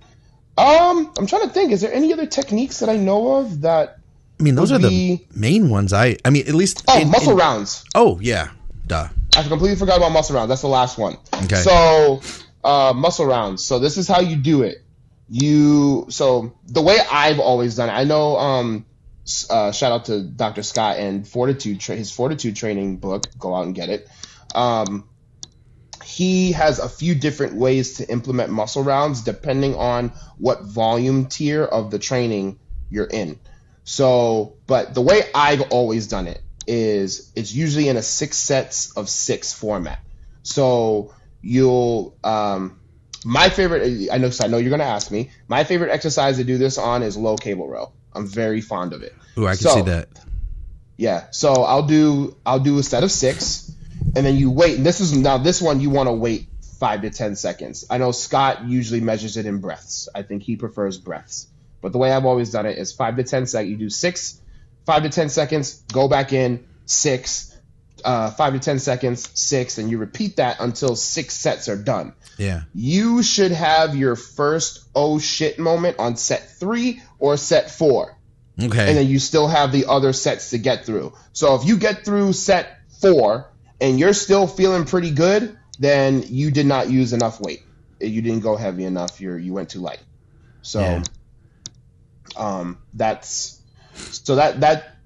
Um, 0.57 1.13
I'm 1.19 1.27
trying 1.27 1.43
to 1.43 1.49
think. 1.49 1.73
Is 1.73 1.81
there 1.81 1.93
any 1.93 2.13
other 2.13 2.27
techniques 2.27 2.79
that 2.81 2.89
I 2.89 2.97
know 2.97 3.37
of 3.37 3.63
that? 3.63 3.99
I 4.39 4.43
mean, 4.43 4.55
those 4.55 4.71
are 4.73 4.79
would 4.79 4.91
the 4.91 5.21
main 5.35 5.69
ones. 5.69 5.93
I 5.93 6.17
I 6.25 6.31
mean, 6.31 6.47
at 6.47 6.55
least. 6.55 6.85
Oh, 6.89 7.01
in- 7.01 7.11
muscle 7.11 7.33
in- 7.33 7.39
rounds. 7.39 7.85
Oh 7.95 8.19
yeah, 8.21 8.51
duh. 8.87 9.09
I 9.37 9.43
completely 9.43 9.77
forgot 9.77 9.97
about 9.97 10.13
muscle 10.13 10.37
rounds. 10.37 10.49
That's 10.49 10.61
the 10.63 10.69
last 10.69 10.97
one. 10.97 11.17
Okay. 11.45 11.57
So, 11.57 12.21
uh, 12.63 12.93
muscle 12.95 13.27
rounds. 13.27 13.65
So 13.65 13.81
this 13.81 13.97
is 13.99 14.07
how 14.07 14.21
you 14.21 14.37
do 14.37 14.63
it. 14.63 14.83
You 15.29 16.07
so 16.11 16.53
the 16.67 16.83
way 16.83 16.99
I've 17.11 17.41
always 17.41 17.75
done 17.77 17.89
it. 17.89 17.93
I 17.93 18.05
know. 18.05 18.37
Um, 18.37 18.87
uh, 19.49 19.73
shout 19.73 19.91
out 19.91 20.05
to 20.07 20.21
Dr. 20.23 20.63
Scott 20.63 20.99
and 20.99 21.27
Fortitude. 21.27 21.81
Tra- 21.81 21.97
his 21.97 22.11
Fortitude 22.13 22.55
training 22.57 22.99
book. 22.99 23.23
Go 23.39 23.55
out 23.55 23.65
and 23.67 23.75
get 23.75 23.89
it. 23.89 24.07
Um, 24.55 25.09
he 26.03 26.53
has 26.53 26.79
a 26.79 26.89
few 26.89 27.15
different 27.15 27.55
ways 27.55 27.95
to 27.99 28.09
implement 28.11 28.51
muscle 28.51 28.83
rounds 28.83 29.23
depending 29.23 29.75
on 29.75 30.11
what 30.39 30.63
volume 30.63 31.27
tier 31.27 31.65
of 31.65 31.91
the 31.91 31.99
training 31.99 32.59
you're 32.91 33.07
in. 33.07 33.39
So, 33.85 34.55
but 34.67 34.95
the 34.95 35.03
way 35.03 35.23
I've 35.35 35.61
always 35.71 36.07
done 36.09 36.27
it 36.27 36.41
is 36.67 37.31
it's 37.37 37.53
usually 37.55 37.89
in 37.89 37.97
a 37.97 38.03
six 38.03 38.37
sets 38.39 38.97
of 38.97 39.09
six 39.09 39.53
format. 39.53 40.01
So 40.43 41.13
you'll, 41.43 42.17
um, 42.25 42.81
my 43.25 43.49
favorite, 43.49 44.09
I 44.11 44.19
know, 44.19 44.31
I 44.43 44.47
know 44.49 44.57
you're 44.59 44.71
going 44.71 44.81
to 44.81 44.87
ask 44.87 45.11
me. 45.11 45.31
My 45.49 45.65
favorite 45.65 45.91
exercise 45.91 46.37
to 46.39 46.45
do 46.45 46.59
this 46.59 46.79
on 46.79 47.03
is 47.03 47.17
low 47.17 47.37
cable 47.37 47.69
row. 47.69 47.93
I'm 48.15 48.27
very 48.27 48.61
fond 48.61 48.93
of 48.93 49.03
it. 49.03 49.15
Ooh, 49.39 49.47
I 49.47 49.53
can 49.53 49.59
So- 49.59 49.75
see 49.77 49.83
that. 49.83 50.09
Yeah. 50.97 51.25
So 51.33 51.53
I'll 51.53 51.83
do 51.83 52.37
I'll 52.47 52.61
do 52.61 52.79
a 52.79 52.83
set 52.83 53.03
of 53.03 53.11
six, 53.11 53.74
and 54.17 54.25
then 54.25 54.37
you 54.37 54.51
wait. 54.51 54.77
And 54.77 54.87
this 54.87 55.01
is 55.01 55.17
now 55.17 55.39
this 55.39 55.61
one 55.63 55.81
you 55.81 55.91
want 55.91 56.09
to 56.09 56.13
wait 56.13 56.49
five 56.79 57.03
to 57.03 57.11
ten 57.11 57.37
seconds. 57.37 57.87
I 57.89 57.99
know 57.99 58.13
Scott 58.13 58.65
usually 58.67 59.01
measures 59.01 59.37
it 59.37 59.47
in 59.47 59.59
breaths. 59.59 60.09
I 60.15 60.23
think 60.23 60.43
he 60.43 60.57
prefers 60.57 60.99
breaths. 60.99 61.49
But 61.81 61.93
the 61.93 61.99
way 61.99 62.13
I've 62.13 62.25
always 62.25 62.51
done 62.51 62.67
it 62.67 62.79
is 62.79 62.93
five 62.93 63.17
to 63.17 63.25
ten 63.25 63.47
seconds. 63.47 63.71
You 63.71 63.77
do 63.77 63.91
six, 63.91 64.41
five 64.87 65.03
to 65.03 65.11
ten 65.11 65.29
seconds, 65.29 65.83
go 65.93 66.09
back 66.09 66.33
in, 66.33 66.67
six, 66.87 67.57
uh, 68.05 68.31
five 68.31 68.53
to 68.55 68.59
ten 68.59 68.79
seconds, 68.79 69.29
six, 69.39 69.79
and 69.79 69.91
you 69.91 69.99
repeat 69.99 70.37
that 70.37 70.61
until 70.61 70.97
six 70.97 71.35
sets 71.35 71.69
are 71.69 71.77
done. 71.77 72.15
Yeah. 72.39 72.63
You 72.75 73.23
should 73.23 73.53
have 73.53 73.95
your 73.95 74.17
first 74.17 74.89
oh 74.95 75.19
shit 75.19 75.59
moment 75.59 75.99
on 75.99 76.17
set 76.17 76.51
three 76.59 77.03
or 77.19 77.37
set 77.37 77.71
four 77.71 78.17
Okay. 78.61 78.89
and 78.89 78.97
then 78.97 79.07
you 79.07 79.19
still 79.19 79.49
have 79.49 79.73
the 79.73 79.87
other 79.87 80.13
sets 80.13 80.51
to 80.51 80.59
get 80.59 80.85
through. 80.85 81.13
So 81.33 81.55
if 81.57 81.65
you 81.65 81.77
get 81.77 82.05
through 82.05 82.33
set 82.33 82.79
four 83.01 83.51
and 83.81 83.99
you're 83.99 84.15
still 84.15 84.47
feeling 84.47 84.85
pretty 84.85 85.11
good, 85.11 85.57
then 85.79 86.23
you 86.29 86.51
did 86.51 86.67
not 86.67 86.91
use 86.91 87.13
enough 87.13 87.41
weight. 87.41 87.63
You 88.01 88.23
didn't 88.23 88.41
go 88.41 88.57
heavy 88.57 88.85
enough. 88.85 89.21
You 89.21 89.35
you 89.35 89.53
went 89.53 89.71
too 89.71 89.81
light. 89.81 90.01
So, 90.63 90.81
Yeah. 90.81 91.03
um, 92.37 92.79
that's 92.95 93.61
so 93.97 94.37
that 94.37 94.61
that 94.61 94.97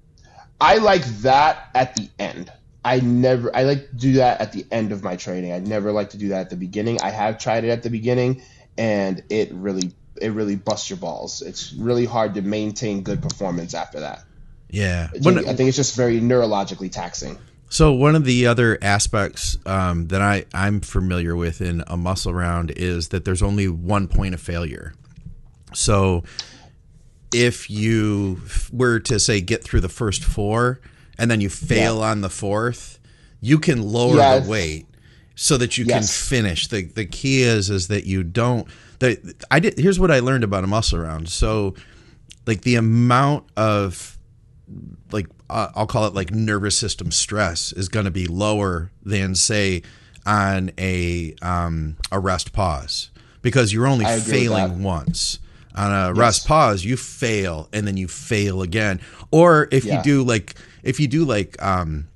I 0.59 0.77
like 0.77 1.05
that 1.21 1.69
at 1.75 1.95
the 1.95 2.09
end. 2.19 2.51
I 2.83 2.99
never 3.01 3.55
I 3.55 3.63
like 3.63 3.89
to 3.89 3.95
do 3.95 4.13
that 4.13 4.41
at 4.41 4.53
the 4.53 4.65
end 4.71 4.91
of 4.91 5.03
my 5.03 5.15
training. 5.15 5.51
I 5.53 5.59
never 5.59 5.91
like 5.91 6.11
to 6.11 6.17
do 6.17 6.29
that 6.29 6.41
at 6.41 6.49
the 6.49 6.55
beginning. 6.55 6.99
I 7.01 7.09
have 7.09 7.37
tried 7.39 7.63
it 7.65 7.69
at 7.69 7.83
the 7.83 7.89
beginning, 7.89 8.41
and 8.77 9.23
it 9.29 9.51
really 9.53 9.91
it 10.21 10.31
really 10.31 10.55
busts 10.55 10.89
your 10.89 10.97
balls. 10.97 11.41
It's 11.41 11.71
really 11.73 12.05
hard 12.05 12.33
to 12.35 12.41
maintain 12.41 13.03
good 13.03 13.21
performance 13.21 13.73
after 13.73 14.01
that. 14.01 14.23
yeah. 14.69 15.09
When- 15.21 15.39
I 15.47 15.53
think 15.53 15.67
it's 15.69 15.77
just 15.77 15.95
very 15.95 16.19
neurologically 16.19 16.91
taxing. 16.91 17.37
So 17.69 17.93
one 17.93 18.15
of 18.15 18.25
the 18.25 18.47
other 18.47 18.77
aspects 18.81 19.57
um, 19.65 20.07
that 20.07 20.21
I 20.21 20.45
I'm 20.53 20.81
familiar 20.81 21.35
with 21.35 21.61
in 21.61 21.83
a 21.87 21.95
muscle 21.97 22.33
round 22.33 22.71
is 22.71 23.09
that 23.09 23.25
there's 23.25 23.41
only 23.43 23.67
one 23.67 24.07
point 24.07 24.33
of 24.33 24.41
failure. 24.41 24.93
So 25.73 26.23
if 27.33 27.69
you 27.69 28.41
f- 28.45 28.71
were 28.73 28.99
to 29.01 29.19
say 29.19 29.39
get 29.39 29.63
through 29.63 29.81
the 29.81 29.89
first 29.89 30.23
four 30.23 30.79
and 31.17 31.29
then 31.29 31.41
you 31.41 31.49
fail 31.49 32.01
on 32.01 32.21
the 32.21 32.29
fourth, 32.29 32.99
you 33.39 33.59
can 33.59 33.81
lower 33.83 34.15
Yeah. 34.17 34.39
the 34.39 34.49
weight 34.49 34.87
so 35.35 35.55
that 35.57 35.77
you 35.77 35.85
can 35.85 36.01
finish. 36.03 36.67
The 36.67 36.83
the 36.85 37.05
key 37.05 37.43
is 37.43 37.69
is 37.69 37.87
that 37.89 38.05
you 38.05 38.23
don't. 38.23 38.67
The 38.97 39.35
I 39.51 39.59
did. 39.59 39.77
Here's 39.77 39.99
what 39.99 40.09
I 40.11 40.19
learned 40.21 40.43
about 40.43 40.63
a 40.63 40.67
muscle 40.67 40.99
round. 40.99 41.29
So 41.29 41.75
like 42.47 42.61
the 42.61 42.75
amount 42.75 43.45
of 43.55 44.17
like 45.11 45.27
uh, 45.49 45.69
I'll 45.75 45.87
call 45.87 46.05
it 46.05 46.13
like 46.13 46.31
nervous 46.31 46.77
system 46.77 47.11
stress 47.11 47.71
is 47.73 47.89
going 47.89 48.05
to 48.05 48.11
be 48.11 48.27
lower 48.27 48.91
than 49.03 49.35
say 49.35 49.81
on 50.25 50.71
a 50.77 51.33
um, 51.41 51.97
a 52.11 52.19
rest 52.19 52.53
pause 52.53 53.09
because 53.41 53.73
you're 53.73 53.87
only 53.87 54.05
I 54.05 54.11
agree 54.13 54.23
with 54.23 54.31
failing 54.31 54.83
once. 54.83 55.39
On 55.75 55.91
a 55.93 56.13
rest 56.13 56.47
pause, 56.47 56.83
you 56.83 56.97
fail 56.97 57.69
and 57.71 57.87
then 57.87 57.95
you 57.95 58.07
fail 58.07 58.61
again. 58.61 58.99
Or 59.31 59.67
if 59.71 59.85
you 59.85 60.01
do 60.03 60.23
like 60.23 60.55
if 60.83 60.99
you 60.99 61.07
do 61.07 61.23
like 61.25 61.61
um 61.61 62.07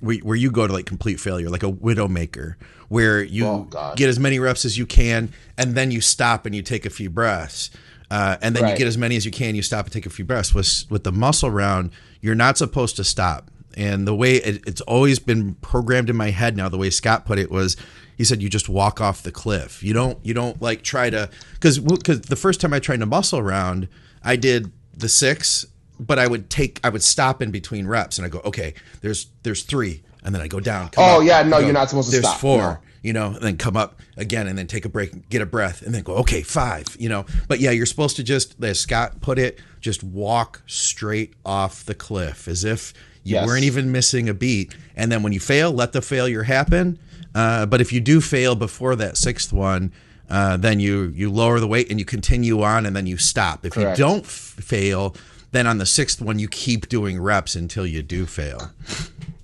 where, 0.00 0.16
where 0.18 0.36
you 0.36 0.50
go 0.50 0.66
to 0.66 0.72
like 0.72 0.86
complete 0.86 1.20
failure, 1.20 1.48
like 1.48 1.62
a 1.62 1.70
widowmaker, 1.70 2.56
where 2.88 3.22
you 3.22 3.46
Oh, 3.46 3.68
get 3.96 4.08
as 4.08 4.18
many 4.18 4.38
reps 4.38 4.64
as 4.64 4.76
you 4.76 4.86
can, 4.86 5.32
and 5.56 5.74
then 5.74 5.90
you 5.90 6.00
stop 6.00 6.46
and 6.46 6.54
you 6.54 6.62
take 6.62 6.84
a 6.84 6.90
few 6.90 7.08
breaths, 7.08 7.70
uh, 8.10 8.36
and 8.40 8.54
then 8.54 8.68
you 8.68 8.76
get 8.76 8.86
as 8.86 8.98
many 8.98 9.16
as 9.16 9.24
you 9.24 9.32
can. 9.32 9.54
You 9.54 9.62
stop 9.62 9.86
and 9.86 9.92
take 9.92 10.06
a 10.06 10.10
few 10.10 10.24
breaths. 10.24 10.54
With 10.54 10.84
with 10.90 11.04
the 11.04 11.12
muscle 11.12 11.50
round, 11.50 11.90
you're 12.20 12.34
not 12.34 12.58
supposed 12.58 12.96
to 12.96 13.04
stop. 13.04 13.50
And 13.76 14.06
the 14.06 14.14
way 14.14 14.36
it, 14.36 14.62
it's 14.66 14.80
always 14.82 15.18
been 15.18 15.54
programmed 15.56 16.08
in 16.08 16.16
my 16.16 16.30
head 16.30 16.56
now, 16.56 16.68
the 16.68 16.78
way 16.78 16.88
Scott 16.88 17.26
put 17.26 17.38
it 17.38 17.50
was, 17.50 17.76
he 18.16 18.24
said 18.24 18.40
you 18.40 18.48
just 18.48 18.68
walk 18.68 19.00
off 19.00 19.22
the 19.22 19.32
cliff. 19.32 19.82
You 19.82 19.92
don't 19.92 20.18
you 20.24 20.34
don't 20.34 20.60
like 20.62 20.82
try 20.82 21.10
to 21.10 21.28
because 21.54 21.78
because 21.78 22.22
the 22.22 22.36
first 22.36 22.60
time 22.60 22.72
I 22.72 22.78
tried 22.78 23.00
to 23.00 23.06
muscle 23.06 23.42
round, 23.42 23.88
I 24.22 24.36
did 24.36 24.72
the 24.94 25.08
six 25.08 25.66
but 25.98 26.18
I 26.18 26.26
would 26.26 26.50
take 26.50 26.80
I 26.84 26.88
would 26.88 27.02
stop 27.02 27.42
in 27.42 27.50
between 27.50 27.86
reps 27.86 28.18
and 28.18 28.26
I 28.26 28.28
go, 28.28 28.40
okay, 28.44 28.74
there's 29.00 29.28
there's 29.42 29.62
three, 29.62 30.02
and 30.22 30.34
then 30.34 30.42
I 30.42 30.48
go 30.48 30.60
down. 30.60 30.90
Oh, 30.96 31.20
up, 31.20 31.26
yeah, 31.26 31.42
no, 31.42 31.58
go, 31.58 31.64
you're 31.64 31.72
not 31.72 31.88
supposed 31.88 32.10
to 32.10 32.12
there's 32.12 32.26
stop, 32.26 32.40
four, 32.40 32.58
no. 32.58 32.78
You 33.02 33.12
know, 33.12 33.28
and 33.28 33.42
then 33.42 33.56
come 33.56 33.76
up 33.76 34.00
again, 34.16 34.46
and 34.46 34.56
then 34.58 34.66
take 34.66 34.84
a 34.84 34.88
break, 34.88 35.28
get 35.28 35.42
a 35.42 35.46
breath, 35.46 35.82
and 35.82 35.94
then 35.94 36.02
go, 36.02 36.14
okay, 36.16 36.42
five, 36.42 36.86
you 36.98 37.08
know. 37.08 37.24
But 37.48 37.60
yeah, 37.60 37.70
you're 37.70 37.86
supposed 37.86 38.16
to 38.16 38.22
just, 38.24 38.62
as 38.62 38.80
Scott 38.80 39.20
put 39.20 39.38
it, 39.38 39.58
just 39.80 40.02
walk 40.02 40.62
straight 40.66 41.34
off 41.44 41.84
the 41.84 41.94
cliff, 41.94 42.48
as 42.48 42.64
if 42.64 42.92
you 43.22 43.34
Yes. 43.34 43.46
weren't 43.46 43.64
even 43.64 43.90
missing 43.92 44.28
a 44.28 44.34
beat. 44.34 44.74
And 44.94 45.10
then 45.10 45.22
when 45.22 45.32
you 45.32 45.40
fail, 45.40 45.72
let 45.72 45.92
the 45.92 46.00
failure 46.02 46.44
happen. 46.44 46.98
Uh, 47.34 47.66
but 47.66 47.80
if 47.80 47.92
you 47.92 48.00
do 48.00 48.20
fail 48.20 48.54
before 48.54 48.96
that 48.96 49.16
sixth 49.16 49.52
one, 49.52 49.92
uh, 50.30 50.56
then 50.56 50.80
you 50.80 51.12
you 51.14 51.30
lower 51.30 51.60
the 51.60 51.66
weight 51.68 51.88
and 51.90 51.98
you 51.98 52.04
continue 52.04 52.62
on, 52.62 52.86
and 52.86 52.96
then 52.96 53.06
you 53.06 53.16
stop. 53.16 53.64
If 53.66 53.72
Correct. 53.74 53.98
you 53.98 54.04
don't 54.04 54.24
f- 54.24 54.30
fail, 54.60 55.14
then 55.52 55.66
on 55.66 55.78
the 55.78 55.86
sixth 55.86 56.20
one 56.22 56.38
you 56.38 56.48
keep 56.48 56.88
doing 56.88 57.20
reps 57.20 57.54
until 57.54 57.86
you 57.86 58.02
do 58.02 58.26
fail. 58.26 58.70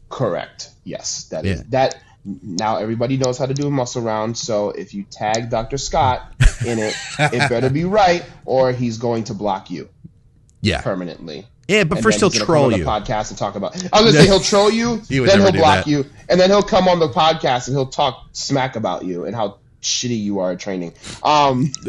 Correct. 0.09 0.71
Yes, 0.85 1.25
that 1.31 1.45
is 1.47 1.59
Yeah. 1.61 1.65
that. 1.71 1.97
Now 2.25 2.77
everybody 2.77 3.17
knows 3.17 3.37
how 3.39 3.47
to 3.47 3.55
do 3.55 3.67
a 3.67 3.71
muscle 3.71 4.03
round. 4.03 4.37
So 4.39 4.71
if 4.71 4.95
you 4.95 5.03
tag 5.05 5.51
Dr. 5.51 5.77
Scott 5.79 6.33
in 6.67 6.79
it, 6.79 6.95
it 7.19 7.49
better 7.49 7.69
be 7.71 7.85
right, 7.85 8.25
or 8.45 8.73
he's 8.73 8.99
going 8.99 9.25
to 9.25 9.35
block 9.35 9.71
you 9.71 9.89
Yeah, 10.61 10.81
permanently. 10.83 11.47
yeah, 11.67 11.83
but 11.85 11.99
And 11.99 12.05
first 12.05 12.21
he'll 12.21 12.31
troll 12.31 12.67
come 12.71 12.75
on 12.75 12.79
you. 12.79 12.85
the 12.85 12.91
podcast 12.91 13.31
and 13.31 13.39
talk 13.39 13.57
about. 13.57 13.75
I 13.93 14.01
was 14.03 14.13
gonna 14.15 14.25
say 14.25 14.27
he'll 14.27 14.39
troll 14.41 14.71
you, 14.71 14.97
He 15.09 15.19
then 15.19 15.41
he'll 15.41 15.51
block 15.53 15.85
that. 15.85 15.87
you, 15.89 16.05
and 16.29 16.39
then 16.39 16.49
he'll 16.51 16.63
come 16.63 16.87
on 16.87 17.01
the 17.01 17.09
podcast 17.09 17.67
and 17.67 17.77
he'll 17.77 17.87
talk 17.87 18.29
smack 18.33 18.77
about 18.77 19.05
you 19.05 19.25
and 19.25 19.35
how 19.35 19.59
shitty 19.81 20.21
you 20.23 20.39
are 20.39 20.53
at 20.53 20.61
training. 20.61 20.93
Um, 21.25 21.73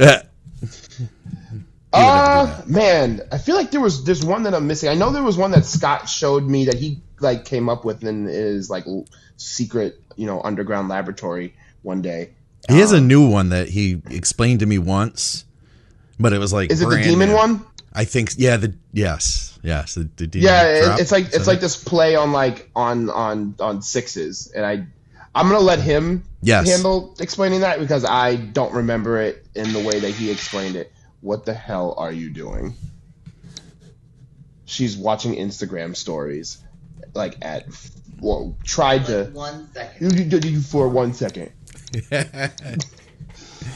He 1.95 1.99
would 1.99 2.05
never 2.05 2.25
do 2.25 2.51
uh, 2.51 2.61
man, 2.65 3.21
I 3.31 3.37
feel 3.37 3.55
like 3.55 3.69
there 3.69 3.79
was 3.81 4.03
there's 4.03 4.25
one 4.25 4.43
that 4.43 4.55
I'm 4.55 4.65
missing. 4.65 4.89
I 4.89 4.95
know 4.95 5.11
there 5.11 5.21
was 5.21 5.37
one 5.37 5.51
that 5.51 5.63
Scott 5.65 6.09
showed 6.09 6.43
me 6.43 6.65
that 6.65 6.73
he 6.75 7.01
like 7.23 7.45
came 7.45 7.69
up 7.69 7.85
with 7.85 8.03
in 8.03 8.25
his 8.25 8.69
like 8.69 8.85
secret, 9.37 9.99
you 10.15 10.25
know, 10.27 10.41
underground 10.41 10.89
laboratory 10.89 11.55
one 11.81 12.01
day. 12.01 12.31
He 12.69 12.79
has 12.79 12.93
a 12.93 12.97
um, 12.97 13.07
new 13.07 13.27
one 13.27 13.49
that 13.49 13.69
he 13.69 14.01
explained 14.09 14.61
to 14.61 14.65
me 14.65 14.77
once, 14.77 15.45
but 16.19 16.33
it 16.33 16.37
was 16.39 16.53
like 16.53 16.71
Is 16.71 16.81
it 16.81 16.89
the 16.89 17.01
demon 17.03 17.29
new. 17.29 17.35
one? 17.35 17.65
I 17.93 18.05
think 18.05 18.31
yeah, 18.37 18.57
the 18.57 18.73
yes, 18.91 19.59
yes, 19.63 19.95
the, 19.95 20.09
the 20.15 20.27
demon 20.27 20.45
Yeah, 20.45 20.85
drop. 20.85 20.99
it's 20.99 21.11
like 21.11 21.25
it's 21.33 21.47
like 21.47 21.57
it? 21.57 21.61
this 21.61 21.75
play 21.75 22.15
on 22.15 22.31
like 22.31 22.69
on 22.75 23.09
on 23.09 23.55
on 23.59 23.81
sixes, 23.81 24.51
and 24.55 24.65
I 24.65 24.85
I'm 25.35 25.47
gonna 25.47 25.59
let 25.59 25.79
him 25.79 26.23
Yes. 26.41 26.67
handle 26.69 27.15
explaining 27.19 27.61
that 27.61 27.79
because 27.79 28.03
I 28.05 28.35
don't 28.35 28.73
remember 28.73 29.19
it 29.21 29.45
in 29.55 29.71
the 29.73 29.79
way 29.79 29.99
that 29.99 30.11
he 30.11 30.29
explained 30.31 30.75
it. 30.75 30.91
What 31.21 31.45
the 31.45 31.53
hell 31.53 31.95
are 31.97 32.11
you 32.11 32.29
doing? 32.29 32.75
she's 34.65 34.97
watching 34.97 35.35
Instagram 35.35 35.95
stories, 35.95 36.57
like 37.13 37.37
at 37.41 37.65
well, 38.19 38.55
tried 38.63 39.05
to 39.07 39.23
Like 39.25 39.33
one 39.33 39.69
second. 39.73 40.17
you 40.17 40.25
did 40.25 40.45
you 40.45 40.61
for 40.61 40.87
one 40.87 41.13
second. 41.13 41.51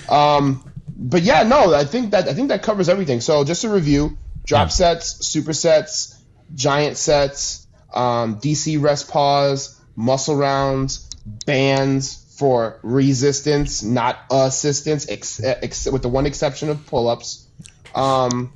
Um, 0.09 0.63
but 0.95 1.21
yeah, 1.21 1.43
no, 1.43 1.73
I 1.73 1.83
think 1.85 2.11
that 2.11 2.27
I 2.27 2.33
think 2.33 2.49
that 2.49 2.63
covers 2.63 2.89
everything. 2.89 3.21
So 3.21 3.43
just 3.43 3.63
a 3.63 3.69
review: 3.69 4.17
drop 4.45 4.65
Yeah. 4.67 4.69
sets, 4.69 5.25
super 5.27 5.53
sets, 5.53 6.19
giant 6.55 6.97
sets, 6.97 7.67
um, 7.93 8.39
DC 8.39 8.81
rest 8.81 9.09
pause, 9.09 9.79
muscle 9.95 10.35
rounds, 10.35 11.09
bands 11.45 12.23
for 12.37 12.79
resistance, 12.83 13.83
not 13.83 14.17
assistance, 14.31 15.09
ex- 15.09 15.41
ex- 15.43 15.85
with 15.89 16.01
the 16.03 16.09
one 16.09 16.25
exception 16.25 16.69
of 16.69 16.85
pull 16.85 17.07
ups. 17.07 17.47
Um, 17.95 18.53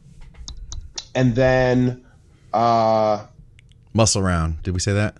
and 1.15 1.34
then 1.36 2.05
uh, 2.53 3.26
Muscle 3.93 4.21
round. 4.21 4.61
Did 4.63 4.73
we 4.73 4.79
say 4.79 4.93
that? 4.93 5.15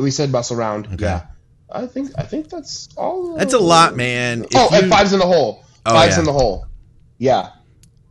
we 0.00 0.10
said 0.10 0.30
muscle 0.30 0.56
round. 0.56 0.86
Okay. 0.86 1.04
Yeah, 1.04 1.26
I 1.70 1.86
think 1.86 2.10
I 2.18 2.22
think 2.22 2.48
that's 2.48 2.88
all. 2.96 3.36
That's 3.36 3.54
a 3.54 3.58
lot, 3.58 3.96
man. 3.96 4.44
If 4.44 4.50
Oh, 4.56 4.68
and 4.72 4.90
fives 4.90 5.12
in 5.12 5.18
the 5.20 5.26
hole. 5.26 5.64
Oh, 5.84 5.92
Fives 5.92 6.14
yeah. 6.14 6.18
in 6.20 6.24
the 6.24 6.32
hole. 6.32 6.66
Yeah. 7.18 7.50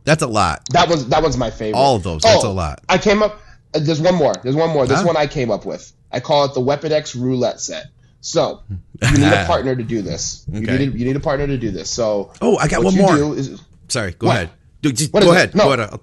That's 0.04 0.22
a 0.22 0.26
lot. 0.26 0.62
That 0.70 0.88
was 0.88 1.08
that 1.08 1.22
was 1.22 1.36
my 1.36 1.50
favorite. 1.50 1.78
All 1.78 1.96
of 1.96 2.02
those. 2.02 2.22
That's 2.22 2.44
Oh, 2.44 2.50
a 2.50 2.52
lot. 2.52 2.80
I 2.88 2.96
came 2.98 3.22
up. 3.22 3.38
uh, 3.74 3.80
There's 3.80 4.00
one 4.00 4.14
more. 4.14 4.32
There's 4.42 4.56
one 4.56 4.70
more. 4.70 4.86
This 4.86 5.00
Huh? 5.00 5.06
one 5.06 5.16
I 5.16 5.26
came 5.26 5.50
up 5.50 5.66
with. 5.66 5.92
I 6.10 6.20
call 6.20 6.44
it 6.46 6.54
the 6.54 6.60
Weapon 6.60 6.92
X 6.92 7.14
roulette 7.16 7.60
set. 7.60 7.86
So 8.22 8.62
you 9.02 9.18
need 9.18 9.32
a 9.32 9.44
partner 9.46 9.76
to 9.76 9.82
do 9.82 10.00
this. 10.02 10.44
You 10.50 10.62
Okay. 10.62 10.78
need 10.78 10.94
a, 10.94 10.98
you 10.98 11.04
need 11.04 11.16
a 11.16 11.20
partner 11.20 11.46
to 11.46 11.58
do 11.58 11.70
this. 11.70 11.90
So 11.90 12.32
Oh, 12.40 12.56
I 12.56 12.68
got 12.68 12.82
one 12.84 12.94
you 12.94 13.02
more. 13.02 13.14
do 13.16 13.32
is 13.34 13.60
Sorry. 13.88 14.12
Go 14.12 14.28
What? 14.28 14.36
ahead. 14.36 14.50
Do, 14.82 14.92
just 14.92 15.12
go 15.12 15.18
it? 15.18 15.26
ahead. 15.28 15.54
No. 15.54 15.64
Go 15.64 15.72
ahead. 15.82 16.00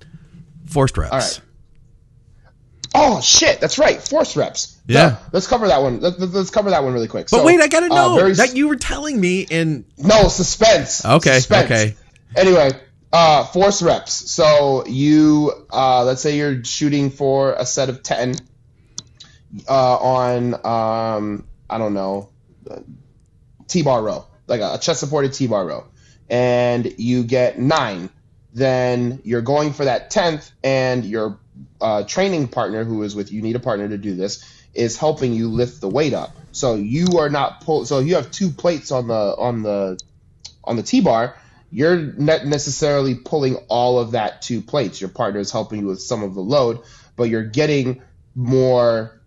Forced 0.67 0.97
reps. 0.97 1.11
All 1.11 1.19
right. 1.19 1.39
Oh 2.93 3.21
shit, 3.21 3.59
that's 3.59 3.77
right, 3.77 4.01
force 4.01 4.35
reps. 4.35 4.77
Yeah. 4.87 5.09
No, 5.09 5.17
let's 5.31 5.47
cover 5.47 5.67
that 5.67 5.81
one. 5.81 6.01
Let, 6.01 6.19
us 6.19 6.49
cover 6.49 6.69
that 6.71 6.83
one 6.83 6.93
really 6.93 7.07
quick. 7.07 7.27
But 7.29 7.37
So, 7.37 7.45
wait, 7.45 7.59
I 7.61 7.67
gotta 7.67 7.87
uh, 7.87 7.95
know 7.95 8.15
very 8.15 8.33
that 8.33 8.55
you 8.55 8.67
were 8.67 8.75
telling 8.75 9.19
me 9.19 9.41
in. 9.41 9.85
No 9.97 10.27
suspense. 10.27 11.05
Okay. 11.05 11.35
Suspense. 11.35 11.65
Okay. 11.65 11.95
Anyway, 12.35 12.71
uh, 13.11 13.45
force 13.45 13.81
reps. 13.81 14.31
So 14.31 14.85
you, 14.87 15.51
uh, 15.71 16.03
let's 16.03 16.21
say 16.21 16.37
you're 16.37 16.63
shooting 16.63 17.09
for 17.11 17.53
a 17.53 17.65
set 17.65 17.89
of 17.89 18.03
ten 18.03 18.35
uh, 19.67 19.95
on, 19.95 20.53
um, 20.65 21.47
I 21.69 21.77
don't 21.77 21.93
know, 21.93 22.29
uh, 22.69 22.79
T-bar 23.67 24.01
row, 24.01 24.25
like 24.47 24.61
a, 24.61 24.75
a 24.75 24.77
chest-supported 24.79 25.33
T-bar 25.33 25.65
row, 25.65 25.85
and 26.29 26.93
you 26.97 27.23
get 27.23 27.59
nine. 27.59 28.09
Then 28.53 29.21
you're 29.23 29.41
going 29.41 29.73
for 29.73 29.85
that 29.85 30.11
tenth, 30.11 30.51
and 30.63 31.03
your 31.05 31.39
uh, 31.81 32.03
training 32.03 32.47
partner, 32.47 32.83
who 32.83 33.03
is 33.03 33.15
with 33.15 33.31
you, 33.31 33.41
need 33.41 33.55
a 33.55 33.59
partner 33.59 33.87
to 33.87 33.97
do 33.97 34.15
this, 34.15 34.43
is 34.73 34.97
helping 34.97 35.33
you 35.33 35.49
lift 35.49 35.81
the 35.81 35.89
weight 35.89 36.13
up. 36.13 36.35
So 36.51 36.75
you 36.75 37.19
are 37.19 37.29
not 37.29 37.61
pull. 37.61 37.85
So 37.85 37.99
you 37.99 38.15
have 38.15 38.31
two 38.31 38.49
plates 38.49 38.91
on 38.91 39.07
the 39.07 39.35
on 39.37 39.63
the 39.63 39.99
on 40.63 40.75
the 40.75 40.83
T-bar, 40.83 41.35
you're 41.71 41.97
not 41.97 42.45
necessarily 42.45 43.15
pulling 43.15 43.55
all 43.67 43.99
of 43.99 44.11
that 44.11 44.41
two 44.41 44.61
plates. 44.61 45.01
Your 45.01 45.09
partner 45.09 45.39
is 45.39 45.51
helping 45.51 45.79
you 45.79 45.87
with 45.87 46.01
some 46.01 46.23
of 46.23 46.35
the 46.35 46.41
load, 46.41 46.81
but 47.15 47.23
you're 47.23 47.45
getting 47.45 48.01
more. 48.35 49.19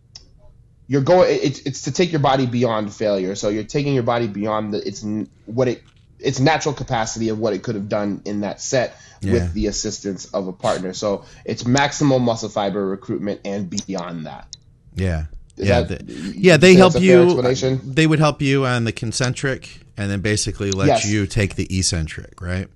You're 0.86 1.02
going. 1.02 1.38
It's 1.42 1.58
it's 1.60 1.82
to 1.82 1.92
take 1.92 2.12
your 2.12 2.20
body 2.20 2.46
beyond 2.46 2.94
failure. 2.94 3.34
So 3.34 3.48
you're 3.48 3.64
taking 3.64 3.94
your 3.94 4.04
body 4.04 4.28
beyond 4.28 4.72
the 4.72 4.86
it's 4.86 5.04
what 5.46 5.66
it 5.66 5.82
its 6.18 6.40
natural 6.40 6.74
capacity 6.74 7.28
of 7.28 7.38
what 7.38 7.52
it 7.52 7.62
could 7.62 7.74
have 7.74 7.88
done 7.88 8.22
in 8.24 8.40
that 8.40 8.60
set 8.60 8.98
Yeah. 9.20 9.32
with 9.34 9.52
the 9.54 9.66
assistance 9.66 10.26
of 10.26 10.48
a 10.48 10.52
partner. 10.52 10.92
So 10.92 11.24
it's 11.44 11.64
maximal 11.64 12.20
muscle 12.20 12.48
fiber 12.48 12.86
recruitment 12.86 13.40
and 13.44 13.68
beyond 13.68 14.26
that. 14.26 14.46
Yeah. 14.94 15.24
Is 15.56 15.68
yeah. 15.68 15.80
that- 15.82 16.06
the- 16.06 16.14
yeah. 16.36 16.56
They 16.56 16.74
help 16.74 16.92
that's 16.94 17.02
a 17.04 17.06
fair 17.06 17.18
you. 17.22 17.24
explanation? 17.24 17.80
They 17.84 18.06
would 18.06 18.18
help 18.18 18.40
you 18.42 18.66
on 18.66 18.84
the 18.84 18.92
concentric, 18.92 19.80
and 19.96 20.10
then 20.10 20.20
basically 20.20 20.70
let 20.70 20.88
Yes. 20.88 21.06
you 21.06 21.26
take 21.26 21.54
the 21.54 21.66
eccentric, 21.78 22.40
right? 22.40 22.68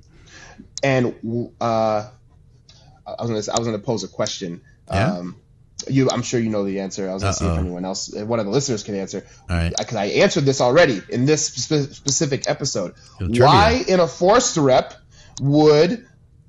and 0.82 1.14
uh, 1.60 2.08
I 3.06 3.22
was 3.22 3.28
gonna 3.28 3.54
I 3.54 3.58
was 3.58 3.66
gonna 3.68 3.78
pose 3.78 4.02
a 4.02 4.08
question. 4.08 4.62
Yeah? 4.90 5.12
Um, 5.18 5.36
you, 5.88 6.08
I'm 6.10 6.22
sure 6.22 6.40
you 6.40 6.50
know 6.50 6.64
the 6.64 6.80
answer. 6.80 7.08
I 7.08 7.14
was 7.14 7.22
gonna 7.22 7.34
see 7.34 7.46
if 7.46 7.58
anyone 7.58 7.84
else, 7.84 8.12
if 8.12 8.26
one 8.26 8.40
of 8.40 8.46
the 8.46 8.52
listeners, 8.52 8.82
can 8.82 8.94
answer. 8.94 9.24
All 9.48 9.56
right. 9.56 9.72
Because 9.76 9.96
uh, 9.96 10.00
I 10.00 10.04
answered 10.06 10.44
this 10.44 10.60
already 10.60 11.00
in 11.08 11.26
this 11.26 11.46
spe- 11.46 11.92
specific 11.92 12.48
episode. 12.48 12.94
Why, 13.18 13.84
in 13.86 14.00
a 14.00 14.06
forced 14.06 14.56
rep, 14.56 14.94
would 15.40 16.06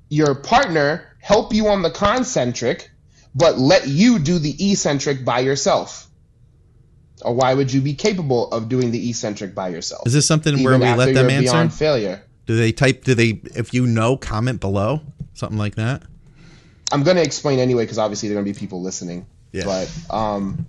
your 0.10 0.36
partner 0.36 1.16
help 1.20 1.54
you 1.54 1.68
on 1.68 1.82
the 1.82 1.92
concentric, 1.92 2.90
but 3.36 3.58
let 3.58 3.88
you 3.88 4.20
do 4.20 4.40
the 4.40 4.72
eccentric 4.72 5.24
by 5.24 5.40
yourself? 5.40 6.08
Or 7.24 7.36
why 7.36 7.54
would 7.54 7.72
you 7.72 7.82
be 7.82 7.94
capable 7.94 8.52
of 8.52 8.68
doing 8.68 8.92
the 8.92 9.10
eccentric 9.10 9.54
by 9.54 9.70
yourself? 9.70 10.08
Is 10.08 10.14
this 10.14 10.26
something 10.26 10.64
where 10.64 10.78
we 10.78 10.92
let 10.94 11.14
them 11.14 11.30
answer? 11.30 11.52
beyond 11.52 11.74
failure? 11.74 12.24
Do 12.48 12.58
they 12.58 12.72
type? 12.72 13.04
Do 13.04 13.14
they? 13.14 13.42
If 13.56 13.74
you 13.74 13.86
know, 13.86 14.18
comment 14.18 14.60
below. 14.60 15.02
Something 15.34 15.58
like 15.58 15.76
that. 15.76 16.04
I'm 16.92 17.04
going 17.04 17.18
to 17.18 17.24
explain 17.24 17.60
anyway 17.60 17.84
because 17.84 17.98
obviously 17.98 18.30
there 18.30 18.38
are 18.38 18.42
going 18.42 18.54
to 18.54 18.60
be 18.60 18.64
people 18.64 18.82
listening. 18.82 19.26
Yeah. 19.52 19.66
But 19.66 19.92
um, 20.10 20.68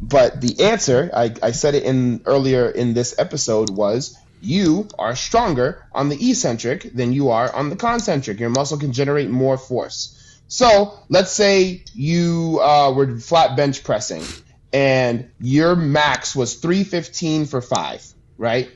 but 0.00 0.40
the 0.40 0.64
answer 0.64 1.10
I, 1.14 1.34
I 1.42 1.50
said 1.52 1.74
it 1.74 1.84
in 1.84 2.22
earlier 2.26 2.68
in 2.68 2.94
this 2.94 3.18
episode 3.18 3.70
was 3.70 4.18
you 4.40 4.88
are 4.98 5.14
stronger 5.14 5.86
on 5.92 6.08
the 6.08 6.30
eccentric 6.30 6.92
than 6.92 7.12
you 7.12 7.30
are 7.30 7.54
on 7.54 7.70
the 7.70 7.76
concentric. 7.76 8.40
Your 8.40 8.50
muscle 8.50 8.78
can 8.78 8.92
generate 8.92 9.30
more 9.30 9.56
force. 9.56 10.18
So 10.48 10.98
let's 11.08 11.30
say 11.30 11.84
you 11.94 12.60
uh, 12.60 12.92
were 12.92 13.18
flat 13.18 13.56
bench 13.56 13.84
pressing 13.84 14.24
and 14.72 15.30
your 15.40 15.76
max 15.76 16.34
was 16.34 16.54
315 16.56 17.46
for 17.46 17.60
five, 17.60 18.04
right? 18.36 18.70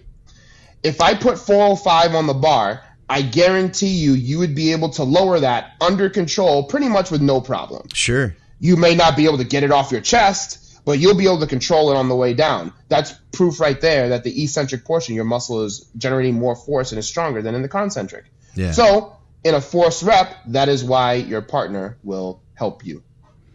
If 0.82 1.01
I 1.01 1.14
put 1.14 1.38
405 1.38 2.14
on 2.14 2.26
the 2.26 2.34
bar, 2.34 2.82
I 3.09 3.22
guarantee 3.22 3.88
you, 3.88 4.12
you 4.12 4.38
would 4.38 4.54
be 4.54 4.72
able 4.72 4.90
to 4.90 5.04
lower 5.04 5.40
that 5.40 5.74
under 5.80 6.11
control 6.11 6.64
pretty 6.64 6.88
much 6.88 7.11
with 7.11 7.22
no 7.22 7.40
problem. 7.40 7.88
Sure. 7.92 8.34
You 8.59 8.76
may 8.76 8.94
not 8.94 9.16
be 9.16 9.26
able 9.26 9.38
to 9.38 9.44
get 9.44 9.62
it 9.62 9.70
off 9.70 9.92
your 9.92 10.00
chest, 10.00 10.80
but 10.84 10.98
you'll 10.98 11.16
be 11.16 11.24
able 11.24 11.40
to 11.40 11.46
control 11.46 11.92
it 11.92 11.96
on 11.96 12.09
the 12.09 12.16
way 12.16 12.34
down. 12.34 12.72
That's 12.88 13.12
proof 13.32 13.61
right 13.61 13.80
there 13.80 14.11
that 14.11 14.24
the 14.24 14.42
eccentric 14.42 14.84
portion, 14.84 15.14
your 15.14 15.24
muscle 15.24 15.64
is 15.64 15.86
generating 15.96 16.34
more 16.34 16.57
force 16.57 16.92
and 16.92 16.98
is 16.98 17.07
stronger 17.07 17.42
than 17.42 17.54
in 17.54 17.62
the 17.62 17.68
concentric. 17.68 18.24
Yeah. 18.54 18.72
So, 18.72 19.16
in 19.44 19.54
a 19.54 19.61
force 19.61 20.02
rep, 20.02 20.34
that 20.46 20.68
is 20.68 20.82
why 20.82 21.14
your 21.14 21.42
partner 21.42 21.98
will 22.02 22.40
help 22.54 22.84
you 22.84 23.02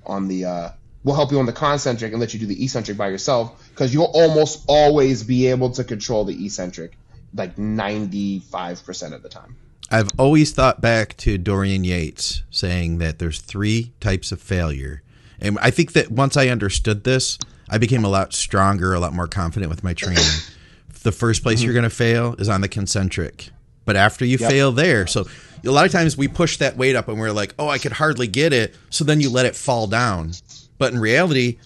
on 0.06 0.28
the 0.28 0.46
uh, 0.46 0.70
will 1.04 1.16
help 1.16 1.32
you 1.32 1.40
on 1.40 1.46
the 1.46 1.54
concentric 1.54 2.12
and 2.12 2.20
let 2.20 2.34
you 2.34 2.40
do 2.40 2.46
the 2.46 2.64
eccentric 2.64 2.98
by 2.98 3.10
yourself 3.10 3.70
because 3.70 3.94
you'll 3.94 4.12
almost 4.14 4.64
always 4.68 5.24
be 5.24 5.48
able 5.48 5.72
to 5.72 5.84
control 5.84 6.26
the 6.26 6.46
eccentric 6.46 6.98
like 7.34 7.56
95% 7.56 9.14
of 9.14 9.24
the 9.24 9.30
time. 9.30 9.56
I've 9.90 10.10
always 10.18 10.54
thought 10.54 10.80
back 10.80 11.18
to 11.18 11.38
Dorian 11.38 11.84
Yates 11.84 12.44
saying 12.50 13.00
that 13.00 13.20
there's 13.20 13.42
three 13.42 13.92
types 14.00 14.32
of 14.32 14.42
failure. 14.42 15.02
And 15.40 15.58
I 15.62 15.72
think 15.72 15.94
that 15.94 16.12
once 16.12 16.38
I 16.38 16.48
understood 16.48 17.04
this, 17.04 17.38
I 17.70 17.78
became 17.78 18.06
a 18.06 18.10
lot 18.10 18.34
stronger, 18.34 18.94
a 18.94 19.00
lot 19.00 19.14
more 19.14 19.28
confident 19.28 19.70
with 19.70 19.84
my 19.84 19.94
training. 19.94 20.24
the 21.04 21.12
first 21.12 21.44
place 21.44 21.60
mm-hmm. 21.60 21.66
you're 21.66 21.74
going 21.74 21.84
to 21.84 21.90
fail 21.90 22.36
is 22.38 22.48
on 22.48 22.62
the 22.62 22.68
concentric. 22.70 23.50
But 23.86 23.96
after 23.96 24.24
you 24.24 24.38
Yep. 24.38 24.50
fail 24.50 24.72
there, 24.72 25.08
so 25.08 25.28
a 25.66 25.72
lot 25.72 25.86
of 25.86 25.92
times 25.92 26.16
we 26.16 26.28
push 26.28 26.58
that 26.58 26.78
weight 26.78 26.96
up 26.96 27.08
and 27.08 27.20
we're 27.20 27.32
like, 27.32 27.54
oh, 27.60 27.68
I 27.68 27.78
could 27.78 27.94
hardly 27.94 28.28
get 28.28 28.54
it. 28.54 28.76
So 28.90 29.04
then 29.04 29.20
you 29.20 29.30
let 29.30 29.46
it 29.46 29.56
fall 29.56 29.88
down. 29.88 30.34
But 30.78 30.94
in 30.94 31.00
reality, 31.00 31.58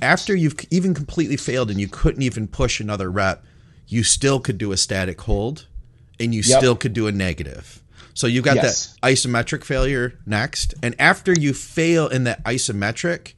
after 0.00 0.34
you've 0.34 0.56
even 0.70 0.94
completely 0.94 1.36
failed 1.36 1.70
and 1.70 1.80
you 1.80 1.88
couldn't 1.88 2.22
even 2.22 2.48
push 2.48 2.80
another 2.80 3.10
rep, 3.10 3.44
you 3.90 4.02
still 4.02 4.40
could 4.40 4.56
do 4.56 4.72
a 4.72 4.76
static 4.76 5.20
hold 5.20 5.66
and 6.18 6.34
you 6.34 6.42
Yep. 6.44 6.58
still 6.58 6.76
could 6.76 6.92
do 6.94 7.06
a 7.06 7.12
negative. 7.12 7.80
So 8.14 8.26
you've 8.26 8.44
got 8.44 8.56
Yes. 8.56 8.94
that 9.02 9.10
isometric 9.12 9.64
failure 9.64 10.14
next. 10.26 10.74
And 10.82 10.94
after 10.98 11.32
you 11.32 11.52
fail 11.52 12.06
in 12.08 12.24
that 12.24 12.42
isometric, 12.44 13.32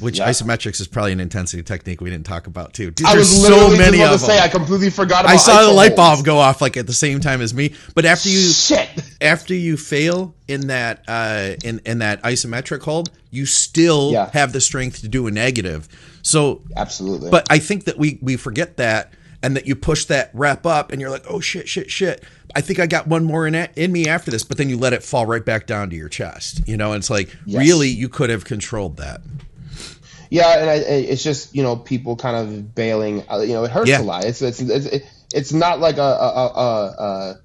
which 0.00 0.18
Yeah. 0.18 0.28
isometrics 0.28 0.80
is 0.80 0.86
probably 0.86 1.12
an 1.12 1.20
intensity 1.20 1.62
technique 1.62 2.00
we 2.02 2.10
didn't 2.10 2.26
talk 2.26 2.46
about 2.46 2.74
too. 2.74 2.90
Dude, 2.90 3.06
I 3.06 3.14
there's 3.14 3.30
was 3.30 3.38
literally 3.42 3.76
so 3.76 3.82
many 3.82 3.98
about 3.98 4.14
of 4.14 4.20
to 4.20 4.26
say 4.26 4.34
them. 4.36 4.44
I 4.44 4.48
completely 4.48 4.90
forgot 4.90 5.24
about 5.24 5.32
I 5.34 5.36
saw 5.38 5.62
the 5.62 5.72
light 5.72 5.96
bulb 5.96 6.24
go 6.24 6.38
off 6.38 6.60
like 6.60 6.76
at 6.76 6.86
the 6.86 6.92
same 6.92 7.20
time 7.20 7.40
as 7.40 7.54
me. 7.54 7.72
But 7.94 8.04
after 8.04 8.28
you 8.28 8.40
Shit. 8.52 8.88
after 9.22 9.54
you 9.54 9.76
fail 9.78 10.34
in 10.48 10.66
that 10.66 11.02
uh, 11.08 11.52
in 11.64 11.80
in 11.86 11.98
that 12.00 12.22
isometric 12.24 12.82
hold, 12.82 13.10
you 13.30 13.46
still 13.46 14.10
Yeah. 14.12 14.30
have 14.32 14.52
the 14.52 14.60
strength 14.60 15.00
to 15.00 15.08
do 15.08 15.26
a 15.26 15.30
negative. 15.30 15.88
So 16.22 16.62
Absolutely. 16.76 17.30
but 17.30 17.46
I 17.50 17.58
think 17.58 17.84
that 17.84 17.98
we 17.98 18.18
we 18.20 18.36
forget 18.36 18.76
that, 18.78 19.12
and 19.46 19.54
that 19.56 19.64
you 19.66 19.76
push 19.76 20.06
that 20.06 20.30
rep 20.34 20.66
up, 20.66 20.90
and 20.90 21.00
you're 21.00 21.10
like, 21.10 21.24
oh 21.28 21.38
shit, 21.38 21.68
shit, 21.68 21.88
shit. 21.88 22.24
I 22.56 22.60
think 22.60 22.80
I 22.80 22.86
got 22.86 23.06
one 23.06 23.22
more 23.24 23.46
in 23.46 23.54
in 23.54 23.92
me 23.92 24.08
after 24.08 24.30
this, 24.30 24.42
but 24.42 24.56
then 24.58 24.68
you 24.68 24.76
let 24.76 24.92
it 24.92 25.04
fall 25.04 25.24
right 25.24 25.44
back 25.44 25.66
down 25.66 25.88
to 25.90 25.96
your 25.96 26.08
chest. 26.08 26.66
You 26.66 26.76
know, 26.76 26.92
and 26.92 26.98
it's 27.00 27.10
like 27.10 27.28
Yes. 27.46 27.60
really 27.60 27.88
you 27.88 28.08
could 28.08 28.28
have 28.30 28.44
controlled 28.44 28.96
that. 28.96 29.20
Yeah, 30.30 30.58
and 30.58 30.68
I, 30.70 30.74
it's 30.74 31.22
just 31.22 31.54
you 31.54 31.62
know 31.62 31.76
people 31.76 32.16
kind 32.16 32.36
of 32.36 32.74
bailing. 32.74 33.22
uh, 33.30 33.38
You 33.40 33.52
know, 33.54 33.64
it 33.64 33.70
hurts 33.70 33.88
Yeah. 33.88 34.00
a 34.00 34.02
lot. 34.02 34.24
It's 34.24 34.42
it's 34.42 34.60
it's, 34.60 35.06
it's 35.32 35.52
not 35.52 35.78
like 35.78 35.98
a 35.98 36.02
a, 36.02 36.28
a, 36.46 36.50
a, 36.98 37.40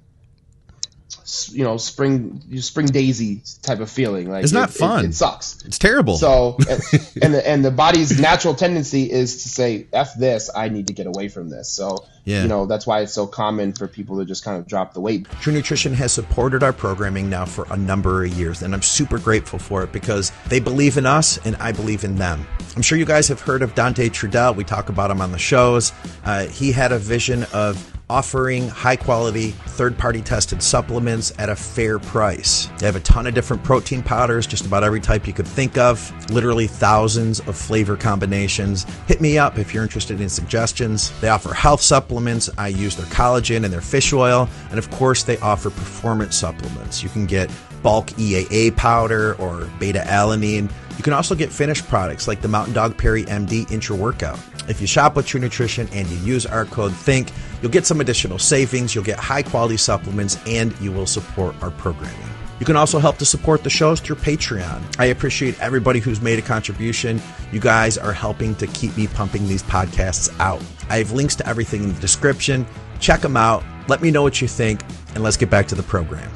you 1.54 1.64
know 1.64 1.78
spring 1.78 2.42
spring 2.62 2.88
daisy 2.88 3.42
type 3.62 3.80
of 3.80 3.90
feeling. 3.90 4.30
Like 4.30 4.44
It's 4.44 4.54
not 4.54 4.70
it- 4.70 4.76
it- 4.76 4.80
fun. 4.80 5.06
It, 5.06 5.14
sucks. 5.16 5.64
It's 5.66 5.78
terrible. 5.78 6.18
So 6.18 6.58
and, 6.70 6.82
and 7.22 7.34
the 7.34 7.48
and 7.48 7.66
the 7.66 7.72
body's 7.72 8.20
natural 8.20 8.54
tendency 8.56 9.10
is 9.12 9.44
to 9.44 9.50
say 9.50 9.88
f 9.94 10.14
this. 10.18 10.50
I 10.56 10.70
need 10.70 10.88
to 10.88 10.94
get 10.94 11.08
away 11.08 11.28
from 11.30 11.50
this. 11.50 11.70
So 11.70 12.06
Yeah. 12.26 12.42
you 12.44 12.48
know 12.48 12.66
that's 12.66 12.86
why 12.86 13.02
it's 13.02 13.14
so 13.14 13.28
common 13.28 13.74
for 13.74 13.88
people 13.88 14.18
to 14.20 14.26
just 14.26 14.44
kind 14.44 14.58
of 14.58 14.68
drop 14.68 14.94
the 14.94 15.02
weight. 15.02 15.28
True 15.42 15.54
Nutrition 15.54 15.94
has 15.94 16.12
supported 16.12 16.64
our 16.64 16.74
programming 16.74 17.30
now 17.30 17.46
for 17.46 17.66
a 17.70 17.78
number 17.78 18.24
of 18.26 18.34
years, 18.38 18.62
and 18.62 18.74
I'm 18.74 18.82
super 18.82 19.18
grateful 19.18 19.60
for 19.60 19.84
it 19.84 19.92
because 19.92 20.32
they 20.48 20.60
believe 20.60 20.98
in 20.98 21.06
us 21.06 21.38
and 21.46 21.56
I 21.58 21.72
believe 21.72 22.04
in 22.04 22.16
them. 22.16 22.46
I'm 22.76 22.82
sure 22.82 22.98
you 22.98 23.06
guys 23.06 23.28
have 23.30 23.42
heard 23.42 23.62
of 23.62 23.74
Dante 23.76 24.10
Trudell. 24.10 24.56
We 24.56 24.64
talk 24.64 24.90
about 24.90 25.12
him 25.12 25.22
on 25.22 25.32
the 25.32 25.38
shows. 25.40 25.92
Uh, 26.24 26.46
he 26.48 26.72
had 26.72 26.92
a 26.92 27.00
vision 27.00 27.46
of 27.54 27.76
offering 28.12 28.68
high 28.68 28.98
quality, 28.98 29.52
third 29.52 29.98
party 29.98 30.22
tested 30.22 30.62
supplements 30.62 31.32
at 31.40 31.48
a 31.48 31.56
fair 31.56 31.98
price. 31.98 32.68
They 32.78 32.86
have 32.86 32.98
a 32.98 33.00
ton 33.00 33.26
of 33.26 33.34
different 33.34 33.64
protein 33.64 34.04
powders, 34.04 34.46
just 34.46 34.66
about 34.66 34.84
every 34.84 35.00
type 35.00 35.26
you 35.28 35.32
could 35.34 35.48
think 35.48 35.78
of, 35.78 36.12
literally 36.30 36.68
thousands 36.68 37.40
of 37.40 37.56
flavor 37.56 37.96
combinations. 37.96 38.84
Hit 39.08 39.22
me 39.22 39.38
up 39.38 39.58
if 39.58 39.74
you're 39.74 39.84
interested 39.84 40.20
in 40.20 40.28
suggestions. 40.28 41.18
They 41.22 41.30
offer 41.30 41.54
health 41.54 41.82
supplements. 41.82 42.50
I 42.58 42.68
use 42.68 42.98
their 42.98 43.06
collagen 43.06 43.64
and 43.64 43.72
their 43.72 43.80
fish 43.80 44.12
oil. 44.12 44.50
And 44.72 44.78
of 44.78 44.92
course, 44.92 45.24
they 45.24 45.38
offer 45.38 45.70
performance 45.70 46.36
supplements. 46.36 47.02
You 47.02 47.08
can 47.08 47.26
get 47.26 47.50
bulk 47.82 48.08
EAA 48.12 48.76
powder 48.76 49.36
or 49.36 49.70
beta 49.80 50.00
alanine. 50.06 50.70
You 50.98 51.04
can 51.04 51.14
also 51.14 51.34
get 51.34 51.50
finished 51.50 51.88
products 51.88 52.28
like 52.28 52.42
the 52.42 52.48
Mountain 52.48 52.74
Dog 52.74 52.98
Peri 52.98 53.24
MD 53.24 53.72
Intra 53.72 53.96
Workout. 53.96 54.38
If 54.72 54.80
you 54.80 54.88
shop 54.88 55.18
with 55.18 55.28
True 55.28 55.42
Nutrition 55.42 55.90
and 55.92 56.08
you 56.08 56.16
use 56.20 56.46
our 56.46 56.64
code 56.64 56.94
THINK, 56.94 57.34
you'll 57.62 57.74
get 57.74 57.86
some 57.86 58.00
additional 58.00 58.40
savings, 58.40 58.96
you'll 58.96 59.04
get 59.04 59.20
high 59.20 59.44
quality 59.44 59.76
supplements, 59.76 60.38
and 60.48 60.74
you 60.80 60.94
will 60.94 61.06
support 61.06 61.62
our 61.62 61.72
programming. 61.72 62.18
You 62.58 62.66
can 62.66 62.78
also 62.78 62.98
help 62.98 63.18
to 63.18 63.26
support 63.26 63.66
the 63.66 63.70
shows 63.70 64.00
through 64.00 64.16
Patreon. 64.16 64.82
I 64.98 65.08
appreciate 65.08 65.60
everybody 65.60 66.00
who's 66.00 66.22
made 66.22 66.40
a 66.40 66.42
contribution. 66.42 67.22
You 67.52 67.60
guys 67.60 67.98
are 67.98 68.14
helping 68.14 68.56
to 68.56 68.68
keep 68.68 68.96
me 68.96 69.08
pumping 69.08 69.46
these 69.46 69.62
podcasts 69.62 70.34
out. 70.40 70.64
I 70.90 71.00
have 71.00 71.12
links 71.12 71.36
to 71.38 71.46
everything 71.46 71.84
in 71.84 71.94
the 71.94 72.00
description. 72.00 72.66
Check 73.02 73.20
them 73.20 73.36
out. 73.36 73.66
Let 73.90 74.02
me 74.02 74.10
know 74.10 74.22
what 74.22 74.42
you 74.42 74.48
think, 74.48 74.84
and 75.16 75.22
let's 75.22 75.36
get 75.36 75.50
back 75.50 75.68
to 75.68 75.76
the 75.76 75.84
program. 75.84 76.32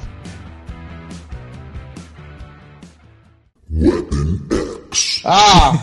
Weapon 3.70 4.50
X. 4.92 5.22
Ah, 5.24 5.80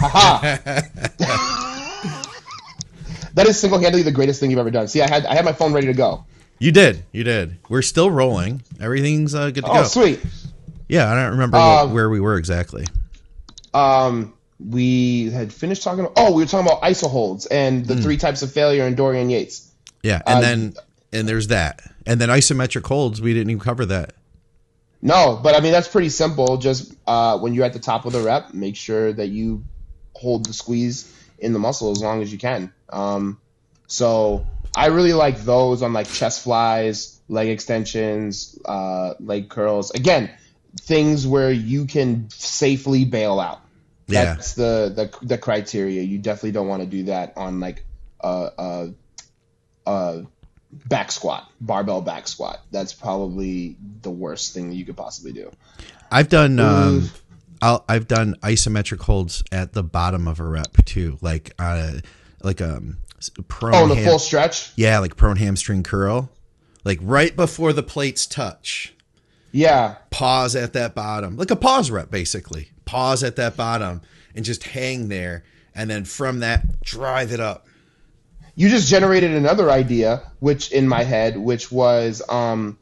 haha. 1.19 1.49
that 3.35 3.47
is 3.47 3.59
single 3.59 3.79
handedly 3.79 4.03
the 4.03 4.13
greatest 4.13 4.41
thing 4.41 4.51
you've 4.51 4.59
ever 4.61 4.71
done. 4.71 4.89
See, 4.89 5.03
I 5.03 5.09
had 5.09 5.27
I 5.27 5.35
had 5.35 5.45
my 5.45 5.53
phone 5.53 5.73
ready 5.73 5.87
to 5.89 5.93
go. 5.95 6.25
You 6.59 6.71
did. 6.73 7.05
You 7.13 7.25
did. 7.25 7.59
We're 7.69 7.83
still 7.83 8.11
rolling. 8.11 8.63
Everything's 8.81 9.35
uh, 9.35 9.51
good 9.51 9.65
to 9.65 9.71
Oh, 9.71 9.75
go. 9.75 9.81
Oh, 9.81 9.85
sweet. 9.85 10.21
Yeah, 10.89 11.11
I 11.11 11.15
don't 11.15 11.33
remember 11.33 11.57
Um, 11.57 11.89
what, 11.89 11.95
where 11.95 12.11
we 12.11 12.21
were 12.21 12.37
exactly. 12.37 12.87
Um, 13.75 14.35
we 14.61 15.31
had 15.31 15.53
finished 15.53 15.83
talking. 15.83 16.01
About, 16.01 16.13
oh, 16.17 16.33
we 16.35 16.43
were 16.43 16.47
talking 16.49 16.67
about 16.67 16.83
iso 16.83 17.11
holds 17.11 17.47
and 17.47 17.85
the 17.87 17.97
three 17.97 18.17
types 18.17 18.43
of 18.43 18.53
failure 18.53 18.87
in 18.87 18.95
Dorian 18.95 19.31
Yates. 19.31 19.69
Yeah, 20.03 20.21
and 20.27 20.39
uh, 20.39 20.41
then 20.41 20.75
and 21.13 21.29
there's 21.29 21.49
that, 21.49 21.83
and 22.07 22.21
then 22.21 22.29
isometric 22.29 22.87
holds. 22.87 23.21
We 23.21 23.33
didn't 23.35 23.51
even 23.51 23.61
cover 23.61 23.87
that. 23.87 24.15
No, 25.01 25.41
but 25.43 25.57
I 25.57 25.61
mean 25.61 25.73
that's 25.73 25.89
pretty 25.89 26.11
simple. 26.11 26.59
Just 26.59 26.95
uh, 27.07 27.39
when 27.39 27.55
you're 27.55 27.65
at 27.65 27.73
the 27.73 27.79
top 27.81 28.05
of 28.05 28.13
the 28.13 28.21
rep, 28.21 28.55
make 28.55 28.77
sure 28.77 29.13
that 29.13 29.29
you 29.29 29.65
hold 30.15 30.47
the 30.47 30.53
squeeze 30.53 31.13
in 31.39 31.53
the 31.53 31.59
muscle 31.59 31.91
as 31.91 32.01
long 32.01 32.23
as 32.23 32.31
you 32.33 32.39
can. 32.39 32.73
Um, 32.93 33.41
so 33.87 34.47
I 34.77 34.87
really 34.87 35.13
like 35.13 35.39
those 35.39 35.83
on 35.83 35.93
like 35.93 36.09
chest 36.09 36.45
flies, 36.45 37.21
leg 37.29 37.49
extensions, 37.49 38.59
uh, 38.65 39.15
leg 39.21 39.49
curls. 39.49 39.91
Again, 39.91 40.31
things 40.81 41.27
where 41.27 41.51
you 41.51 41.87
can 41.87 42.29
safely 42.31 43.05
bail 43.05 43.41
out. 43.41 43.61
Yeah. 44.07 44.25
That's 44.25 44.55
the, 44.55 44.93
the 44.95 45.27
the 45.27 45.39
criteria. 45.39 46.03
You 46.03 46.19
definitely 46.19 46.53
don't 46.53 46.69
want 46.69 46.83
to 46.83 46.89
do 46.89 47.05
that 47.05 47.35
on 47.37 47.61
like 47.61 47.85
a, 48.21 48.51
a, 48.59 48.95
a 49.87 50.27
back 50.87 51.13
squat, 51.13 51.51
barbell 51.61 52.03
back 52.03 52.29
squat. 52.29 52.61
That's 52.71 52.93
probably 52.93 53.77
the 54.03 54.11
worst 54.11 54.55
thing 54.55 54.69
that 54.71 54.75
you 54.75 54.85
could 54.85 54.97
possibly 54.97 55.33
do. 55.33 55.51
I've 56.11 56.29
done 56.29 56.59
um, 56.59 57.11
I'll, 57.63 57.85
I've 57.89 58.09
done 58.09 58.35
isometric 58.43 59.01
holds 59.01 59.45
at 59.53 59.73
the 59.73 59.85
bottom 59.85 60.27
of 60.27 60.41
a 60.41 60.45
rep 60.45 60.85
too, 60.85 61.17
like 61.21 61.55
uh, 61.59 61.93
like 62.45 62.61
um 62.61 62.99
prone. 63.49 63.75
Oh, 63.75 63.87
the 63.89 63.95
ham- 63.95 64.05
full 64.05 64.19
stretch. 64.19 64.73
yeah, 64.77 64.99
like 64.99 65.17
prone 65.17 65.37
hamstring 65.37 65.83
curl, 65.83 66.31
like 66.85 66.99
right 67.03 67.35
before 67.37 67.73
the 67.73 67.83
plates 67.83 68.27
touch. 68.27 68.95
Yeah, 69.55 69.97
Pause 70.11 70.57
at 70.57 70.73
that 70.73 70.95
bottom, 70.95 71.37
like 71.37 71.51
a 71.51 71.57
pause 71.57 71.91
rep, 71.91 72.11
basically. 72.11 72.71
Pause 72.87 73.25
at 73.25 73.37
that 73.37 73.55
bottom 73.57 74.01
and 74.35 74.45
just 74.47 74.65
hang 74.65 75.09
there, 75.09 75.45
and 75.75 75.91
then 75.91 76.05
from 76.05 76.41
that 76.41 76.81
drive 76.81 77.33
it 77.33 77.41
up. 77.41 77.67
you 78.55 78.71
just 78.71 78.89
generated 78.89 79.31
another 79.33 79.71
idea, 79.71 80.23
which 80.41 80.73
in 80.73 80.89
my 80.89 81.03
head, 81.05 81.37
which 81.37 81.71
was 81.71 82.23
um, 82.31 82.79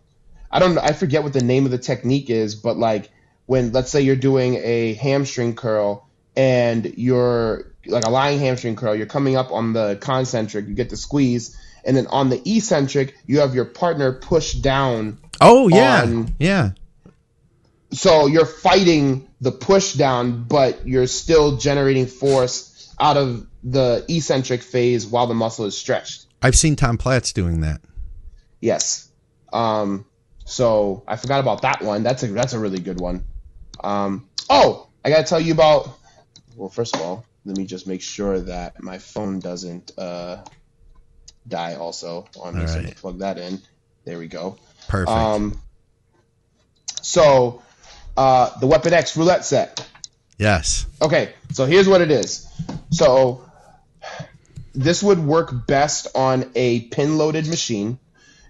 I 0.51 0.61
don't 0.61 0.79
I 0.79 0.93
forget 0.93 1.25
what 1.25 1.33
the 1.33 1.43
name 1.43 1.65
of 1.65 1.73
the 1.73 1.79
technique 1.79 2.31
is, 2.31 2.55
but 2.55 2.77
like 2.77 3.11
when 3.47 3.73
let's 3.73 3.91
say 3.91 4.03
you're 4.03 4.15
doing 4.15 4.55
a 4.63 4.95
hamstring 4.95 5.57
curl 5.57 6.09
and 6.37 6.95
you're 6.97 7.70
like 7.87 8.05
a 8.05 8.11
lying 8.11 8.39
hamstring 8.39 8.77
curl, 8.77 8.95
you're 8.95 9.07
coming 9.07 9.37
up 9.37 9.51
on 9.53 9.73
the 9.73 9.97
concentric, 10.01 10.67
you 10.69 10.75
get 10.75 10.91
the 10.91 10.97
squeeze, 10.97 11.57
and 11.85 11.97
then 11.97 12.07
on 12.09 12.29
the 12.29 12.41
eccentric, 12.57 13.17
you 13.27 13.41
have 13.41 13.55
your 13.55 13.65
partner 13.65 14.13
push 14.13 14.53
down 14.55 15.19
Oh 15.41 15.69
yeah, 15.69 16.03
On- 16.03 16.35
yeah. 16.39 16.71
so 17.93 18.27
you're 18.27 18.45
fighting 18.47 19.29
the 19.41 19.51
push 19.53 19.95
down, 19.95 20.45
but 20.45 20.87
you're 20.87 21.07
still 21.07 21.57
generating 21.57 22.07
force 22.07 22.95
out 23.01 23.17
of 23.17 23.47
the 23.65 24.05
eccentric 24.09 24.63
phase 24.63 25.07
while 25.07 25.27
the 25.27 25.35
muscle 25.35 25.65
is 25.65 25.77
stretched. 25.77 26.27
I've 26.43 26.57
seen 26.57 26.77
Tom 26.77 26.99
Platz 26.99 27.33
doing 27.33 27.63
that. 27.63 27.81
Yes. 28.61 29.09
Um, 29.53 30.05
so 30.45 31.03
I 31.09 31.17
forgot 31.17 31.41
about 31.41 31.63
that 31.63 31.83
one. 31.83 32.03
That's 32.03 32.23
a 32.23 32.27
that's 32.29 32.53
a 32.53 32.59
really 32.59 32.81
good 32.81 33.01
one. 33.01 33.25
Um, 33.83 34.29
oh, 34.51 34.89
I 35.05 35.09
gotta 35.11 35.25
tell 35.25 35.41
you 35.41 35.53
about. 35.55 35.89
Well, 36.57 36.69
first 36.69 36.95
of 36.95 37.01
all, 37.03 37.25
let 37.45 37.57
me 37.57 37.65
just 37.65 37.87
make 37.87 38.03
sure 38.03 38.41
that 38.41 38.83
my 38.83 38.99
phone 38.99 39.41
doesn't 39.41 39.93
uh, 39.99 40.45
die. 41.47 41.75
Also, 41.75 42.27
on 42.41 42.59
me, 42.59 42.67
so 42.67 42.77
right. 42.77 42.97
plug 42.97 43.19
that 43.21 43.39
in. 43.39 43.61
There 44.05 44.19
we 44.19 44.29
go. 44.29 44.57
Perfect. 44.89 45.11
Um, 45.11 45.61
so 47.03 47.63
uh, 48.17 48.59
the 48.59 48.67
Weapon 48.67 48.93
X 48.93 49.17
roulette 49.17 49.45
set. 49.45 49.87
yes. 50.39 50.87
Okay, 51.01 51.33
so 51.53 51.67
here's 51.67 51.89
what 51.89 52.01
it 52.01 52.11
is. 52.11 52.47
So 52.91 53.45
this 54.75 55.03
would 55.03 55.19
work 55.19 55.67
best 55.67 56.09
on 56.15 56.51
a 56.55 56.81
pin 56.81 57.19
loaded 57.19 57.47
machine. 57.47 57.99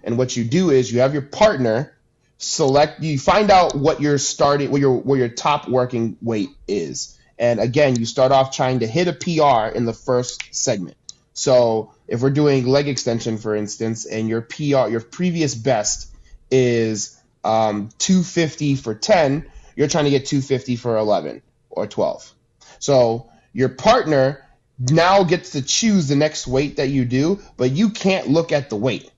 And 0.03 0.17
what 0.17 0.35
you 0.35 0.43
do 0.43 0.71
is 0.71 0.91
you 0.91 0.99
have 1.01 1.13
your 1.13 1.21
partner 1.21 1.93
select 2.41 3.01
you 3.01 3.19
find 3.19 3.51
out 3.51 3.75
what 3.75 4.01
your 4.01 4.17
starting 4.17 4.71
what 4.71 4.81
your 4.81 4.97
what 4.97 5.15
your 5.15 5.29
top 5.29 5.69
working 5.69 6.17
weight 6.21 6.49
is. 6.67 7.17
And 7.41 7.59
again, 7.59 7.95
you 7.95 8.05
start 8.05 8.31
off 8.31 8.55
trying 8.55 8.79
to 8.79 8.87
hit 8.87 9.07
a 9.07 9.13
PR 9.13 9.75
in 9.75 9.85
the 9.85 9.93
first 9.93 10.53
segment. 10.53 10.95
So 11.33 11.91
if 12.07 12.21
we're 12.21 12.29
doing 12.29 12.67
leg 12.67 12.87
extension, 12.87 13.39
for 13.39 13.55
instance, 13.55 14.05
and 14.05 14.29
your 14.29 14.41
PR, 14.41 14.89
your 14.89 15.01
previous 15.01 15.55
best 15.55 16.13
is 16.51 17.19
um, 17.43 17.89
250 17.97 18.75
for 18.75 18.93
10, 18.93 19.49
you're 19.75 19.87
trying 19.87 20.03
to 20.03 20.11
get 20.11 20.27
250 20.27 20.75
for 20.75 20.97
11 20.97 21.41
or 21.71 21.87
12. 21.87 22.31
So 22.77 23.31
your 23.53 23.69
partner 23.69 24.45
now 24.77 25.23
gets 25.23 25.53
to 25.53 25.63
choose 25.63 26.07
the 26.07 26.15
next 26.15 26.45
weight 26.45 26.77
that 26.77 26.89
you 26.89 27.05
do, 27.05 27.39
but 27.57 27.71
you 27.71 27.89
can't 27.89 28.29
look 28.29 28.51
at 28.51 28.69
the 28.69 28.75
weight. 28.75 29.09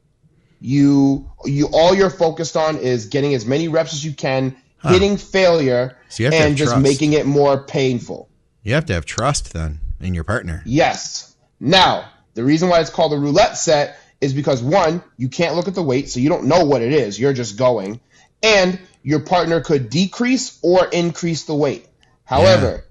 You 0.62 1.30
you 1.44 1.68
all 1.74 1.94
you're 1.94 2.10
focused 2.10 2.56
on 2.56 2.78
is 2.78 3.08
getting 3.08 3.34
as 3.34 3.46
many 3.46 3.68
reps 3.68 3.92
as 3.92 4.06
you 4.06 4.14
can, 4.14 4.56
hitting 4.84 5.18
failure, 5.18 5.98
So 6.10 6.24
you 6.24 6.26
have 6.28 6.34
to 6.34 6.46
and 6.46 6.58
just 6.58 6.72
trust. 6.72 6.84
making 6.84 7.14
it 7.14 7.26
more 7.26 7.64
painful. 7.64 8.30
You 8.64 8.74
have 8.74 8.86
to 8.86 8.94
have 8.94 9.06
trust 9.06 9.54
then 9.54 9.80
in 10.00 10.14
your 10.14 10.24
partner. 10.24 10.62
Yes. 10.66 11.36
Now, 11.60 12.10
the 12.34 12.44
reason 12.44 12.70
why 12.70 12.80
it's 12.82 12.90
called 12.90 13.14
a 13.14 13.18
roulette 13.18 13.58
set 13.58 13.98
is 14.22 14.34
because 14.34 14.62
one, 14.64 15.04
you 15.18 15.30
can't 15.30 15.56
look 15.56 15.68
at 15.68 15.76
the 15.76 15.84
weight, 15.84 16.10
so 16.10 16.20
you 16.20 16.30
don't 16.30 16.46
know 16.46 16.64
what 16.66 16.82
it 16.82 16.94
is. 16.94 17.20
You're 17.20 17.34
just 17.34 17.58
going. 17.58 18.00
And 18.42 18.80
your 19.02 19.20
partner 19.20 19.62
could 19.62 19.90
decrease 19.90 20.60
or 20.62 20.86
increase 20.88 21.44
the 21.44 21.56
weight. 21.56 21.88
However, 22.26 22.86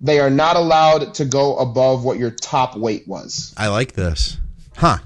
they 0.00 0.18
are 0.20 0.30
not 0.30 0.56
allowed 0.56 1.14
to 1.14 1.24
go 1.24 1.56
above 1.58 2.04
what 2.04 2.18
your 2.18 2.30
top 2.30 2.76
weight 2.76 3.06
was. 3.06 3.52
I 3.56 3.68
like 3.68 3.92
this. 3.92 4.38
Huh. 4.76 4.98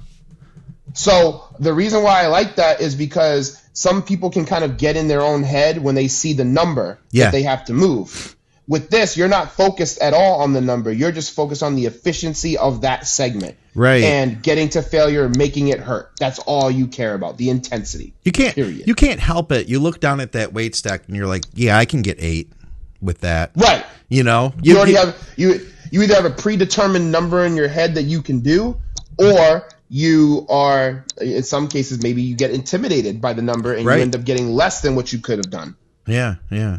So 0.95 1.45
the 1.59 1.73
reason 1.73 2.03
why 2.03 2.23
I 2.23 2.27
like 2.27 2.57
that 2.57 2.81
is 2.81 2.95
because 2.95 3.61
some 3.73 4.03
people 4.03 4.31
can 4.31 4.45
kind 4.45 4.65
of 4.65 4.77
get 4.77 4.97
in 4.97 5.09
their 5.09 5.23
own 5.23 5.43
head 5.43 5.83
when 5.83 5.95
they 5.95 6.09
see 6.09 6.35
the 6.35 6.45
number 6.45 6.99
Yeah. 7.11 7.25
that 7.27 7.33
they 7.33 7.43
have 7.43 7.65
to 7.67 7.73
move. 7.73 8.37
With 8.69 8.91
this, 8.91 9.17
you're 9.17 9.29
not 9.29 9.53
focused 9.53 10.01
at 10.01 10.15
all 10.15 10.41
on 10.41 10.53
the 10.53 10.61
number. 10.61 10.93
You're 10.93 11.11
just 11.13 11.35
focused 11.35 11.63
on 11.63 11.75
the 11.75 11.87
efficiency 11.87 12.57
of 12.57 12.83
that 12.83 13.07
segment. 13.07 13.57
Right. 13.75 14.05
And 14.05 14.41
getting 14.43 14.69
to 14.71 14.83
failure, 14.83 15.29
making 15.29 15.69
it 15.69 15.81
hurt. 15.81 16.13
That's 16.21 16.39
all 16.39 16.71
you 16.71 16.87
care 16.87 17.15
about. 17.15 17.39
The 17.39 17.51
intensity. 17.51 18.15
You 18.23 18.31
can't 18.33 18.55
Period. 18.55 18.87
you 18.87 18.95
can't 18.95 19.19
help 19.19 19.51
it. 19.51 19.69
You 19.69 19.81
look 19.81 19.99
down 19.99 20.21
at 20.21 20.33
that 20.33 20.53
weight 20.53 20.77
stack 20.77 21.03
and 21.09 21.17
you're 21.17 21.27
like, 21.27 21.45
yeah, 21.55 21.77
I 21.77 21.87
can 21.87 22.03
get 22.03 22.19
eight 22.21 22.53
with 23.01 23.21
that. 23.23 23.51
Right. 23.57 23.85
You 24.09 24.23
know, 24.23 24.53
You 24.63 24.77
already 24.77 24.95
have 24.95 25.17
you 25.37 25.67
you 25.91 26.03
either 26.03 26.15
have 26.15 26.25
a 26.25 26.31
predetermined 26.31 27.11
number 27.11 27.45
in 27.45 27.57
your 27.57 27.69
head 27.69 27.95
that 27.97 28.05
you 28.05 28.23
can 28.23 28.41
do, 28.41 28.79
or 29.19 29.69
you 29.95 30.47
are 30.49 31.05
in 31.21 31.43
some 31.43 31.69
cases 31.69 32.03
maybe 32.03 32.23
you 32.23 32.35
get 32.35 32.51
intimidated 32.51 33.21
by 33.21 33.35
the 33.35 33.43
number 33.43 33.75
and 33.75 33.85
Right. 33.85 33.97
you 33.97 34.03
end 34.03 34.17
up 34.17 34.25
getting 34.25 34.49
less 34.49 34.81
than 34.81 34.95
what 34.95 35.13
you 35.13 35.19
could 35.19 35.37
have 35.37 35.51
done. 35.51 35.77
Yeah, 36.07 36.37
yeah. 36.51 36.79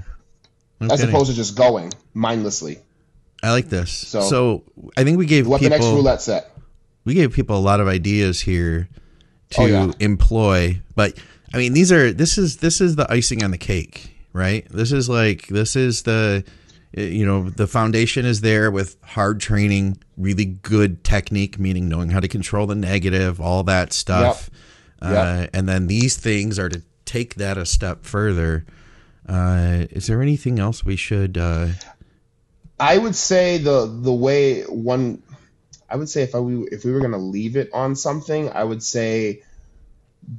No 0.81 0.87
As 0.91 0.99
kidding. 0.99 1.13
opposed 1.13 1.29
to 1.29 1.35
just 1.35 1.55
going 1.55 1.93
mindlessly. 2.15 2.79
I 3.43 3.51
like 3.51 3.69
this. 3.69 3.91
So, 3.91 4.21
So- 4.21 4.63
I 4.97 5.03
think 5.03 5.19
we 5.19 5.27
gave 5.27 5.47
X 5.51 5.61
people 5.61 5.93
roulette 5.95 6.23
set. 6.23 6.57
we 7.05 7.13
gave 7.13 7.31
people 7.33 7.55
a 7.55 7.61
lot 7.61 7.79
of 7.79 7.87
ideas 7.87 8.41
here 8.41 8.89
to 9.51 9.61
Oh, 9.61 9.65
yeah. 9.67 9.91
employ. 9.99 10.81
But 10.95 11.13
I 11.53 11.57
mean, 11.59 11.73
these 11.73 11.91
are 11.91 12.11
this 12.11 12.39
is 12.39 12.57
this 12.57 12.81
is 12.81 12.95
the 12.95 13.05
icing 13.13 13.43
on 13.43 13.51
the 13.51 13.59
cake, 13.59 14.09
right? 14.33 14.65
This 14.71 14.91
is 14.91 15.07
like 15.07 15.45
this 15.49 15.75
is 15.75 16.01
the 16.01 16.43
you 16.95 17.25
know 17.25 17.49
the 17.49 17.67
foundation 17.67 18.25
is 18.25 18.41
there 18.41 18.69
with 18.69 18.97
hard 19.03 19.39
training, 19.39 19.97
really 20.17 20.45
good 20.45 21.03
technique, 21.03 21.57
meaning 21.57 21.89
knowing 21.89 22.09
how 22.09 22.19
to 22.19 22.27
control 22.27 22.67
the 22.67 22.75
negative, 22.75 23.41
all 23.41 23.63
that 23.63 23.93
stuff. 23.93 24.49
Yep. 25.01 25.11
Uh, 25.11 25.47
and 25.53 25.67
then 25.67 25.87
these 25.87 26.15
things 26.15 26.57
are 26.59 26.69
to 26.69 26.81
take 27.05 27.35
that 27.35 27.57
a 27.57 27.65
step 27.65 28.05
further. 28.05 28.65
Uh, 29.27 29.85
is 29.89 30.07
there 30.07 30.21
anything 30.21 30.59
else 30.59 30.85
we 30.85 30.95
should? 30.95 31.37
Uh, 31.37 31.69
I 32.79 32.97
would 32.97 33.15
say 33.15 33.57
the 33.57 33.85
the 33.85 34.13
way 34.13 34.61
one 34.63 35.23
I 35.89 35.95
would 35.95 36.09
say 36.09 36.23
if 36.23 36.35
I 36.35 36.39
we 36.39 36.67
if 36.71 36.85
we 36.85 36.91
were 36.91 37.01
gonna 37.01 37.17
leave 37.17 37.55
it 37.55 37.69
on 37.73 37.95
something, 37.95 38.49
I 38.49 38.63
would 38.63 38.83
say 38.83 39.41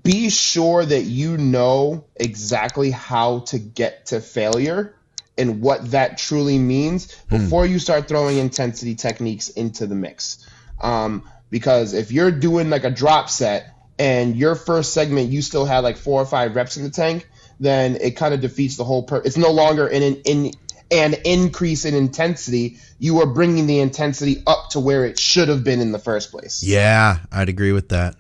be 0.02 0.30
sure 0.30 0.84
that 0.84 1.02
you 1.02 1.36
know 1.36 2.04
exactly 2.16 2.90
how 2.90 3.40
to 3.40 3.58
get 3.58 4.06
to 4.06 4.20
failure 4.20 4.94
and 5.36 5.60
what 5.60 5.90
that 5.90 6.18
truly 6.18 6.58
means 6.58 7.14
before 7.28 7.66
you 7.66 7.78
start 7.78 8.08
throwing 8.08 8.38
intensity 8.38 8.94
techniques 8.94 9.48
into 9.48 9.86
the 9.86 9.94
mix. 9.94 10.46
Um, 10.80 11.28
because 11.50 11.94
if 11.94 12.12
you're 12.12 12.30
doing 12.30 12.70
like 12.70 12.84
a 12.84 12.90
drop 12.90 13.28
set 13.30 13.74
and 13.98 14.36
your 14.36 14.54
first 14.54 14.92
segment 14.92 15.30
you 15.30 15.42
still 15.42 15.64
had 15.64 15.80
like 15.80 15.96
four 15.96 16.20
or 16.22 16.26
five 16.26 16.56
reps 16.56 16.76
in 16.76 16.84
the 16.84 16.90
tank, 16.90 17.28
then 17.60 17.96
it 18.00 18.16
kind 18.16 18.34
of 18.34 18.40
defeats 18.40 18.76
the 18.76 18.84
whole 18.84 19.02
purpose. 19.02 19.28
It's 19.28 19.36
no 19.36 19.52
longer 19.52 19.86
an, 19.86 20.02
an, 20.02 20.14
in 20.24 20.52
an 20.90 21.14
increase 21.24 21.84
in 21.84 21.94
intensity. 21.94 22.78
You 22.98 23.20
are 23.20 23.26
bringing 23.26 23.66
the 23.66 23.80
intensity 23.80 24.42
up 24.46 24.70
to 24.70 24.80
where 24.80 25.04
it 25.04 25.18
should 25.18 25.48
have 25.48 25.64
been 25.64 25.80
in 25.80 25.92
the 25.92 25.98
first 25.98 26.30
place. 26.30 26.62
yeah, 26.62 27.18
I'd 27.32 27.48
agree 27.48 27.72
with 27.72 27.90
that. 27.90 28.16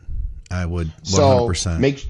I 0.50 0.64
would 0.66 0.92
So 1.02 1.26
hundred 1.26 1.46
percent. 1.48 1.80
make 1.80 2.06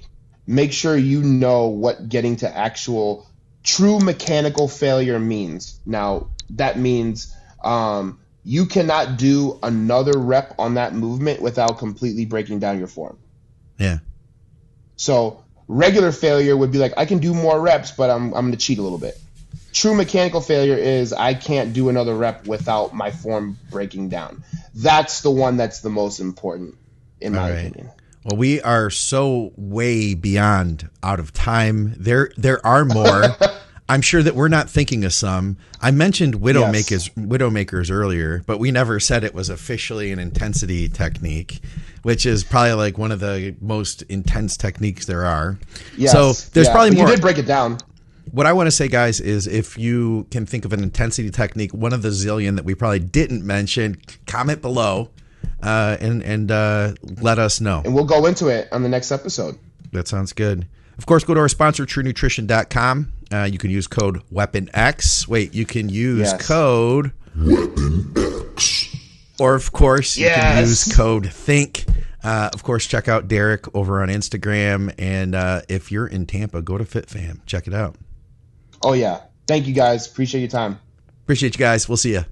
make 0.46 0.72
sure 0.72 0.96
you 0.96 1.22
know 1.22 1.68
what 1.68 2.08
getting 2.08 2.36
to 2.36 2.56
actual 2.56 3.26
true 3.64 3.98
mechanical 3.98 4.68
failure 4.68 5.18
means. 5.18 5.80
Now 5.84 6.28
that 6.50 6.78
means 6.78 7.34
um, 7.64 8.20
you 8.44 8.66
cannot 8.66 9.16
do 9.16 9.58
another 9.62 10.16
rep 10.16 10.54
on 10.58 10.74
that 10.74 10.94
movement 10.94 11.40
without 11.40 11.78
completely 11.78 12.26
breaking 12.26 12.60
down 12.60 12.78
your 12.78 12.86
form. 12.86 13.18
Yeah. 13.78 13.98
So 14.96 15.42
regular 15.66 16.12
failure 16.12 16.56
would 16.56 16.70
be 16.70 16.78
like 16.78 16.92
I 16.96 17.06
can 17.06 17.18
do 17.18 17.34
more 17.34 17.60
reps, 17.60 17.90
but 17.90 18.10
I'm 18.10 18.26
I'm 18.34 18.46
gonna 18.46 18.56
cheat 18.56 18.78
a 18.78 18.82
little 18.82 18.98
bit. 18.98 19.18
True 19.72 19.94
mechanical 19.94 20.40
failure 20.40 20.76
is 20.76 21.12
I 21.12 21.34
can't 21.34 21.72
do 21.72 21.88
another 21.88 22.14
rep 22.14 22.46
without 22.46 22.94
my 22.94 23.10
form 23.10 23.58
breaking 23.70 24.08
down. 24.08 24.44
That's 24.72 25.22
the 25.22 25.32
one 25.32 25.56
that's 25.56 25.80
the 25.80 25.90
most 25.90 26.20
important, 26.20 26.76
in 27.20 27.32
my 27.32 27.50
right. 27.50 27.58
opinion. 27.58 27.90
Well, 28.24 28.38
we 28.38 28.62
are 28.62 28.88
so 28.88 29.52
way 29.56 30.14
beyond 30.14 30.88
out 31.02 31.20
of 31.20 31.32
time. 31.32 31.94
There, 31.98 32.30
there 32.36 32.64
are 32.64 32.84
more. 32.84 33.24
I'm 33.88 34.00
sure 34.00 34.22
that 34.22 34.34
we're 34.34 34.48
not 34.48 34.70
thinking 34.70 35.04
of 35.04 35.12
some. 35.12 35.58
I 35.80 35.90
mentioned 35.90 36.36
widowmakers, 36.36 37.10
widowmakers 37.14 37.90
earlier, 37.90 38.42
but 38.46 38.58
we 38.58 38.70
never 38.70 38.98
said 38.98 39.24
it 39.24 39.34
was 39.34 39.50
officially 39.50 40.10
an 40.10 40.18
intensity 40.18 40.88
technique, 40.88 41.60
which 42.02 42.24
is 42.24 42.44
probably 42.44 42.72
like 42.72 42.96
one 42.96 43.12
of 43.12 43.20
the 43.20 43.54
most 43.60 44.02
intense 44.02 44.56
techniques 44.56 45.04
there 45.04 45.24
are. 45.26 45.58
Yes, 45.98 46.12
so 46.12 46.32
there's 46.52 46.66
yeah. 46.68 46.72
probably 46.72 46.90
But 46.90 46.96
more. 46.96 47.08
You 47.08 47.14
did 47.14 47.20
break 47.20 47.36
it 47.36 47.46
down. 47.46 47.76
what 48.32 48.46
I 48.46 48.54
want 48.54 48.68
to 48.68 48.70
say, 48.70 48.88
guys, 48.88 49.20
is 49.20 49.46
if 49.46 49.76
you 49.76 50.26
can 50.30 50.46
think 50.46 50.64
of 50.64 50.72
an 50.72 50.82
intensity 50.82 51.30
technique, 51.30 51.74
one 51.74 51.92
of 51.92 52.00
the 52.00 52.08
zillion 52.08 52.56
that 52.56 52.64
we 52.64 52.74
probably 52.74 53.00
didn't 53.00 53.44
mention, 53.44 54.00
comment 54.26 54.62
below 54.62 55.10
uh, 55.62 55.98
and 56.00 56.22
and 56.22 56.50
uh, 56.50 56.94
let 57.20 57.38
us 57.38 57.60
know. 57.60 57.82
and 57.84 57.94
we'll 57.94 58.04
go 58.04 58.24
into 58.24 58.48
it 58.48 58.66
on 58.72 58.82
the 58.82 58.88
next 58.88 59.12
episode. 59.12 59.58
That 59.92 60.08
sounds 60.08 60.32
good. 60.32 60.66
Of 60.96 61.06
course, 61.06 61.24
go 61.24 61.34
to 61.34 61.40
our 61.40 61.48
sponsor, 61.48 61.84
truenutrition.com. 61.84 63.12
Uh, 63.32 63.44
you 63.44 63.58
can 63.58 63.70
use 63.70 63.86
code 63.86 64.20
Weapon 64.30 64.70
X. 64.74 65.26
Wait, 65.28 65.54
you 65.54 65.64
can 65.66 65.88
use 65.88 66.30
Yes. 66.32 66.46
code. 66.46 67.12
Weapon 67.36 68.12
X. 68.52 68.88
Or, 69.40 69.54
of 69.54 69.72
course, 69.72 70.16
you 70.16 70.26
can 70.28 70.58
use 70.60 70.84
code 70.94 71.26
THINK. 71.30 71.84
Uh, 72.22 72.48
of 72.54 72.62
course, 72.62 72.86
check 72.86 73.08
out 73.08 73.28
Derek 73.28 73.74
over 73.74 74.00
on 74.00 74.08
Instagram. 74.08 74.94
And 74.98 75.34
uh, 75.34 75.62
if 75.68 75.90
you're 75.92 76.06
in 76.06 76.24
Tampa, 76.26 76.62
go 76.62 76.78
to 76.78 76.84
FitFam. 76.84 77.40
Check 77.46 77.66
it 77.66 77.74
out. 77.74 77.96
Oh 78.82 78.92
yeah. 78.92 79.20
Thank 79.46 79.66
you 79.66 79.74
guys. 79.74 80.06
Appreciate 80.06 80.40
your 80.40 80.50
time. 80.50 80.78
Appreciate 81.24 81.54
you 81.54 81.58
guys. 81.58 81.88
We'll 81.88 81.96
see 81.96 82.12
you. 82.12 82.24